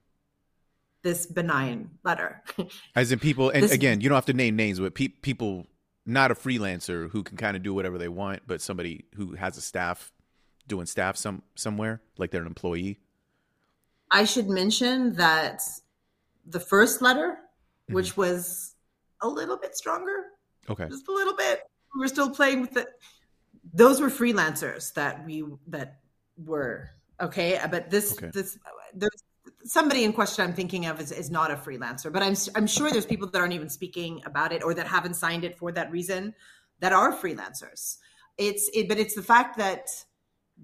[1.06, 2.42] this benign letter.
[2.96, 5.68] As in people, and this- again, you don't have to name names, but pe- people,
[6.06, 9.56] not a freelancer who can kind of do whatever they want, but somebody who has
[9.56, 10.12] a staff
[10.68, 12.98] doing staff some somewhere, like they're an employee.
[14.12, 15.62] I should mention that
[16.46, 17.38] the first letter,
[17.86, 17.94] Mm-hmm.
[17.96, 18.74] which was
[19.22, 20.24] a little bit stronger,
[20.68, 20.88] Okay.
[20.90, 21.62] just a little bit.
[21.94, 22.88] We were still playing with it.
[23.76, 26.00] Those were freelancers that we that
[26.36, 26.90] were
[27.22, 28.32] okay, but this Okay.
[28.34, 28.58] this
[28.96, 29.22] there's
[29.66, 32.90] somebody in question I'm thinking of is, is not a freelancer, but I'm I'm sure
[32.92, 35.92] there's people that aren't even speaking about it or that haven't signed it for that
[35.92, 36.34] reason
[36.80, 37.98] that are freelancers.
[38.38, 39.88] It's it, but it's the fact that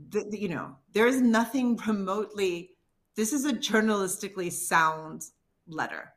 [0.10, 2.72] the, you know there is nothing remotely.
[3.16, 5.24] This is a journalistically sound
[5.68, 6.14] letter,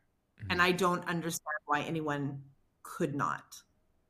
[0.50, 2.42] and I don't understand why anyone
[2.82, 3.62] could not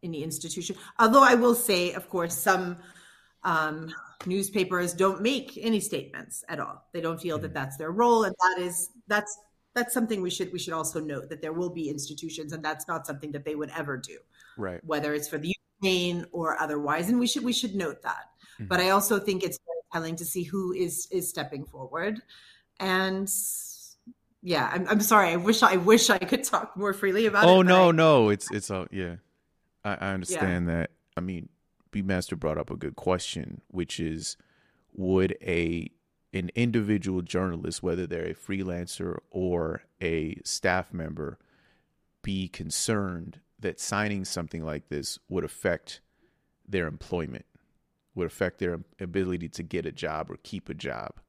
[0.03, 0.77] in the institution.
[0.99, 2.77] Although I will say, of course, some
[3.43, 3.95] um,
[4.27, 6.87] newspapers don't make any statements at all.
[6.93, 7.55] They don't feel that hmm.
[7.55, 9.39] that's their role, and that is that's
[9.75, 12.87] that's something we should we should also note that there will be institutions, and that's
[12.89, 14.19] not something that they would ever do,
[14.57, 14.81] Right.
[14.85, 17.09] whether it's for the Ukraine or otherwise.
[17.09, 18.31] And we should we should note that.
[18.59, 18.67] Hmm.
[18.67, 22.21] But I also think it's very telling to see who is is stepping forward,
[22.81, 23.29] and
[24.43, 25.31] yeah, I'm, I'm sorry.
[25.31, 27.51] I wish I wish I could talk more freely about it.
[27.51, 29.17] Oh no, I- no, it's it's all yeah.
[29.85, 30.91] I, I understand that.
[31.17, 31.49] I mean,
[31.95, 34.37] B Master brought up a good question, which is
[34.93, 35.93] would a
[36.33, 41.39] an individual journalist, whether they're a freelancer or a staff member,
[42.23, 46.01] be concerned that signing something like this would affect
[46.67, 47.47] their employment,
[48.17, 51.21] would affect their ability to get a job or keep a job?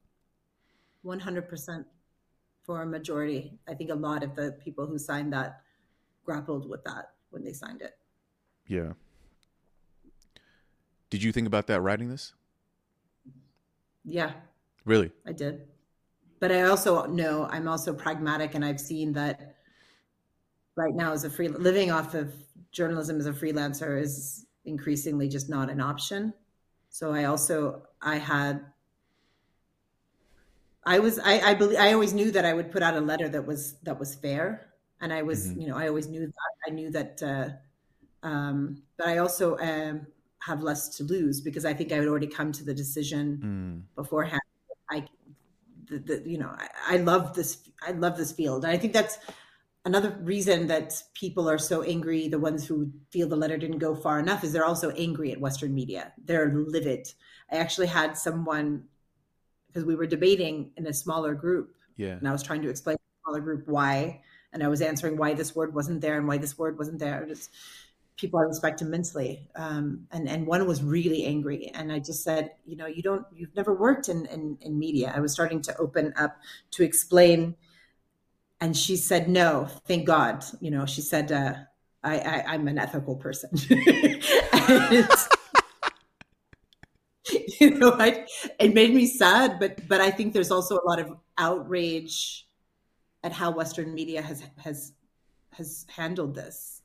[1.04, 1.84] 100%
[2.64, 3.56] for a majority.
[3.68, 5.60] I think a lot of the people who signed that
[6.24, 7.96] grappled with that when they signed it.
[8.66, 8.94] Yeah.
[11.16, 12.34] Did you think about that writing this?
[14.04, 14.32] Yeah,
[14.86, 15.10] Really?
[15.26, 15.62] I did.
[16.40, 19.56] But I also know I'm also pragmatic and I've seen that
[20.76, 22.32] right now as a free living off of
[22.70, 26.32] journalism as a freelancer is increasingly just not an option.
[26.88, 28.64] So I also I had
[30.84, 33.28] I was I I believe I always knew that I would put out a letter
[33.28, 34.68] that was that was fair,
[35.00, 35.62] and I was mm-hmm.
[35.62, 36.34] you know I always knew that
[36.68, 40.06] I knew that, uh, um, but I also um,
[40.40, 43.94] have less to lose because I think I had already come to the decision mm.
[43.96, 44.42] beforehand.
[44.90, 45.06] I
[45.88, 48.92] the, the, you know I, I love this I love this field, and I think
[48.92, 49.18] that's
[49.84, 53.94] another reason that people are so angry the ones who feel the letter didn't go
[53.94, 56.12] far enough is they're also angry at western media.
[56.24, 57.12] They're livid.
[57.50, 58.84] I actually had someone
[59.76, 62.12] because we were debating in a smaller group yeah.
[62.12, 64.22] and i was trying to explain to the smaller group why
[64.54, 67.26] and i was answering why this word wasn't there and why this word wasn't there
[68.16, 71.70] people i respect immensely um, and and one was really angry.
[71.74, 75.12] And i just said you know you don't you've never worked in in, in media.
[75.14, 76.36] I was starting to open up
[76.72, 77.56] to explain
[78.60, 80.44] and she said no thank god.
[80.60, 81.54] You know she said uh,
[82.02, 83.50] I, I am an ethical person.
[87.60, 88.26] You know I,
[88.60, 92.46] it made me sad but but i think there's also a lot of outrage
[93.24, 94.92] at how western media has has
[95.50, 96.75] has handled this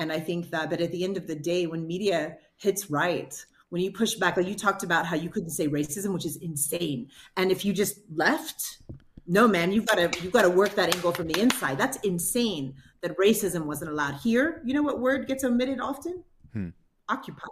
[0.00, 3.44] and i think that but at the end of the day when media hits right
[3.70, 6.36] when you push back like you talked about how you couldn't say racism which is
[6.36, 7.08] insane.
[7.36, 8.78] And if you just left
[9.26, 11.78] no man you've got to you've got to work that angle from the inside.
[11.78, 14.60] That's insane that racism wasn't allowed here.
[14.64, 16.22] You know what word gets omitted often?
[16.52, 16.68] Hmm.
[17.08, 17.48] occupied.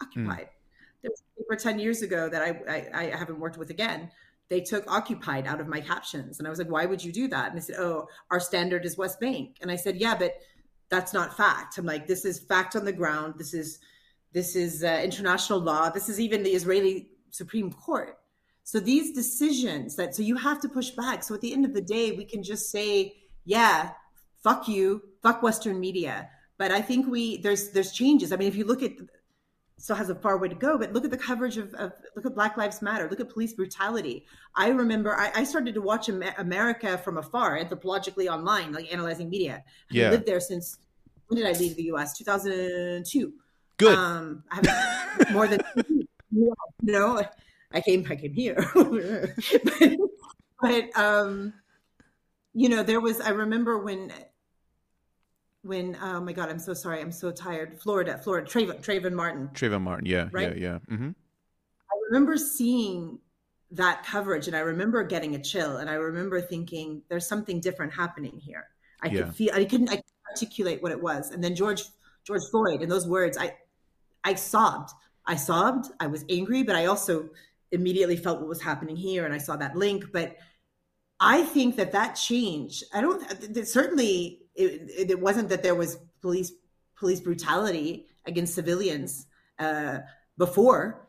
[0.00, 0.46] Occupied.
[0.46, 1.02] Hmm.
[1.02, 4.10] there was a paper 10 years ago that I, I, I haven't worked with again.
[4.48, 6.38] They took occupied out of my captions.
[6.38, 7.48] And i was like why would you do that?
[7.48, 9.56] And they said oh our standard is west bank.
[9.60, 10.34] And i said yeah but
[10.90, 13.78] that's not fact i'm like this is fact on the ground this is
[14.32, 18.18] this is uh, international law this is even the israeli supreme court
[18.68, 21.24] so these decisions that so you have to push back.
[21.24, 23.14] So at the end of the day, we can just say,
[23.46, 23.92] yeah,
[24.44, 26.28] fuck you, fuck Western media.
[26.58, 28.30] But I think we there's there's changes.
[28.30, 28.92] I mean, if you look at
[29.78, 32.26] still has a far way to go, but look at the coverage of, of look
[32.26, 34.26] at Black Lives Matter, look at police brutality.
[34.54, 39.64] I remember I, I started to watch America from afar, anthropologically online, like analyzing media.
[39.90, 40.08] Yeah.
[40.08, 40.78] I lived there since
[41.28, 42.16] when did I leave the US?
[42.18, 43.32] 2002.
[43.76, 43.96] Good.
[43.96, 45.60] Um, I have more than
[46.32, 47.22] you know.
[47.72, 48.56] I came I came here.
[48.74, 49.98] but,
[50.60, 51.52] but um
[52.54, 54.12] you know, there was I remember when
[55.68, 57.80] when oh my god, I'm so sorry, I'm so tired.
[57.80, 59.48] Florida, Florida, Trayvon, Trayvon Martin.
[59.54, 60.56] Trayvon Martin, yeah, right?
[60.56, 60.94] yeah, yeah.
[60.94, 61.10] Mm-hmm.
[61.10, 63.18] I remember seeing
[63.70, 67.92] that coverage, and I remember getting a chill, and I remember thinking, "There's something different
[67.92, 68.66] happening here."
[69.02, 69.22] I yeah.
[69.22, 71.84] could feel, I couldn't, I couldn't articulate what it was, and then George
[72.24, 73.54] George Floyd, and those words, I
[74.24, 74.90] I sobbed.
[75.26, 75.92] I sobbed.
[76.00, 77.28] I was angry, but I also
[77.72, 80.06] immediately felt what was happening here and I saw that link.
[80.12, 80.36] But
[81.20, 86.52] I think that that change, I don't, certainly it, it wasn't that there was police,
[86.96, 89.26] police brutality against civilians
[89.58, 89.98] uh,
[90.36, 91.08] before,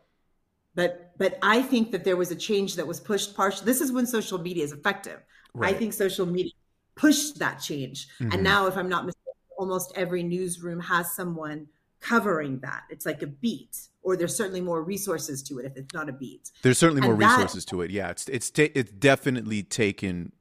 [0.75, 3.65] but, but I think that there was a change that was pushed partially.
[3.65, 5.19] This is when social media is effective.
[5.53, 5.75] Right.
[5.75, 6.53] I think social media
[6.95, 8.07] pushed that change.
[8.19, 8.33] Mm-hmm.
[8.33, 11.67] And now, if I'm not mistaken, almost every newsroom has someone
[11.99, 12.83] covering that.
[12.89, 16.13] It's like a beat, or there's certainly more resources to it if it's not a
[16.13, 16.51] beat.
[16.61, 17.91] There's certainly more that, resources to it.
[17.91, 20.31] Yeah, it's it's ta- it's definitely taken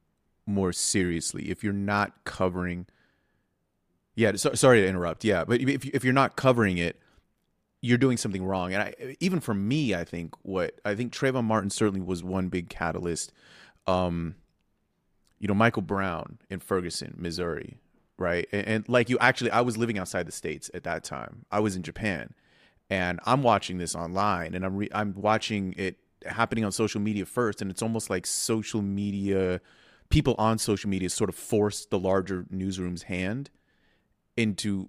[0.47, 2.86] more seriously if you're not covering.
[4.18, 5.22] Yeah, so, sorry to interrupt.
[5.22, 7.00] Yeah, but if if you're not covering it,
[7.80, 8.74] you're doing something wrong.
[8.74, 12.48] And I, even for me, I think what I think Trayvon Martin certainly was one
[12.48, 13.32] big catalyst.
[13.86, 14.34] Um,
[15.38, 17.78] you know, Michael Brown in Ferguson, Missouri,
[18.16, 18.48] right?
[18.50, 21.44] And, and, like you actually, I was living outside the states at that time.
[21.52, 22.34] I was in Japan,
[22.90, 25.96] and I'm watching this online, and I'm re- I'm watching it
[26.26, 29.60] happening on social media first, and it's almost like social media
[30.08, 33.50] people on social media sort of forced the larger newsroom's hand
[34.39, 34.89] into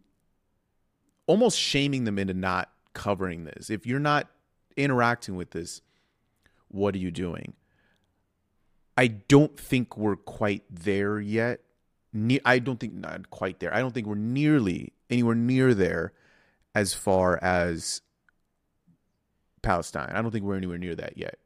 [1.27, 3.69] almost shaming them into not covering this.
[3.69, 4.27] If you're not
[4.77, 5.81] interacting with this,
[6.69, 7.53] what are you doing?
[8.97, 11.61] I don't think we're quite there yet
[12.13, 13.73] ne- I don't think not quite there.
[13.73, 16.13] I don't think we're nearly anywhere near there
[16.75, 18.01] as far as
[19.61, 20.11] Palestine.
[20.13, 21.39] I don't think we're anywhere near that yet.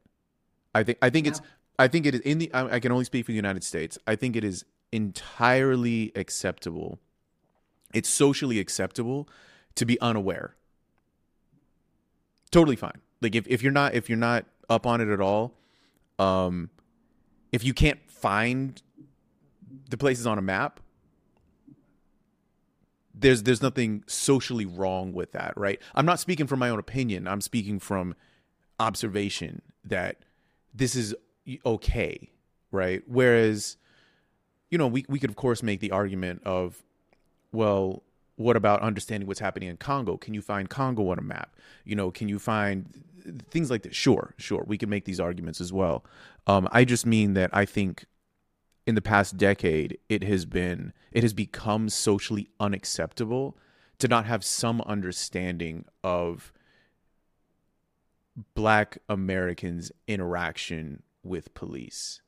[0.74, 1.40] I think I think it's
[1.78, 3.98] I think it is in the I, I can only speak for the United States.
[4.06, 7.00] I think it is entirely acceptable.
[7.94, 9.28] It's socially acceptable
[9.76, 10.54] to be unaware.
[12.50, 13.00] Totally fine.
[13.20, 15.54] Like if, if you're not if you're not up on it at all,
[16.18, 16.70] um
[17.52, 18.82] if you can't find
[19.88, 20.80] the places on a map,
[23.14, 25.80] there's there's nothing socially wrong with that, right?
[25.94, 27.28] I'm not speaking from my own opinion.
[27.28, 28.14] I'm speaking from
[28.80, 30.24] observation that
[30.74, 31.14] this is
[31.64, 32.30] okay,
[32.72, 33.02] right?
[33.06, 33.76] Whereas,
[34.70, 36.82] you know, we we could of course make the argument of,
[37.54, 38.02] well,
[38.36, 40.16] what about understanding what's happening in Congo?
[40.16, 41.54] Can you find Congo on a map?
[41.84, 43.04] You know, can you find
[43.50, 43.94] things like this.
[43.94, 46.04] Sure, sure, we can make these arguments as well.
[46.46, 48.06] Um, I just mean that I think
[48.86, 53.56] in the past decade, it has been it has become socially unacceptable
[53.98, 56.52] to not have some understanding of
[58.54, 62.20] black Americans' interaction with police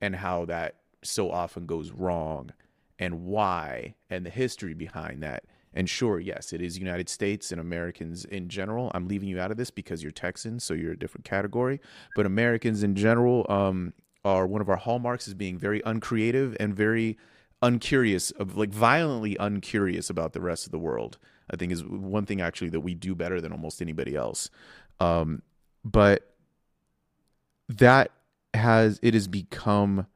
[0.00, 2.52] and how that so often goes wrong
[2.98, 5.44] and why and the history behind that.
[5.74, 8.90] And sure, yes, it is United States and Americans in general.
[8.94, 11.80] I'm leaving you out of this because you're Texan, so you're a different category.
[12.14, 13.94] But Americans in general um,
[14.24, 17.16] are one of our hallmarks as being very uncreative and very
[17.62, 21.18] uncurious of like violently uncurious about the rest of the world.
[21.50, 24.50] I think is one thing actually that we do better than almost anybody else.
[25.00, 25.42] Um,
[25.84, 26.34] but
[27.68, 28.10] that
[28.54, 30.06] has it has become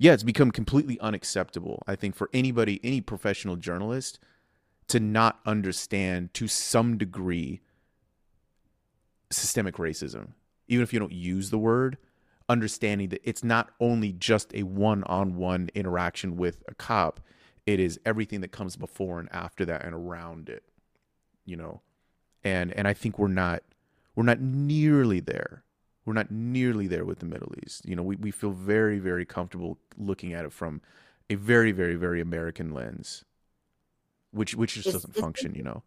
[0.00, 1.82] yeah, it's become completely unacceptable.
[1.86, 4.18] I think for anybody, any professional journalist
[4.88, 7.60] to not understand to some degree
[9.30, 10.28] systemic racism,
[10.68, 11.98] even if you don't use the word,
[12.48, 17.20] understanding that it's not only just a one on one interaction with a cop,
[17.66, 20.64] it is everything that comes before and after that and around it,
[21.44, 21.82] you know.
[22.42, 23.62] And and I think we're not
[24.16, 25.62] we're not nearly there
[26.04, 27.86] we're not nearly there with the Middle East.
[27.86, 30.80] You know, we, we feel very, very comfortable looking at it from
[31.28, 33.24] a very, very, very American lens,
[34.32, 35.82] which which just it's, doesn't it's, function, you know.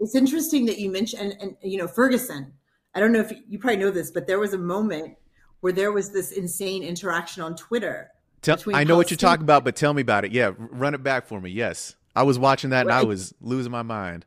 [0.00, 2.52] It's interesting that you mentioned and, and you know, Ferguson.
[2.94, 5.16] I don't know if you probably know this, but there was a moment
[5.60, 8.10] where there was this insane interaction on Twitter.
[8.42, 10.32] Tell, I know what you're talking about, but tell me about it.
[10.32, 11.50] Yeah, run it back for me.
[11.50, 11.94] Yes.
[12.14, 12.92] I was watching that right.
[12.92, 14.26] and I was losing my mind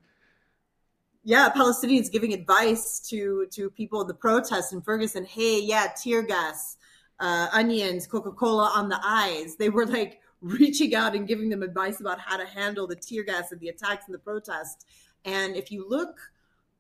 [1.28, 5.26] yeah, Palestinians giving advice to to people in the protests in Ferguson.
[5.26, 6.78] Hey, yeah, tear gas,
[7.20, 9.56] uh, onions, Coca Cola on the eyes.
[9.56, 13.24] They were like reaching out and giving them advice about how to handle the tear
[13.24, 14.86] gas and the attacks and the protests.
[15.26, 16.16] And if you look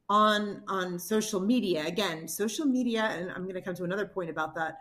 [0.09, 4.29] on on social media, again, social media, and I'm going to come to another point
[4.29, 4.77] about that.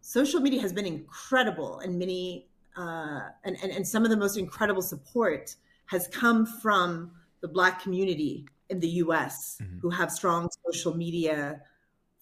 [0.00, 2.46] Social media has been incredible, and many
[2.76, 7.82] uh, and, and and some of the most incredible support has come from the Black
[7.82, 9.78] community in the US mm-hmm.
[9.78, 11.60] who have strong social media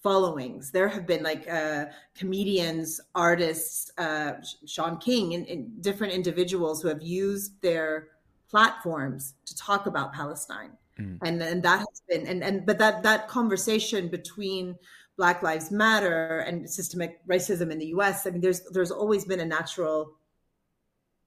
[0.02, 0.70] followings.
[0.70, 6.88] There have been like uh, comedians, artists, uh, Shaun King, and, and, different individuals who
[6.88, 8.08] have used their
[8.48, 10.70] platforms to talk about Palestine.
[11.00, 11.18] Mm.
[11.22, 14.76] And and that has been and and but that that conversation between
[15.16, 18.26] Black Lives Matter and systemic racism in the U.S.
[18.26, 20.12] I mean, there's there's always been a natural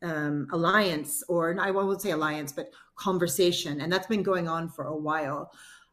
[0.01, 4.85] um, alliance, or I won't say alliance, but conversation, and that's been going on for
[4.85, 5.51] a while.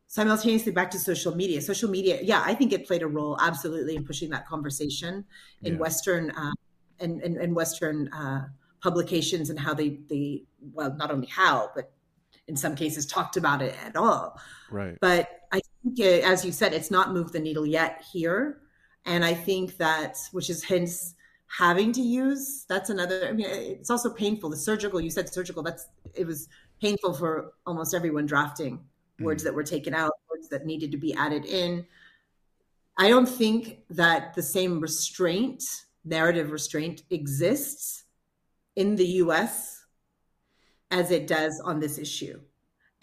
[0.09, 1.61] Simultaneously, back to social media.
[1.61, 5.25] Social media, yeah, I think it played a role absolutely in pushing that conversation
[5.63, 5.79] in yeah.
[5.81, 6.53] Western uh,
[7.01, 8.47] in, in, in, Western uh,
[8.81, 11.91] publications and how they they well, not only how, but
[12.47, 14.41] in some cases talked about it at all.
[14.71, 14.97] Right.
[15.01, 18.61] But I think, it, as you said, it's not moved the needle yet here,
[19.05, 21.16] and I think that, which is hence
[21.49, 24.51] having to use that's another i mean it's also painful.
[24.51, 26.49] The surgical you said surgical that's it was
[26.81, 28.79] painful for almost everyone drafting
[29.21, 29.25] mm.
[29.25, 31.87] words that were taken out words that needed to be added in.
[32.99, 35.63] I don't think that the same restraint
[36.05, 38.05] narrative restraint exists
[38.77, 39.85] in the us
[40.91, 42.41] as it does on this issue.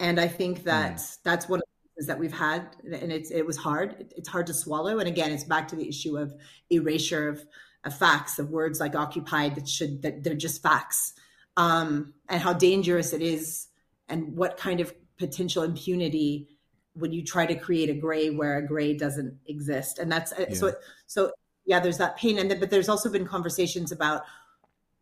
[0.00, 1.16] And i think that mm.
[1.24, 4.12] that's one of the things that we've had and it's it was hard.
[4.16, 4.98] It's hard to swallow.
[4.98, 6.34] And again it's back to the issue of
[6.70, 7.44] erasure of
[7.90, 11.14] facts of words like occupied that should that they're just facts.
[11.56, 13.68] Um, and how dangerous it is
[14.08, 16.48] and what kind of potential impunity
[16.94, 19.98] when you try to create a gray where a gray doesn't exist.
[19.98, 20.54] And that's uh, yeah.
[20.54, 20.72] so
[21.06, 21.32] so
[21.66, 22.38] yeah there's that pain.
[22.38, 24.22] And then, but there's also been conversations about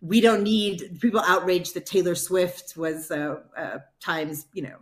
[0.00, 4.78] we don't need people outraged that taylor swift was uh, uh, times you know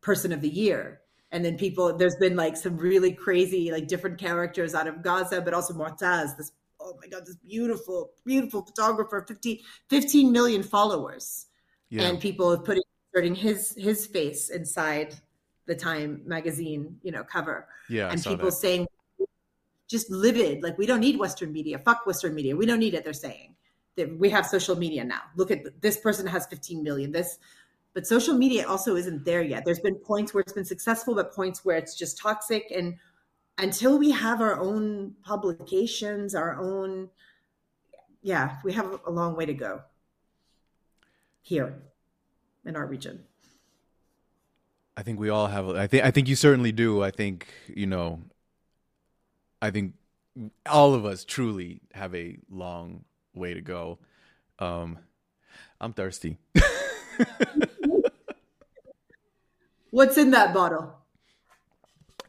[0.00, 1.00] person of the year.
[1.32, 5.40] And then people there's been like some really crazy like different characters out of gaza
[5.40, 6.52] but also Mouataz, this
[6.90, 9.58] oh my god, this beautiful, beautiful photographer, 15,
[9.88, 11.46] 15 million followers,
[11.88, 12.02] yeah.
[12.02, 12.78] and people have put
[13.12, 15.14] inserting his his face inside
[15.66, 17.68] the Time magazine, you know, cover.
[17.88, 18.52] Yeah, and people that.
[18.52, 18.86] saying
[19.88, 21.78] just livid, like we don't need Western media.
[21.78, 22.56] Fuck Western media.
[22.56, 23.04] We don't need it.
[23.04, 23.56] They're saying
[23.96, 25.22] that we have social media now.
[25.36, 27.12] Look at this person has 15 million.
[27.12, 27.38] This
[27.92, 29.64] but social media also isn't there yet.
[29.64, 32.94] There's been points where it's been successful, but points where it's just toxic and
[33.62, 37.10] until we have our own publications, our own,
[38.22, 39.82] yeah, we have a long way to go
[41.42, 41.74] here
[42.64, 43.24] in our region.
[44.96, 45.68] I think we all have.
[45.68, 46.04] I think.
[46.04, 47.02] I think you certainly do.
[47.02, 48.20] I think you know.
[49.62, 49.94] I think
[50.66, 53.04] all of us truly have a long
[53.34, 53.98] way to go.
[54.58, 54.98] Um,
[55.80, 56.36] I'm thirsty.
[59.90, 60.99] What's in that bottle?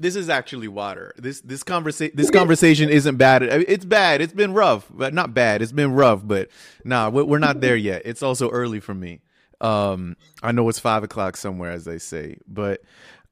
[0.02, 1.14] This is actually water.
[1.18, 3.44] This this conversation this conversation isn't bad.
[3.44, 4.22] It's bad.
[4.22, 5.62] It's been rough, but not bad.
[5.62, 6.50] It's been rough, but
[6.84, 8.02] nah, we're not there yet.
[8.06, 9.22] It's also early for me.
[9.62, 12.82] Um, I know it's five o'clock somewhere, as they say, but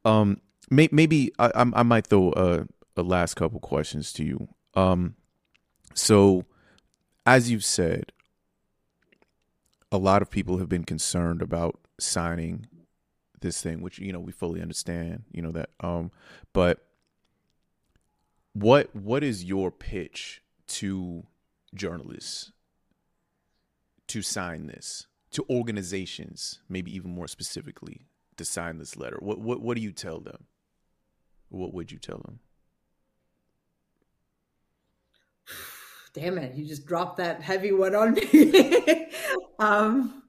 [0.05, 4.47] um, may, maybe I, I might throw a, a last couple questions to you.
[4.75, 5.15] Um,
[5.95, 6.45] so
[7.25, 8.11] as you've said,
[9.91, 12.67] a lot of people have been concerned about signing
[13.41, 15.23] this thing, which you know we fully understand.
[15.31, 16.11] You know that, um,
[16.53, 16.85] but
[18.53, 21.23] what what is your pitch to
[21.73, 22.51] journalists
[24.07, 28.07] to sign this to organizations, maybe even more specifically,
[28.37, 29.17] to sign this letter?
[29.19, 30.45] What what what do you tell them?
[31.49, 32.39] What would you tell them?
[36.13, 36.55] Damn it!
[36.55, 39.07] You just dropped that heavy one on me.
[39.59, 40.23] um,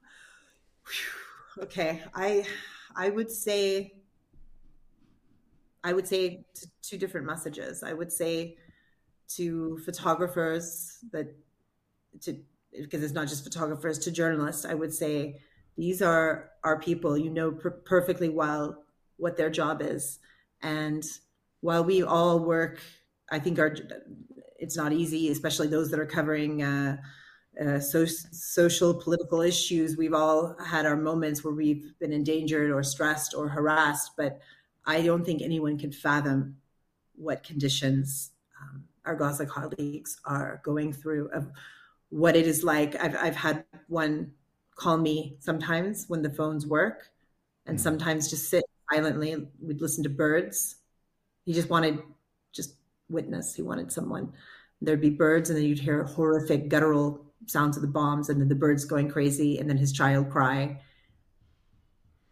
[1.59, 2.45] okay, I
[2.95, 3.93] I would say
[5.83, 6.45] I would say
[6.83, 7.83] two different messages.
[7.83, 8.57] I would say
[9.35, 11.33] to photographers that
[12.21, 12.37] to
[12.71, 14.65] because it's not just photographers to journalists.
[14.65, 15.41] I would say
[15.77, 17.17] these are our people.
[17.17, 18.83] You know per- perfectly well
[19.17, 20.19] what their job is,
[20.61, 21.03] and
[21.61, 22.79] while we all work,
[23.31, 23.75] I think our
[24.59, 26.61] it's not easy, especially those that are covering.
[26.61, 26.97] Uh,
[27.59, 29.97] uh, so, social political issues.
[29.97, 34.39] We've all had our moments where we've been endangered or stressed or harassed but
[34.85, 36.55] i don't think anyone can fathom
[37.15, 41.51] what conditions um, our gaza colleagues are going through of
[42.11, 43.01] what it is like.
[43.01, 44.31] I've, I've had one
[44.75, 47.09] call me sometimes when the phones work
[47.65, 47.83] and mm-hmm.
[47.83, 49.47] sometimes just sit silently.
[49.61, 50.75] We'd listen to birds.
[51.45, 51.99] He just wanted
[52.53, 52.75] just
[53.09, 53.55] witness.
[53.55, 54.33] He wanted someone.
[54.81, 58.47] There'd be birds and then you'd hear horrific guttural sounds of the bombs and then
[58.47, 60.79] the birds going crazy and then his child cry.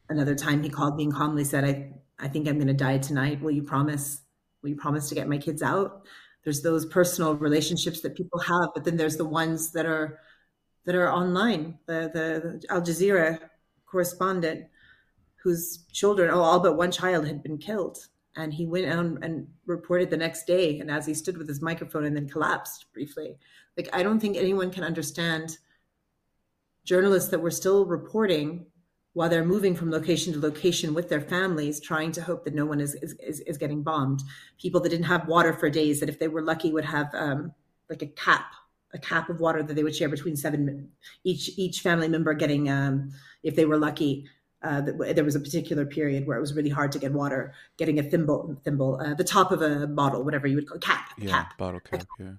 [0.09, 2.97] Another time he called me and calmly said, I, I think I'm going to die
[2.97, 3.41] tonight.
[3.41, 4.21] Will you promise?
[4.61, 6.05] Will you promise to get my kids out?
[6.43, 10.19] There's those personal relationships that people have, but then there's the ones that are
[10.85, 11.77] that are online.
[11.85, 13.39] The the, Al Jazeera
[13.85, 14.65] correspondent
[15.41, 17.97] whose children, oh, all but one child had been killed.
[18.35, 20.79] And he went out and reported the next day.
[20.79, 23.37] And as he stood with his microphone and then collapsed briefly,
[23.79, 25.57] like, I don't think anyone can understand
[26.83, 28.65] journalists that were still reporting
[29.13, 32.65] while they're moving from location to location with their families, trying to hope that no
[32.65, 34.21] one is, is, is getting bombed.
[34.61, 37.53] People that didn't have water for days, that if they were lucky would have um,
[37.89, 38.51] like a cap,
[38.93, 40.89] a cap of water that they would share between seven,
[41.23, 43.11] each each family member getting, um,
[43.43, 44.27] if they were lucky,
[44.61, 47.97] uh, there was a particular period where it was really hard to get water, getting
[47.97, 51.31] a thimble, thimble, uh, the top of a bottle, whatever you would call cap, yeah,
[51.31, 52.33] cap, bottle cap, yeah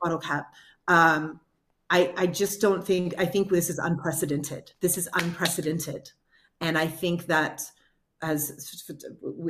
[0.00, 0.52] bottle cap.
[0.88, 1.40] Um,
[1.88, 4.72] I, I just don't think, I think this is unprecedented.
[4.80, 6.10] This is unprecedented.
[6.60, 7.62] And I think that
[8.22, 8.78] as,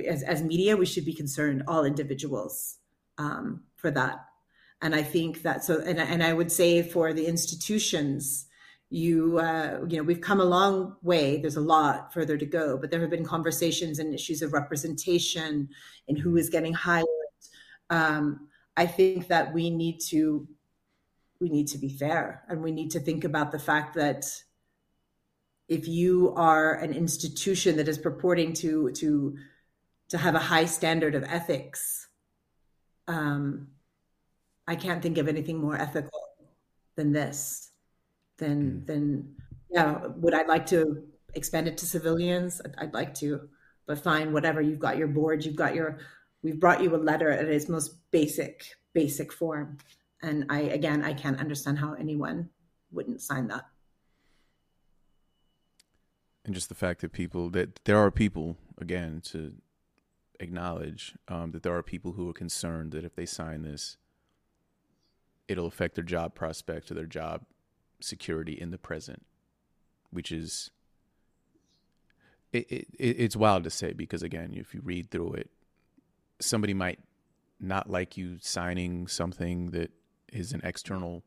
[0.09, 2.79] as, as media, we should be concerned, all individuals,
[3.19, 4.25] um, for that.
[4.81, 8.47] And I think that so, and, and I would say for the institutions,
[8.91, 12.77] you uh, you know we've come a long way there's a lot further to go
[12.77, 15.69] but there have been conversations and issues of representation
[16.09, 17.07] and who is getting hired
[17.91, 20.47] um, I think that we need to
[21.41, 24.27] we need to be fair and we need to think about the fact that
[25.69, 29.37] if you are an institution that is purporting to to
[30.09, 32.09] to have a high standard of ethics
[33.09, 33.69] um,
[34.67, 36.21] i can't think of anything more ethical
[36.97, 37.71] than this
[38.37, 38.87] than mm.
[38.87, 39.35] than
[39.71, 41.03] yeah would i like to
[41.35, 43.49] expand it to civilians I'd, I'd like to
[43.87, 45.99] but fine whatever you've got your board you've got your
[46.43, 49.79] we've brought you a letter at its most basic basic form.
[50.23, 52.51] And i again i can't understand how anyone
[52.93, 53.67] wouldn't sign that.
[56.45, 59.55] And just the fact that people that there are people again to
[60.41, 63.99] acknowledge um, that there are people who are concerned that if they sign this
[65.49, 67.43] it'll affect their job prospects or their job
[68.01, 69.27] security in the present
[70.11, 70.71] which is
[72.53, 75.51] it, it, it's wild to say because again if you read through it
[76.41, 76.99] somebody might
[77.61, 79.91] not like you signing something that
[80.33, 81.23] is an external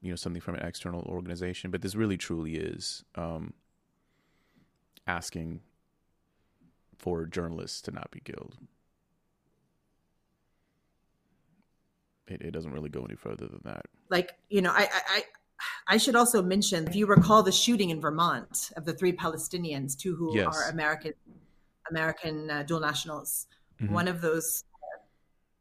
[0.00, 3.52] you know something from an external organization but this really truly is um,
[5.06, 5.60] asking
[6.96, 8.56] for journalists to not be killed
[12.26, 15.22] it, it doesn't really go any further than that like you know i i
[15.86, 19.96] I should also mention, if you recall the shooting in Vermont of the three Palestinians,
[19.96, 20.46] two who yes.
[20.46, 21.12] are American
[21.90, 23.46] American uh, dual nationals.
[23.82, 23.94] Mm-hmm.
[23.94, 24.64] One of those,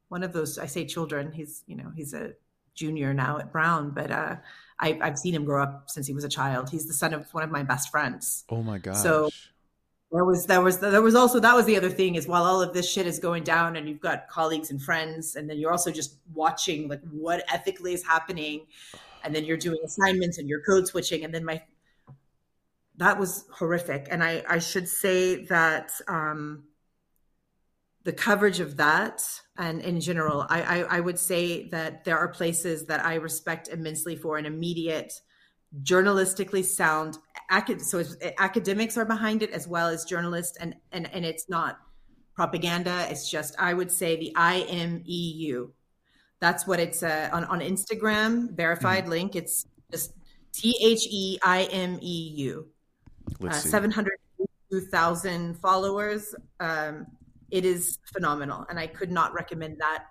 [0.10, 1.32] one of those, I say children.
[1.32, 2.34] He's you know he's a
[2.74, 4.36] junior now at Brown, but uh,
[4.80, 6.70] I, I've seen him grow up since he was a child.
[6.70, 8.46] He's the son of one of my best friends.
[8.50, 8.98] Oh my gosh!
[8.98, 9.30] So
[10.12, 12.62] there was there was there was also that was the other thing is while all
[12.62, 15.72] of this shit is going down and you've got colleagues and friends and then you're
[15.72, 18.66] also just watching like what ethically is happening
[19.24, 21.62] and then you're doing assignments and you're code switching and then my
[22.98, 26.64] that was horrific and i i should say that um
[28.04, 29.22] the coverage of that
[29.58, 33.68] and in general I, I i would say that there are places that i respect
[33.68, 35.14] immensely for an immediate
[35.84, 37.20] journalistically sound
[37.80, 38.04] so
[38.40, 41.80] academics are behind it as well as journalists and and and it's not
[42.36, 45.70] propaganda it's just i would say the imeu
[46.40, 49.12] that's what it's uh, on on instagram verified mm-hmm.
[49.12, 50.14] link it's just
[50.54, 52.66] t-h-e-i-m-e-u
[53.48, 57.06] uh, 702000 followers um,
[57.52, 60.06] it is phenomenal and i could not recommend that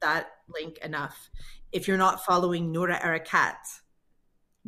[0.00, 1.30] that link enough
[1.70, 3.56] if you're not following Noura Erakat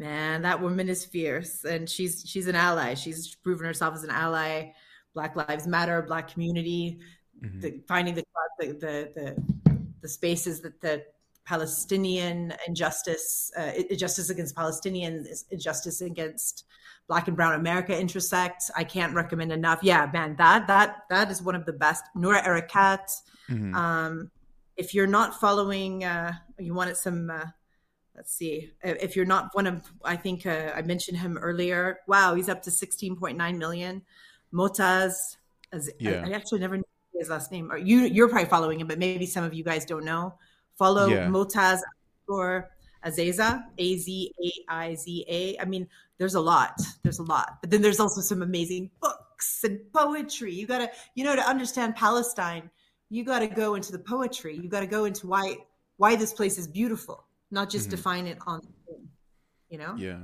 [0.01, 2.95] man, that woman is fierce, and she's she's an ally.
[2.95, 4.73] She's proven herself as an ally.
[5.15, 7.01] Black Lives Matter, Black community,
[7.45, 7.61] mm-hmm.
[7.61, 8.25] the, finding the,
[8.59, 11.05] the the the the spaces that the
[11.45, 16.65] Palestinian injustice, uh, injustice against Palestinians, injustice against
[17.11, 18.71] Black and Brown America intersect.
[18.77, 19.81] I can't recommend enough.
[19.83, 22.05] Yeah, man, that that that is one of the best.
[22.15, 23.11] Noura Erakat.
[23.51, 23.75] Mm-hmm.
[23.75, 24.31] Um,
[24.77, 27.47] if you're not following, uh, you wanted some uh,
[28.15, 32.35] let's see if you're not one of i think uh, i mentioned him earlier wow
[32.35, 34.03] he's up to 16.9 million
[34.53, 35.37] motaz
[35.73, 36.23] as yeah.
[36.27, 36.85] I, I, actually never knew
[37.15, 39.87] his last name or you you're probably following him but maybe some of you guys
[39.87, 40.35] don't know
[40.77, 41.29] follow yeah.
[41.29, 41.81] motaz
[42.29, 42.69] or
[43.05, 45.59] Azaiza, A Z A I Z A.
[45.59, 45.89] I mean,
[46.21, 46.81] there's a lot.
[47.03, 47.59] There's a lot.
[47.61, 50.55] But then there's also some amazing books and poetry.
[50.55, 52.71] You got to, you know, to understand Palestine,
[53.09, 54.57] you got to go into the poetry.
[54.57, 55.57] You got to go into why
[55.97, 57.97] why this place is beautiful not just mm-hmm.
[57.97, 58.61] define it on
[59.69, 60.17] you know yeah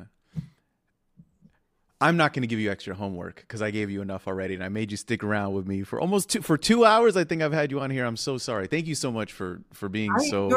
[2.00, 4.64] i'm not going to give you extra homework because i gave you enough already and
[4.64, 7.42] i made you stick around with me for almost two for two hours i think
[7.42, 10.10] i've had you on here i'm so sorry thank you so much for for being
[10.10, 10.50] I, so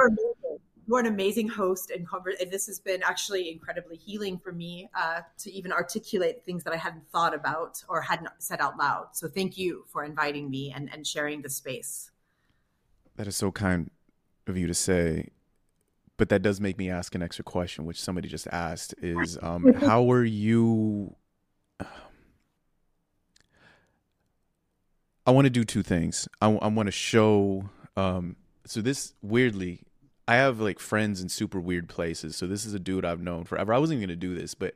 [0.90, 4.90] you're, an amazing host and, conver- and this has been actually incredibly healing for me
[4.96, 9.08] uh, to even articulate things that i hadn't thought about or hadn't said out loud
[9.14, 12.12] so thank you for inviting me and, and sharing the space
[13.16, 13.90] that is so kind
[14.48, 15.30] of you to say
[16.20, 19.74] but that does make me ask an extra question, which somebody just asked: is um,
[19.80, 21.16] how are you?
[25.26, 26.28] I want to do two things.
[26.42, 27.70] I, I want to show.
[27.96, 28.36] Um,
[28.66, 29.82] so this weirdly,
[30.30, 32.36] I have like friends in super weird places.
[32.36, 33.74] So this is a dude I've known forever.
[33.74, 34.76] I wasn't even gonna do this, but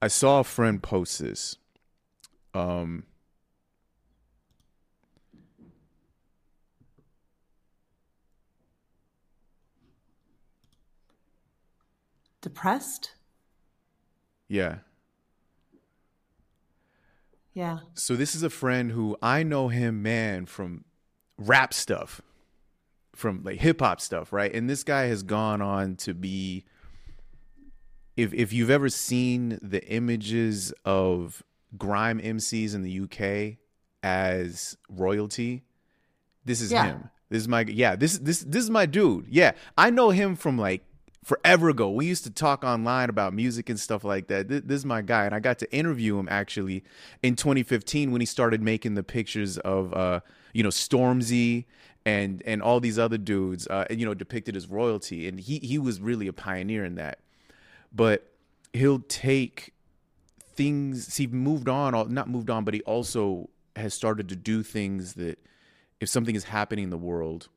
[0.00, 1.56] I saw a friend post this.
[2.54, 3.02] Um,
[12.40, 13.16] depressed?
[14.46, 14.76] Yeah.
[17.52, 17.80] Yeah.
[17.94, 20.84] So this is a friend who I know him, man, from
[21.36, 22.22] rap stuff,
[23.14, 24.52] from like hip hop stuff, right?
[24.52, 26.64] And this guy has gone on to be
[28.16, 31.42] if if you've ever seen the images of
[31.76, 33.58] grime MCs in the UK
[34.02, 35.64] as royalty,
[36.44, 36.84] this is yeah.
[36.84, 37.10] him.
[37.30, 39.26] This is my yeah, this this this is my dude.
[39.28, 39.52] Yeah.
[39.78, 40.84] I know him from like
[41.24, 41.90] forever ago.
[41.90, 44.48] We used to talk online about music and stuff like that.
[44.48, 46.82] This, this, is my guy, and I got to interview him actually
[47.22, 50.20] in 2015 when he started making the pictures of, uh,
[50.52, 51.66] you know, Stormzy
[52.04, 55.78] and and all these other dudes, uh, you know, depicted as royalty, and he he
[55.78, 57.18] was really a pioneer in that.
[57.94, 58.32] But
[58.72, 59.74] he'll take
[60.54, 61.16] things.
[61.16, 65.38] He moved on, not moved on, but he also has started to do things that,
[66.00, 67.48] if something is happening in the world,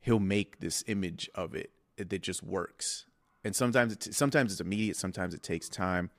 [0.00, 3.06] he'll make this image of it that just works.
[3.44, 6.10] And sometimes it, sometimes it's immediate, sometimes it takes time.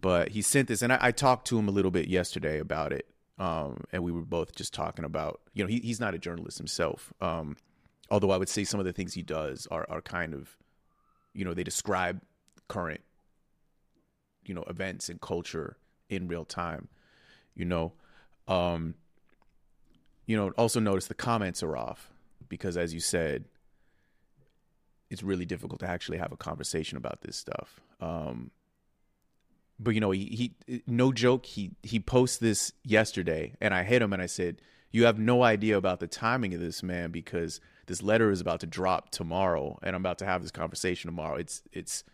[0.00, 2.92] But he sent this, and I, I talked to him a little bit yesterday about
[2.92, 3.06] it.
[3.42, 6.58] Um, and we were both just talking about, you know, he, he's not a journalist
[6.58, 7.12] himself.
[7.20, 7.56] Um,
[8.08, 10.56] although I would say some of the things he does are, are kind of,
[11.34, 12.20] you know, they describe
[12.68, 13.00] current,
[14.46, 15.76] you know, events and culture
[16.08, 16.86] in real time,
[17.56, 17.94] you know.
[18.46, 18.94] Um,
[20.24, 22.12] you know, also notice the comments are off
[22.48, 23.46] because, as you said,
[25.10, 27.80] it's really difficult to actually have a conversation about this stuff.
[28.00, 28.52] Um,
[29.82, 34.02] but you know, he, he no joke, he he posts this yesterday, and I hit
[34.02, 34.60] him and I said,
[34.90, 38.60] "You have no idea about the timing of this man because this letter is about
[38.60, 41.36] to drop tomorrow, and I'm about to have this conversation tomorrow.
[41.36, 42.04] It's it's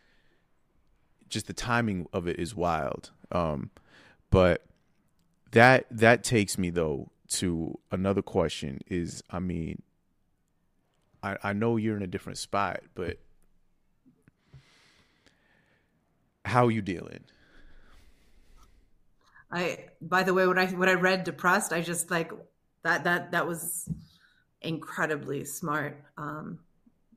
[1.28, 3.70] just the timing of it is wild." Um,
[4.30, 4.64] but
[5.52, 9.82] that that takes me though to another question: is I mean,
[11.22, 13.18] I, I know you're in a different spot, but
[16.44, 17.24] how are you dealing?
[19.50, 22.32] I by the way, when I when I read depressed, I just like
[22.82, 23.88] that that that was
[24.60, 26.02] incredibly smart.
[26.16, 26.58] Um,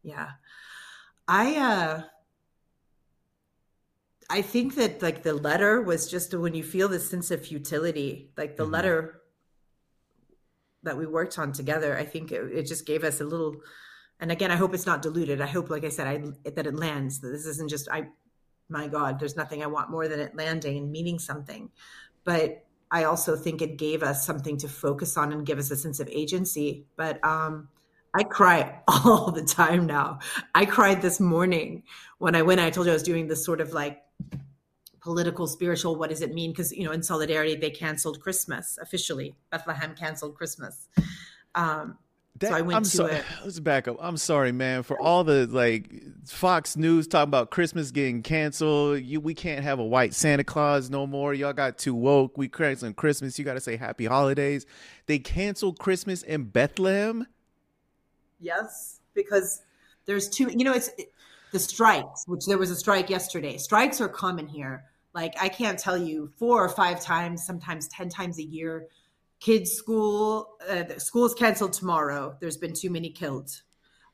[0.04, 0.32] yeah,
[1.28, 2.02] I uh,
[4.30, 8.32] I think that like the letter was just when you feel this sense of futility,
[8.38, 8.74] like the mm-hmm.
[8.74, 9.22] letter
[10.84, 11.98] that we worked on together.
[11.98, 13.58] I think it, it just gave us a little.
[14.20, 15.42] And again, I hope it's not diluted.
[15.42, 17.20] I hope, like I said, I that it lands.
[17.20, 18.08] That this isn't just I.
[18.70, 21.70] My God, there's nothing I want more than it landing and meaning something
[22.24, 25.78] but I also think it gave us something to focus on and give us a
[25.78, 26.86] sense of agency.
[26.98, 27.70] But um,
[28.14, 30.20] I cry all the time now.
[30.54, 31.84] I cried this morning
[32.18, 32.60] when I went.
[32.60, 34.02] I told you I was doing this sort of like
[35.02, 35.96] political, spiritual.
[35.96, 36.52] What does it mean?
[36.52, 39.36] Because you know, in solidarity, they canceled Christmas officially.
[39.50, 40.88] Bethlehem canceled Christmas.
[41.56, 41.98] Um,
[42.40, 43.14] that, so I went I'm to sorry.
[43.16, 43.26] it.
[43.44, 43.98] Let's back up.
[44.00, 45.92] I'm sorry, man, for all the like
[46.26, 49.02] Fox News talking about Christmas getting canceled.
[49.02, 51.34] You, we can't have a white Santa Claus no more.
[51.34, 52.38] Y'all got too woke.
[52.38, 53.38] We canceling Christmas.
[53.38, 54.66] You got to say Happy Holidays.
[55.06, 57.28] They canceled Christmas in Bethlehem.
[58.40, 59.62] Yes, because
[60.06, 60.50] there's too.
[60.52, 61.12] You know, it's it,
[61.52, 62.24] the strikes.
[62.28, 63.58] Which there was a strike yesterday.
[63.58, 64.86] Strikes are common here.
[65.14, 68.88] Like I can't tell you four or five times, sometimes ten times a year
[69.42, 72.38] kids school uh, school is canceled tomorrow.
[72.40, 73.50] There's been too many killed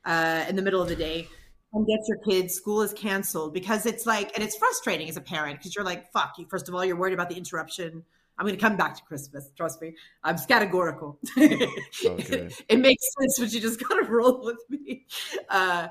[0.05, 1.27] uh, in the middle of the day.
[1.73, 2.55] And get your kids.
[2.55, 6.11] School is canceled because it's like and it's frustrating as a parent because you're like
[6.11, 6.47] fuck you.
[6.49, 8.03] First of all you're worried about the interruption.
[8.39, 9.51] I'm going to come back to christmas.
[9.57, 9.93] Trust me.
[10.23, 11.19] I'm categorical.
[11.37, 12.49] Okay.
[12.69, 15.05] it makes sense but you just gotta roll with me.
[15.49, 15.89] Uh,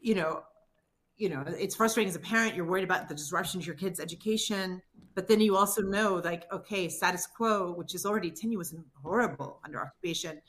[0.00, 0.44] you know
[1.16, 2.54] you know it's frustrating as a parent.
[2.54, 4.80] You're worried about the disruption to your kids education
[5.14, 9.60] but then you also know like okay status quo which is already tenuous and horrible
[9.64, 10.40] under occupation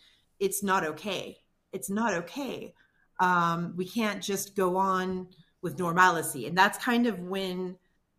[0.43, 1.37] it's not okay.
[1.71, 2.73] It's not okay.
[3.19, 5.27] Um, we can't just go on
[5.61, 6.47] with normalcy.
[6.47, 7.77] And that's kind of when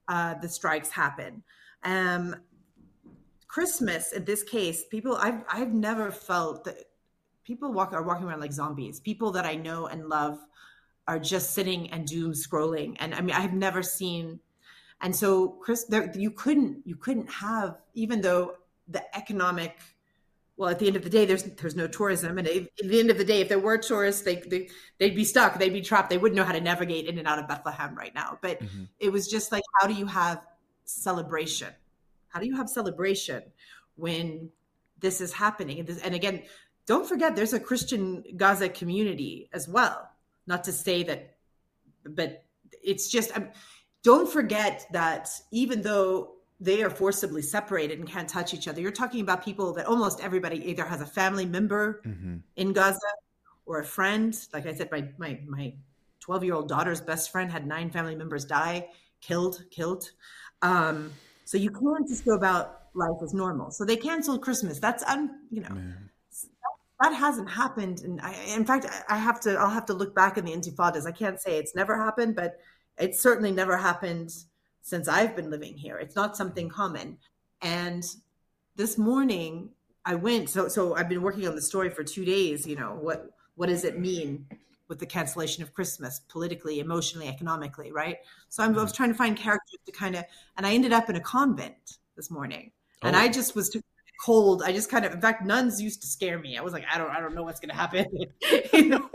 [0.08, 1.42] uh, the strikes happen.
[1.82, 2.36] Um,
[3.46, 6.74] christmas in this case people i've, I've never felt that
[7.44, 8.98] people walk are walking around like zombies.
[8.98, 10.38] People that i know and love
[11.06, 12.96] are just sitting and doom scrolling.
[12.98, 14.40] And i mean i've never seen
[15.04, 18.56] and so chris there, you couldn't you couldn't have even though
[18.88, 19.78] the economic
[20.56, 22.38] well at the end of the day there's there's no tourism.
[22.38, 24.68] And if, at the end of the day if there were tourists they, they
[24.98, 25.58] they'd be stuck.
[25.58, 26.10] They'd be trapped.
[26.10, 28.38] They wouldn't know how to navigate in and out of bethlehem right now.
[28.40, 28.84] But mm-hmm.
[28.98, 30.46] it was just like how do you have
[30.84, 31.72] celebration?
[32.28, 33.42] How do you have celebration
[33.96, 34.50] when
[35.00, 35.80] this is happening?
[35.80, 36.42] And, this, and again
[36.86, 40.08] don't forget there's a christian gaza community as well.
[40.46, 41.36] Not to say that
[42.04, 42.44] but
[42.82, 43.48] it's just um,
[44.04, 48.80] don't forget that even though they are forcibly separated and can't touch each other.
[48.80, 52.36] You're talking about people that almost everybody either has a family member mm-hmm.
[52.56, 52.98] in Gaza
[53.66, 54.38] or a friend.
[54.52, 55.74] Like I said, my my my
[56.20, 58.88] 12 year old daughter's best friend had nine family members die,
[59.20, 60.10] killed, killed.
[60.62, 61.12] Um,
[61.44, 63.70] so you can't just go about life as normal.
[63.70, 64.78] So they canceled Christmas.
[64.78, 65.76] That's un, you know.
[67.02, 69.56] That hasn't happened, and I, in fact, I have to.
[69.56, 71.06] I'll have to look back in the Intifadas.
[71.06, 72.60] I can't say it's never happened, but
[72.98, 74.32] it's certainly never happened
[74.82, 75.98] since I've been living here.
[75.98, 77.18] It's not something common.
[77.62, 78.04] And
[78.76, 79.70] this morning
[80.04, 82.96] I went so so I've been working on the story for 2 days, you know,
[83.00, 84.46] what what does it mean
[84.88, 88.18] with the cancellation of Christmas politically, emotionally, economically, right?
[88.50, 88.96] So I'm, I was mm-hmm.
[88.96, 90.24] trying to find characters to kind of
[90.56, 92.70] and I ended up in a convent this morning.
[93.02, 93.08] Oh.
[93.08, 93.80] And I just was too
[94.24, 94.62] cold.
[94.64, 96.58] I just kind of in fact nuns used to scare me.
[96.58, 98.06] I was like I don't I don't know what's going to happen.
[98.72, 99.10] you know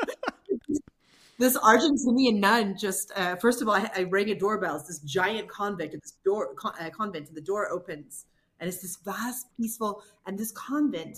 [1.39, 4.75] this Argentinian nun just uh, first of all, I, I, rang a doorbell.
[4.75, 8.25] It's this giant convent at this door con, uh, convent, and the door opens,
[8.59, 11.17] and it's this vast, peaceful, and this convent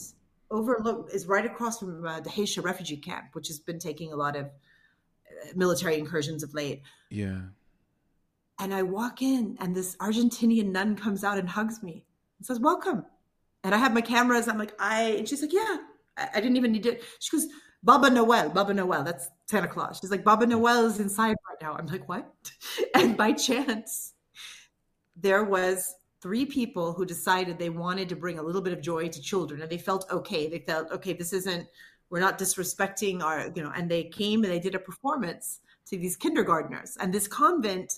[0.51, 4.15] overlook is right across from uh, the Haitian refugee camp, which has been taking a
[4.15, 6.83] lot of uh, military incursions of late.
[7.09, 7.41] Yeah.
[8.59, 12.05] And I walk in, and this Argentinian nun comes out and hugs me
[12.37, 13.05] and says, "Welcome."
[13.63, 14.47] And I have my cameras.
[14.47, 15.15] I'm like, I.
[15.17, 15.77] And she's like, "Yeah."
[16.15, 17.03] I, I didn't even need it.
[17.19, 17.47] She goes,
[17.83, 19.03] Baba Noel, Baba Noel.
[19.03, 19.99] That's Santa Claus.
[19.99, 21.75] She's like, Baba Noel is inside right now.
[21.75, 22.31] I'm like, what?
[22.95, 24.13] And by chance,
[25.15, 29.07] there was three people who decided they wanted to bring a little bit of joy
[29.07, 30.47] to children and they felt okay.
[30.47, 31.67] They felt, okay, this isn't,
[32.09, 35.97] we're not disrespecting our, you know, and they came and they did a performance to
[35.97, 36.95] these kindergartners.
[36.99, 37.93] And this convent,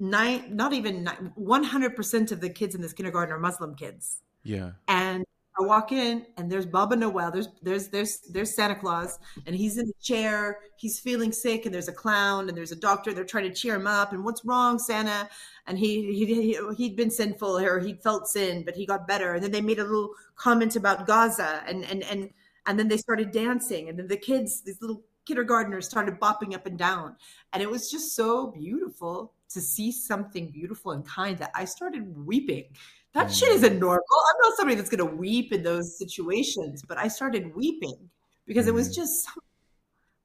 [0.00, 1.04] nine, not even
[1.38, 4.22] 100% of the kids in this kindergarten are Muslim kids.
[4.44, 4.70] Yeah.
[4.86, 5.24] And
[5.58, 7.30] I walk in and there's Baba Noel.
[7.30, 10.58] There's there's there's there's Santa Claus and he's in a chair.
[10.76, 13.12] He's feeling sick and there's a clown and there's a doctor.
[13.12, 14.12] They're trying to cheer him up.
[14.12, 15.28] And what's wrong, Santa?
[15.66, 19.34] And he he he'd been sinful or he felt sin, but he got better.
[19.34, 22.30] And then they made a little comment about Gaza and and and
[22.66, 26.66] and then they started dancing and then the kids, these little kindergartners, started bopping up
[26.66, 27.16] and down.
[27.52, 32.14] And it was just so beautiful to see something beautiful and kind that I started
[32.26, 32.66] weeping
[33.14, 34.04] that shit isn't normal.
[34.30, 38.10] I'm not somebody that's going to weep in those situations, but I started weeping
[38.46, 39.02] because it was mm-hmm.
[39.02, 39.40] just so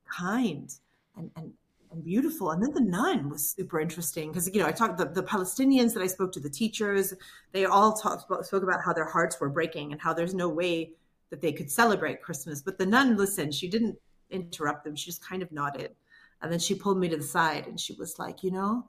[0.06, 0.74] kind
[1.16, 1.54] and, and,
[1.92, 2.52] and beautiful.
[2.52, 5.94] And then the nun was super interesting because, you know, I talked the, the Palestinians
[5.94, 7.14] that I spoke to, the teachers,
[7.52, 10.50] they all talked about, spoke about how their hearts were breaking and how there's no
[10.50, 10.92] way
[11.30, 12.62] that they could celebrate Christmas.
[12.62, 13.54] But the nun listened.
[13.54, 13.98] She didn't
[14.30, 14.96] interrupt them.
[14.96, 15.96] She just kind of nodded.
[16.42, 18.88] And then she pulled me to the side and she was like, you know,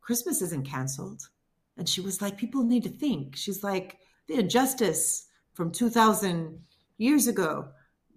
[0.00, 1.22] Christmas isn't canceled.
[1.82, 3.34] And she was like, people need to think.
[3.34, 3.98] She's like,
[4.28, 6.60] the injustice from 2000
[6.96, 7.70] years ago.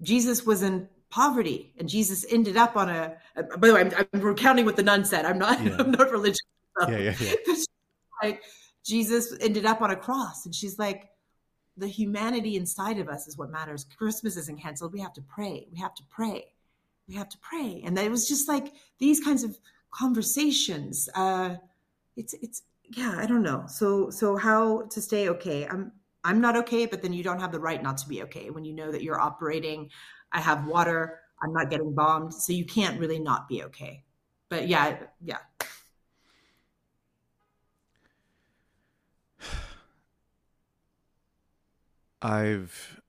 [0.03, 3.15] Jesus was in poverty and Jesus ended up on a,
[3.57, 5.25] by the way, I'm, I'm, recounting what the nun said.
[5.25, 5.77] I'm not, yeah.
[5.79, 6.37] I'm not religious.
[6.87, 7.55] Yeah, yeah, yeah.
[8.21, 8.43] like
[8.85, 11.09] Jesus ended up on a cross and she's like,
[11.75, 13.87] the humanity inside of us is what matters.
[13.97, 14.93] Christmas isn't canceled.
[14.93, 15.65] We have to pray.
[15.71, 16.53] We have to pray.
[17.07, 17.81] We have to pray.
[17.83, 19.57] And it was just like these kinds of
[19.89, 21.09] conversations.
[21.15, 21.55] Uh,
[22.15, 23.65] it's it's yeah, I don't know.
[23.67, 25.65] So so how to stay okay?
[25.67, 25.91] I'm
[26.23, 28.65] I'm not okay, but then you don't have the right not to be okay when
[28.65, 29.89] you know that you're operating.
[30.31, 31.19] I have water.
[31.43, 34.03] I'm not getting bombed, so you can't really not be okay.
[34.49, 35.39] But yeah, yeah.
[42.21, 43.01] I've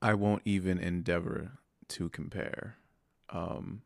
[0.00, 1.58] I won't even endeavor
[1.88, 2.76] to compare.
[3.30, 3.82] Um,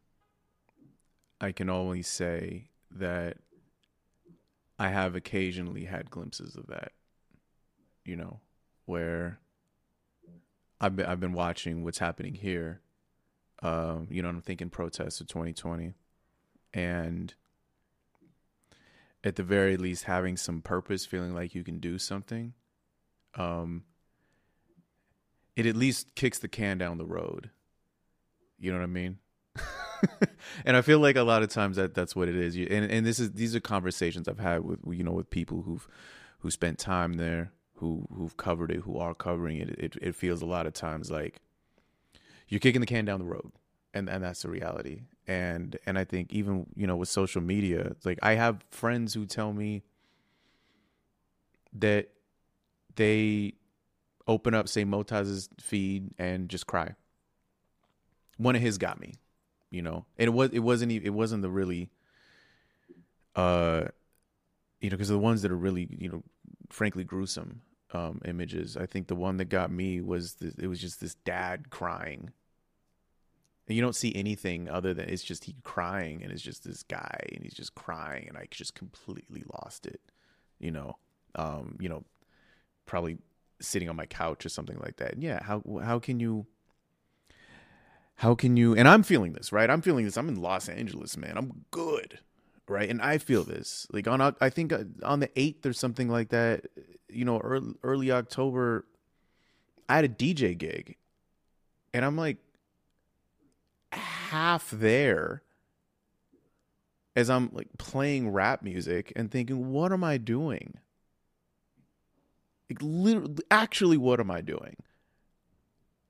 [1.41, 3.37] I can only say that
[4.79, 6.93] I have occasionally had glimpses of that.
[8.05, 8.41] You know,
[8.85, 9.41] where
[10.81, 12.81] I've been I've been watching what's happening here.
[13.63, 15.95] Um, you know, I'm thinking protests of 2020,
[16.75, 17.35] and
[19.25, 22.53] at the very least, having some purpose, feeling like you can do something.
[23.35, 23.85] Um,
[25.57, 27.51] it at least kicks the can down the road.
[28.59, 29.19] You know what I mean?
[30.65, 32.57] and I feel like a lot of times that that's what it is.
[32.57, 35.63] You, and and this is these are conversations I've had with you know with people
[35.63, 35.87] who've
[36.41, 39.71] who spent time there, who who've covered it, who are covering it.
[39.71, 41.41] It it feels a lot of times like
[42.49, 43.53] you're kicking the can down the road,
[43.95, 45.03] and and that's the reality.
[45.27, 49.27] And and I think even you know with social media, like I have friends who
[49.27, 49.83] tell me
[51.75, 52.09] that
[52.95, 53.55] they
[54.27, 56.95] open up say Motaz's feed and just cry.
[58.39, 59.15] One of his got me
[59.77, 61.91] you know, and it was it wasn't even it wasn't the really,
[63.35, 63.85] uh,
[64.81, 66.23] you know, because the ones that are really you know,
[66.71, 67.61] frankly gruesome
[67.93, 68.75] um images.
[68.75, 72.33] I think the one that got me was the, it was just this dad crying.
[73.69, 76.83] And you don't see anything other than it's just he crying and it's just this
[76.83, 80.01] guy and he's just crying and I just completely lost it,
[80.59, 80.97] you know.
[81.35, 82.05] Um, you know,
[82.87, 83.19] probably
[83.61, 85.21] sitting on my couch or something like that.
[85.21, 86.47] Yeah, how how can you
[88.17, 89.71] how can you and i'm feeling this right?
[89.71, 90.17] I'm feeling this.
[90.17, 91.37] I'm in los angeles man.
[91.37, 92.19] I'm good
[92.69, 92.89] right?
[92.89, 93.87] And i feel this.
[93.93, 96.67] Like on i think uh, on the 8th or something like that
[97.09, 98.85] you know early, early october
[99.89, 100.97] i had a dj gig.
[101.95, 102.39] And i'm like
[103.93, 105.43] half there
[107.15, 110.75] as i'm like playing rap music and thinking what am i doing?
[112.69, 114.77] Like literally actually what am i doing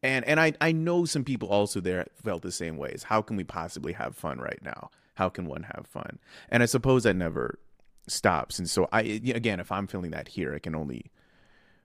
[0.02, 3.04] and and I I know some people also there felt the same ways.
[3.04, 4.90] How can we possibly have fun right now?
[5.14, 6.18] How can one have fun?
[6.48, 7.58] And I suppose that never
[8.06, 8.58] stops.
[8.58, 11.10] And so I again, if I'm feeling that here, I can only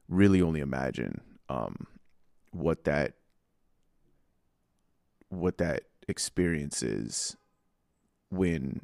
[0.07, 1.87] really only imagine um,
[2.51, 3.13] what that
[5.29, 7.37] what that experience is
[8.29, 8.81] when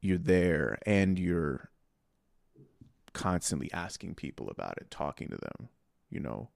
[0.00, 1.70] you're there and you're
[3.12, 5.68] constantly asking people about it, talking to them,
[6.10, 6.48] you know,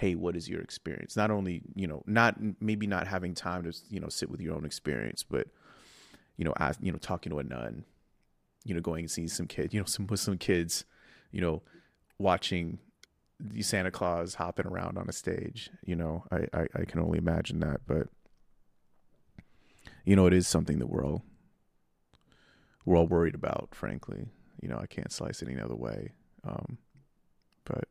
[0.00, 1.14] hey what is your experience?
[1.14, 4.54] Not only you know not maybe not having time to you know sit with your
[4.56, 5.46] own experience but
[6.38, 7.84] you know ask, you know talking to a nun
[8.64, 10.84] you know going and seeing some kids you know some muslim kids
[11.30, 11.62] you know
[12.18, 12.78] watching
[13.38, 17.18] the santa claus hopping around on a stage you know I, I i can only
[17.18, 18.08] imagine that but
[20.04, 21.22] you know it is something that we're all
[22.86, 24.28] we're all worried about frankly.
[24.62, 26.12] You know i can't slice it any other way
[26.44, 26.78] um
[27.64, 27.84] but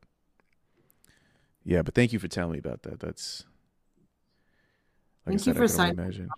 [1.70, 3.00] yeah, but thank you for telling me about that.
[3.00, 3.44] That's
[5.26, 6.30] like thank said, you for signing.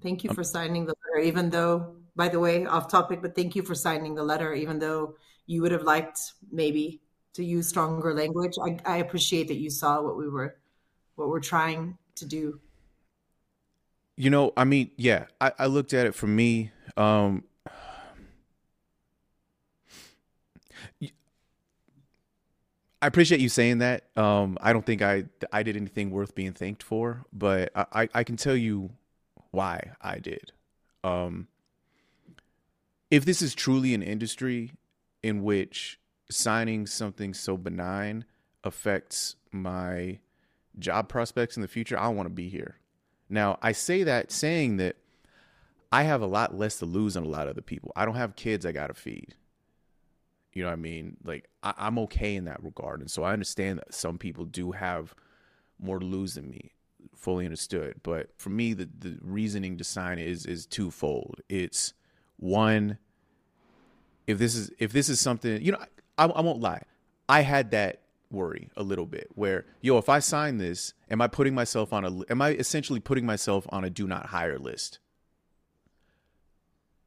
[0.00, 3.56] Thank you for signing the letter, even though, by the way, off topic, but thank
[3.56, 5.16] you for signing the letter, even though
[5.46, 6.20] you would have liked
[6.52, 7.00] maybe
[7.32, 8.54] to use stronger language.
[8.62, 10.56] I, I appreciate that you saw what we were,
[11.16, 12.60] what we're trying to do.
[14.16, 16.70] You know, I mean, yeah, I, I looked at it for me.
[16.96, 17.42] Um,
[23.04, 24.04] I appreciate you saying that.
[24.16, 28.24] Um, I don't think I I did anything worth being thanked for, but I, I
[28.24, 28.92] can tell you
[29.50, 30.52] why I did.
[31.04, 31.48] Um,
[33.10, 34.72] if this is truly an industry
[35.22, 36.00] in which
[36.30, 38.24] signing something so benign
[38.64, 40.20] affects my
[40.78, 42.78] job prospects in the future, I want to be here.
[43.28, 44.96] Now, I say that saying that
[45.92, 47.92] I have a lot less to lose than a lot of other people.
[47.96, 49.34] I don't have kids I got to feed.
[50.54, 51.16] You know what I mean?
[51.24, 53.00] Like, I, I'm okay in that regard.
[53.00, 55.14] And so I understand that some people do have
[55.80, 56.74] more to lose than me
[57.14, 57.96] fully understood.
[58.02, 61.40] But for me the, the reasoning to sign is is twofold.
[61.48, 61.94] It's
[62.36, 62.98] one
[64.26, 65.78] if this is if this is something you know
[66.18, 66.82] I, I won't lie.
[67.28, 68.00] I had that
[68.30, 72.04] worry a little bit where yo if i sign this am i putting myself on
[72.04, 74.98] a am i essentially putting myself on a do not hire list?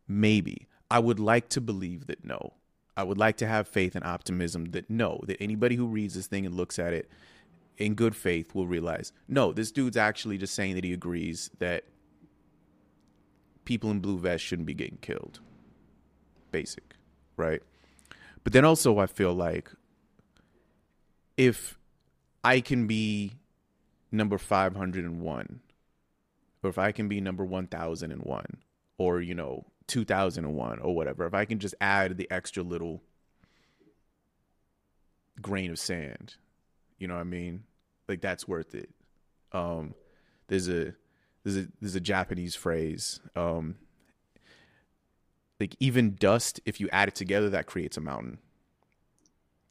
[0.07, 0.67] Maybe.
[0.89, 2.53] I would like to believe that no
[2.97, 6.27] i would like to have faith and optimism that no that anybody who reads this
[6.27, 7.09] thing and looks at it
[7.77, 11.85] in good faith will realize no this dude's actually just saying that he agrees that
[13.63, 15.41] people in blue vests shouldn't be getting killed.
[16.51, 16.97] Basic
[17.37, 17.61] right?
[18.43, 19.71] But then also i feel like
[21.35, 21.77] if
[22.43, 23.33] i can be
[24.11, 25.59] number 501
[26.63, 28.45] or if i can be number 1001
[28.97, 33.01] or you know 2001 or whatever if i can just add the extra little
[35.41, 36.35] grain of sand
[36.99, 37.63] you know what I mean?
[38.07, 38.89] Like that's worth it.
[39.51, 39.93] Um,
[40.47, 40.93] there's a
[41.43, 43.19] there's a there's a Japanese phrase.
[43.35, 43.75] Um,
[45.59, 48.39] like even dust, if you add it together, that creates a mountain.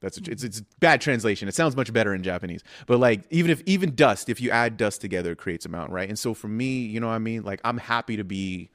[0.01, 1.49] That's a, it's it's bad translation.
[1.49, 4.77] It sounds much better in Japanese, but like even if even dust, if you add
[4.77, 6.09] dust together, it creates a mountain, right?
[6.09, 7.43] And so for me, you know what I mean?
[7.43, 8.71] Like I'm happy to be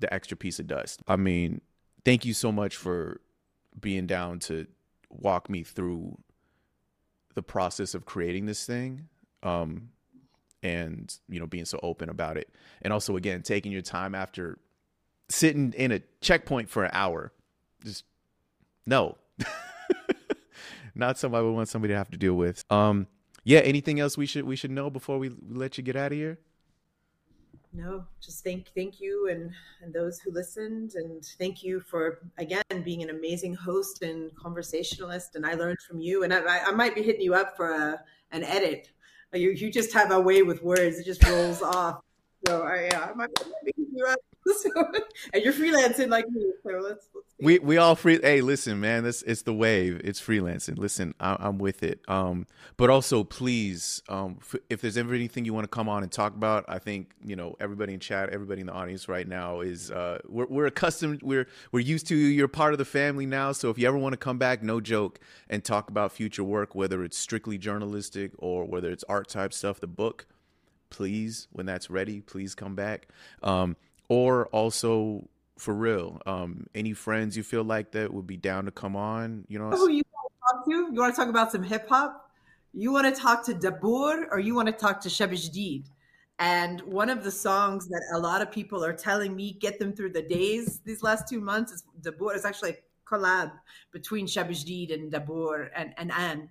[0.00, 1.02] the extra piece of dust.
[1.06, 1.60] I mean,
[2.04, 3.20] thank you so much for
[3.78, 4.66] being down to
[5.10, 6.18] walk me through
[7.34, 9.08] the process of creating this thing
[9.42, 9.90] um,
[10.62, 12.50] and you know being so open about it.
[12.82, 14.58] And also again taking your time after
[15.28, 17.32] sitting in a checkpoint for an hour.
[17.84, 18.04] Just
[18.86, 19.16] no.
[20.94, 22.64] Not something i would want somebody to have to deal with.
[22.70, 23.06] Um
[23.44, 26.18] yeah anything else we should we should know before we let you get out of
[26.18, 26.38] here
[27.72, 32.62] no just thank thank you and and those who listened and thank you for again
[32.84, 36.96] being an amazing host and conversationalist and i learned from you and i, I might
[36.96, 38.02] be hitting you up for a,
[38.32, 38.90] an edit.
[39.32, 42.00] You, you just have a way with words it just rolls off.
[42.46, 43.28] So I, yeah, I might,
[43.64, 44.18] be hitting you up
[45.34, 49.04] and you're freelancing like me so let's, let's we we all free hey listen man
[49.04, 50.00] this it's the wave.
[50.04, 50.78] It's freelancing.
[50.78, 52.00] Listen I, am with it.
[52.08, 52.46] Um
[52.76, 56.10] but also please um f- if there's ever anything you want to come on and
[56.10, 59.60] talk about i think you know everybody in chat everybody in the audience right now
[59.60, 63.52] is uh we're, we're accustomed we're we're used to you're part of the family now.
[63.52, 66.74] So if you ever want to come back no joke and talk about future work
[66.74, 70.26] whether it's strictly journalistic or whether it's art type stuff the book
[70.90, 73.08] please when that's ready please come back.
[73.42, 73.76] Um
[74.10, 75.26] or also
[75.56, 79.44] for real um any friends you feel like that would be down to come on
[79.48, 80.92] you know who you want to talk to?
[80.92, 82.30] You want to talk about some hip-hop
[82.74, 85.86] you want to talk to Daboor or you want to talk to Shabjdeed
[86.38, 89.92] and one of the songs that a lot of people are telling me get them
[89.92, 92.34] through the days these last two months is Daboor.
[92.34, 92.76] is actually a
[93.06, 93.52] collab
[93.92, 96.48] between Shabjdeed and Daboor and, and Anne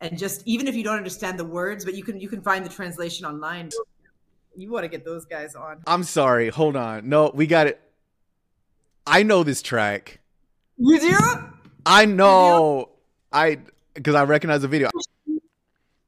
[0.00, 2.64] and just even if you don't understand the words but you can you can find
[2.64, 3.70] the translation online
[4.56, 5.82] you want to get those guys on.
[5.86, 6.48] I'm sorry.
[6.48, 7.08] Hold on.
[7.08, 7.80] No, we got it.
[9.06, 10.20] I know this track.
[10.76, 11.18] You do?
[11.84, 12.90] I know.
[13.32, 13.58] I
[13.94, 14.90] because I recognize the video.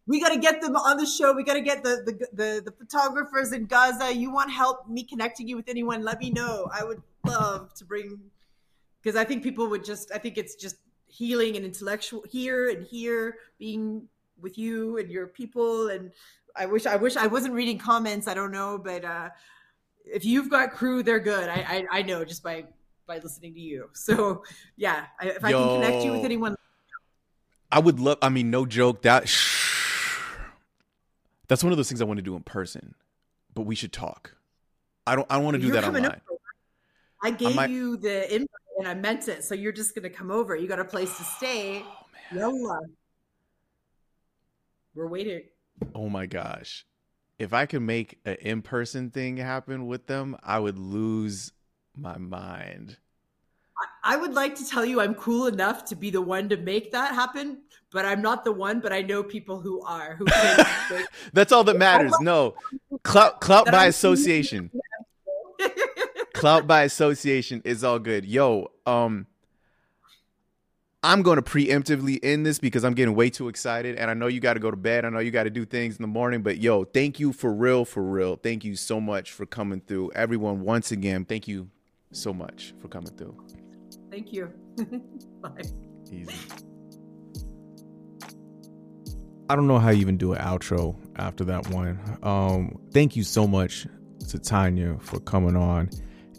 [0.07, 1.33] We got to get them on the show.
[1.33, 4.15] We got to get the, the, the the photographers in Gaza.
[4.15, 6.05] You want help me connecting you with anyone?
[6.05, 6.69] Let me know.
[6.73, 8.19] I would love to bring
[9.03, 10.13] because I think people would just.
[10.13, 10.77] I think it's just
[11.07, 14.09] healing and intellectual here and here being
[14.41, 16.11] with you and your people and
[16.57, 18.29] I wish I wish I wasn't reading comments.
[18.29, 19.31] I don't know, but uh,
[20.05, 21.49] if you've got crew, they're good.
[21.49, 22.65] I, I, I know just by
[23.07, 23.91] by listening to you.
[23.95, 24.45] So
[24.77, 26.57] yeah, I, if I can connect you with anyone,
[27.73, 28.19] I would love.
[28.23, 29.03] I mean, no joke.
[29.03, 29.23] That
[31.49, 32.95] that's one of those things I want to do in person,
[33.53, 34.37] but we should talk.
[35.07, 35.27] I don't.
[35.31, 36.21] I don't want to do that online.
[37.23, 38.49] I gave I you the invite
[38.79, 40.55] and I meant it, so you're just gonna come over.
[40.55, 41.83] You got a place to stay.
[42.37, 42.81] Oh,
[44.95, 45.43] We're waiting.
[45.95, 46.85] Oh my gosh.
[47.39, 51.53] If I could make an in person thing happen with them, I would lose
[51.97, 52.99] my mind.
[54.03, 56.93] I would like to tell you I'm cool enough to be the one to make
[56.93, 58.81] that happen, but I'm not the one.
[58.81, 60.17] But I know people who are.
[60.17, 60.27] Who
[61.33, 62.13] That's all that matters.
[62.21, 62.55] No,
[63.03, 64.71] clout, clout by association.
[66.35, 68.25] clout by association is all good.
[68.25, 69.27] Yo, um,
[71.05, 73.97] I'm going to preemptively end this because I'm getting way too excited.
[73.97, 75.05] And I know you got to go to bed.
[75.05, 76.43] I know you got to do things in the morning.
[76.43, 78.37] But yo, thank you for real, for real.
[78.37, 80.13] Thank you so much for coming through.
[80.15, 81.69] Everyone, once again, thank you
[82.11, 83.37] so much for coming through.
[84.11, 84.51] Thank you.
[85.43, 85.65] Bye.
[86.11, 86.35] Easy.
[89.51, 92.01] I don't know how you even do an outro after that one.
[92.23, 93.87] Um, thank you so much
[94.31, 95.91] to Tanya for coming on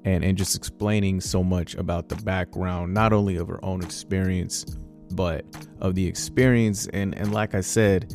[0.05, 4.63] and, and just explaining so much about the background, not only of her own experience,
[5.11, 5.43] but
[5.81, 8.13] of the experience and, and like I said,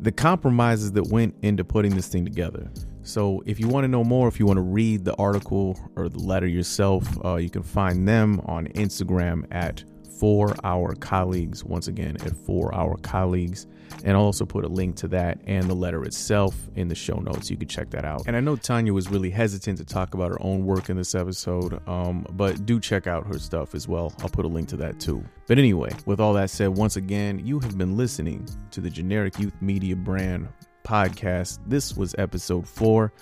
[0.00, 2.70] the compromises that went into putting this thing together.
[3.02, 6.10] So, if you want to know more, if you want to read the article or
[6.10, 9.82] the letter yourself, uh, you can find them on Instagram at
[10.20, 11.64] For Our Colleagues.
[11.64, 13.66] Once again, at For Our Colleagues.
[14.04, 17.16] And I'll also put a link to that and the letter itself in the show
[17.16, 17.50] notes.
[17.50, 18.22] You can check that out.
[18.26, 21.14] And I know Tanya was really hesitant to talk about her own work in this
[21.14, 24.12] episode, um, but do check out her stuff as well.
[24.20, 25.24] I'll put a link to that too.
[25.46, 29.38] But anyway, with all that said, once again, you have been listening to the Generic
[29.38, 30.48] Youth Media Brand
[30.84, 31.58] podcast.
[31.66, 33.12] This was episode four.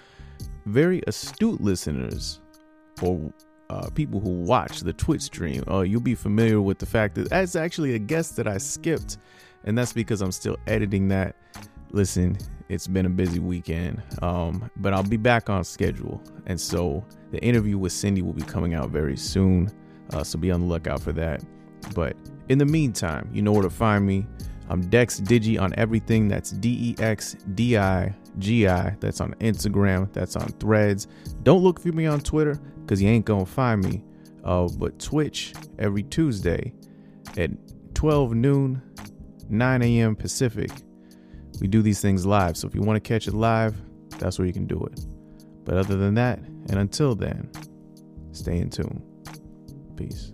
[0.67, 2.41] Very astute listeners
[3.03, 3.33] or
[3.71, 7.31] uh, people who watch the Twitch stream, uh, you'll be familiar with the fact that
[7.31, 9.19] that's actually a guest that I skipped,
[9.67, 11.37] and that's because I'm still editing that.
[11.93, 12.39] Listen,
[12.69, 17.39] it's been a busy weekend, um, but I'll be back on schedule, and so the
[17.43, 19.71] interview with Cindy will be coming out very soon.
[20.13, 21.43] Uh, so be on the lookout for that.
[21.95, 22.17] But
[22.49, 24.27] in the meantime, you know where to find me.
[24.69, 26.29] I'm Dex Digi on everything.
[26.29, 28.97] That's D E X D I G I.
[29.01, 30.13] That's on Instagram.
[30.13, 31.07] That's on Threads.
[31.45, 34.03] Don't look for me on Twitter because you ain't gonna find me.
[34.45, 36.73] Uh, but Twitch every Tuesday
[37.37, 37.51] at
[37.95, 38.83] 12 noon,
[39.51, 40.17] 9 a.m.
[40.17, 40.71] Pacific.
[41.61, 42.57] We do these things live.
[42.57, 43.77] So if you want to catch it live,
[44.19, 45.01] that's where you can do it.
[45.65, 47.51] But other than that, and until then,
[48.33, 49.03] stay in tune.
[49.97, 50.33] Peace.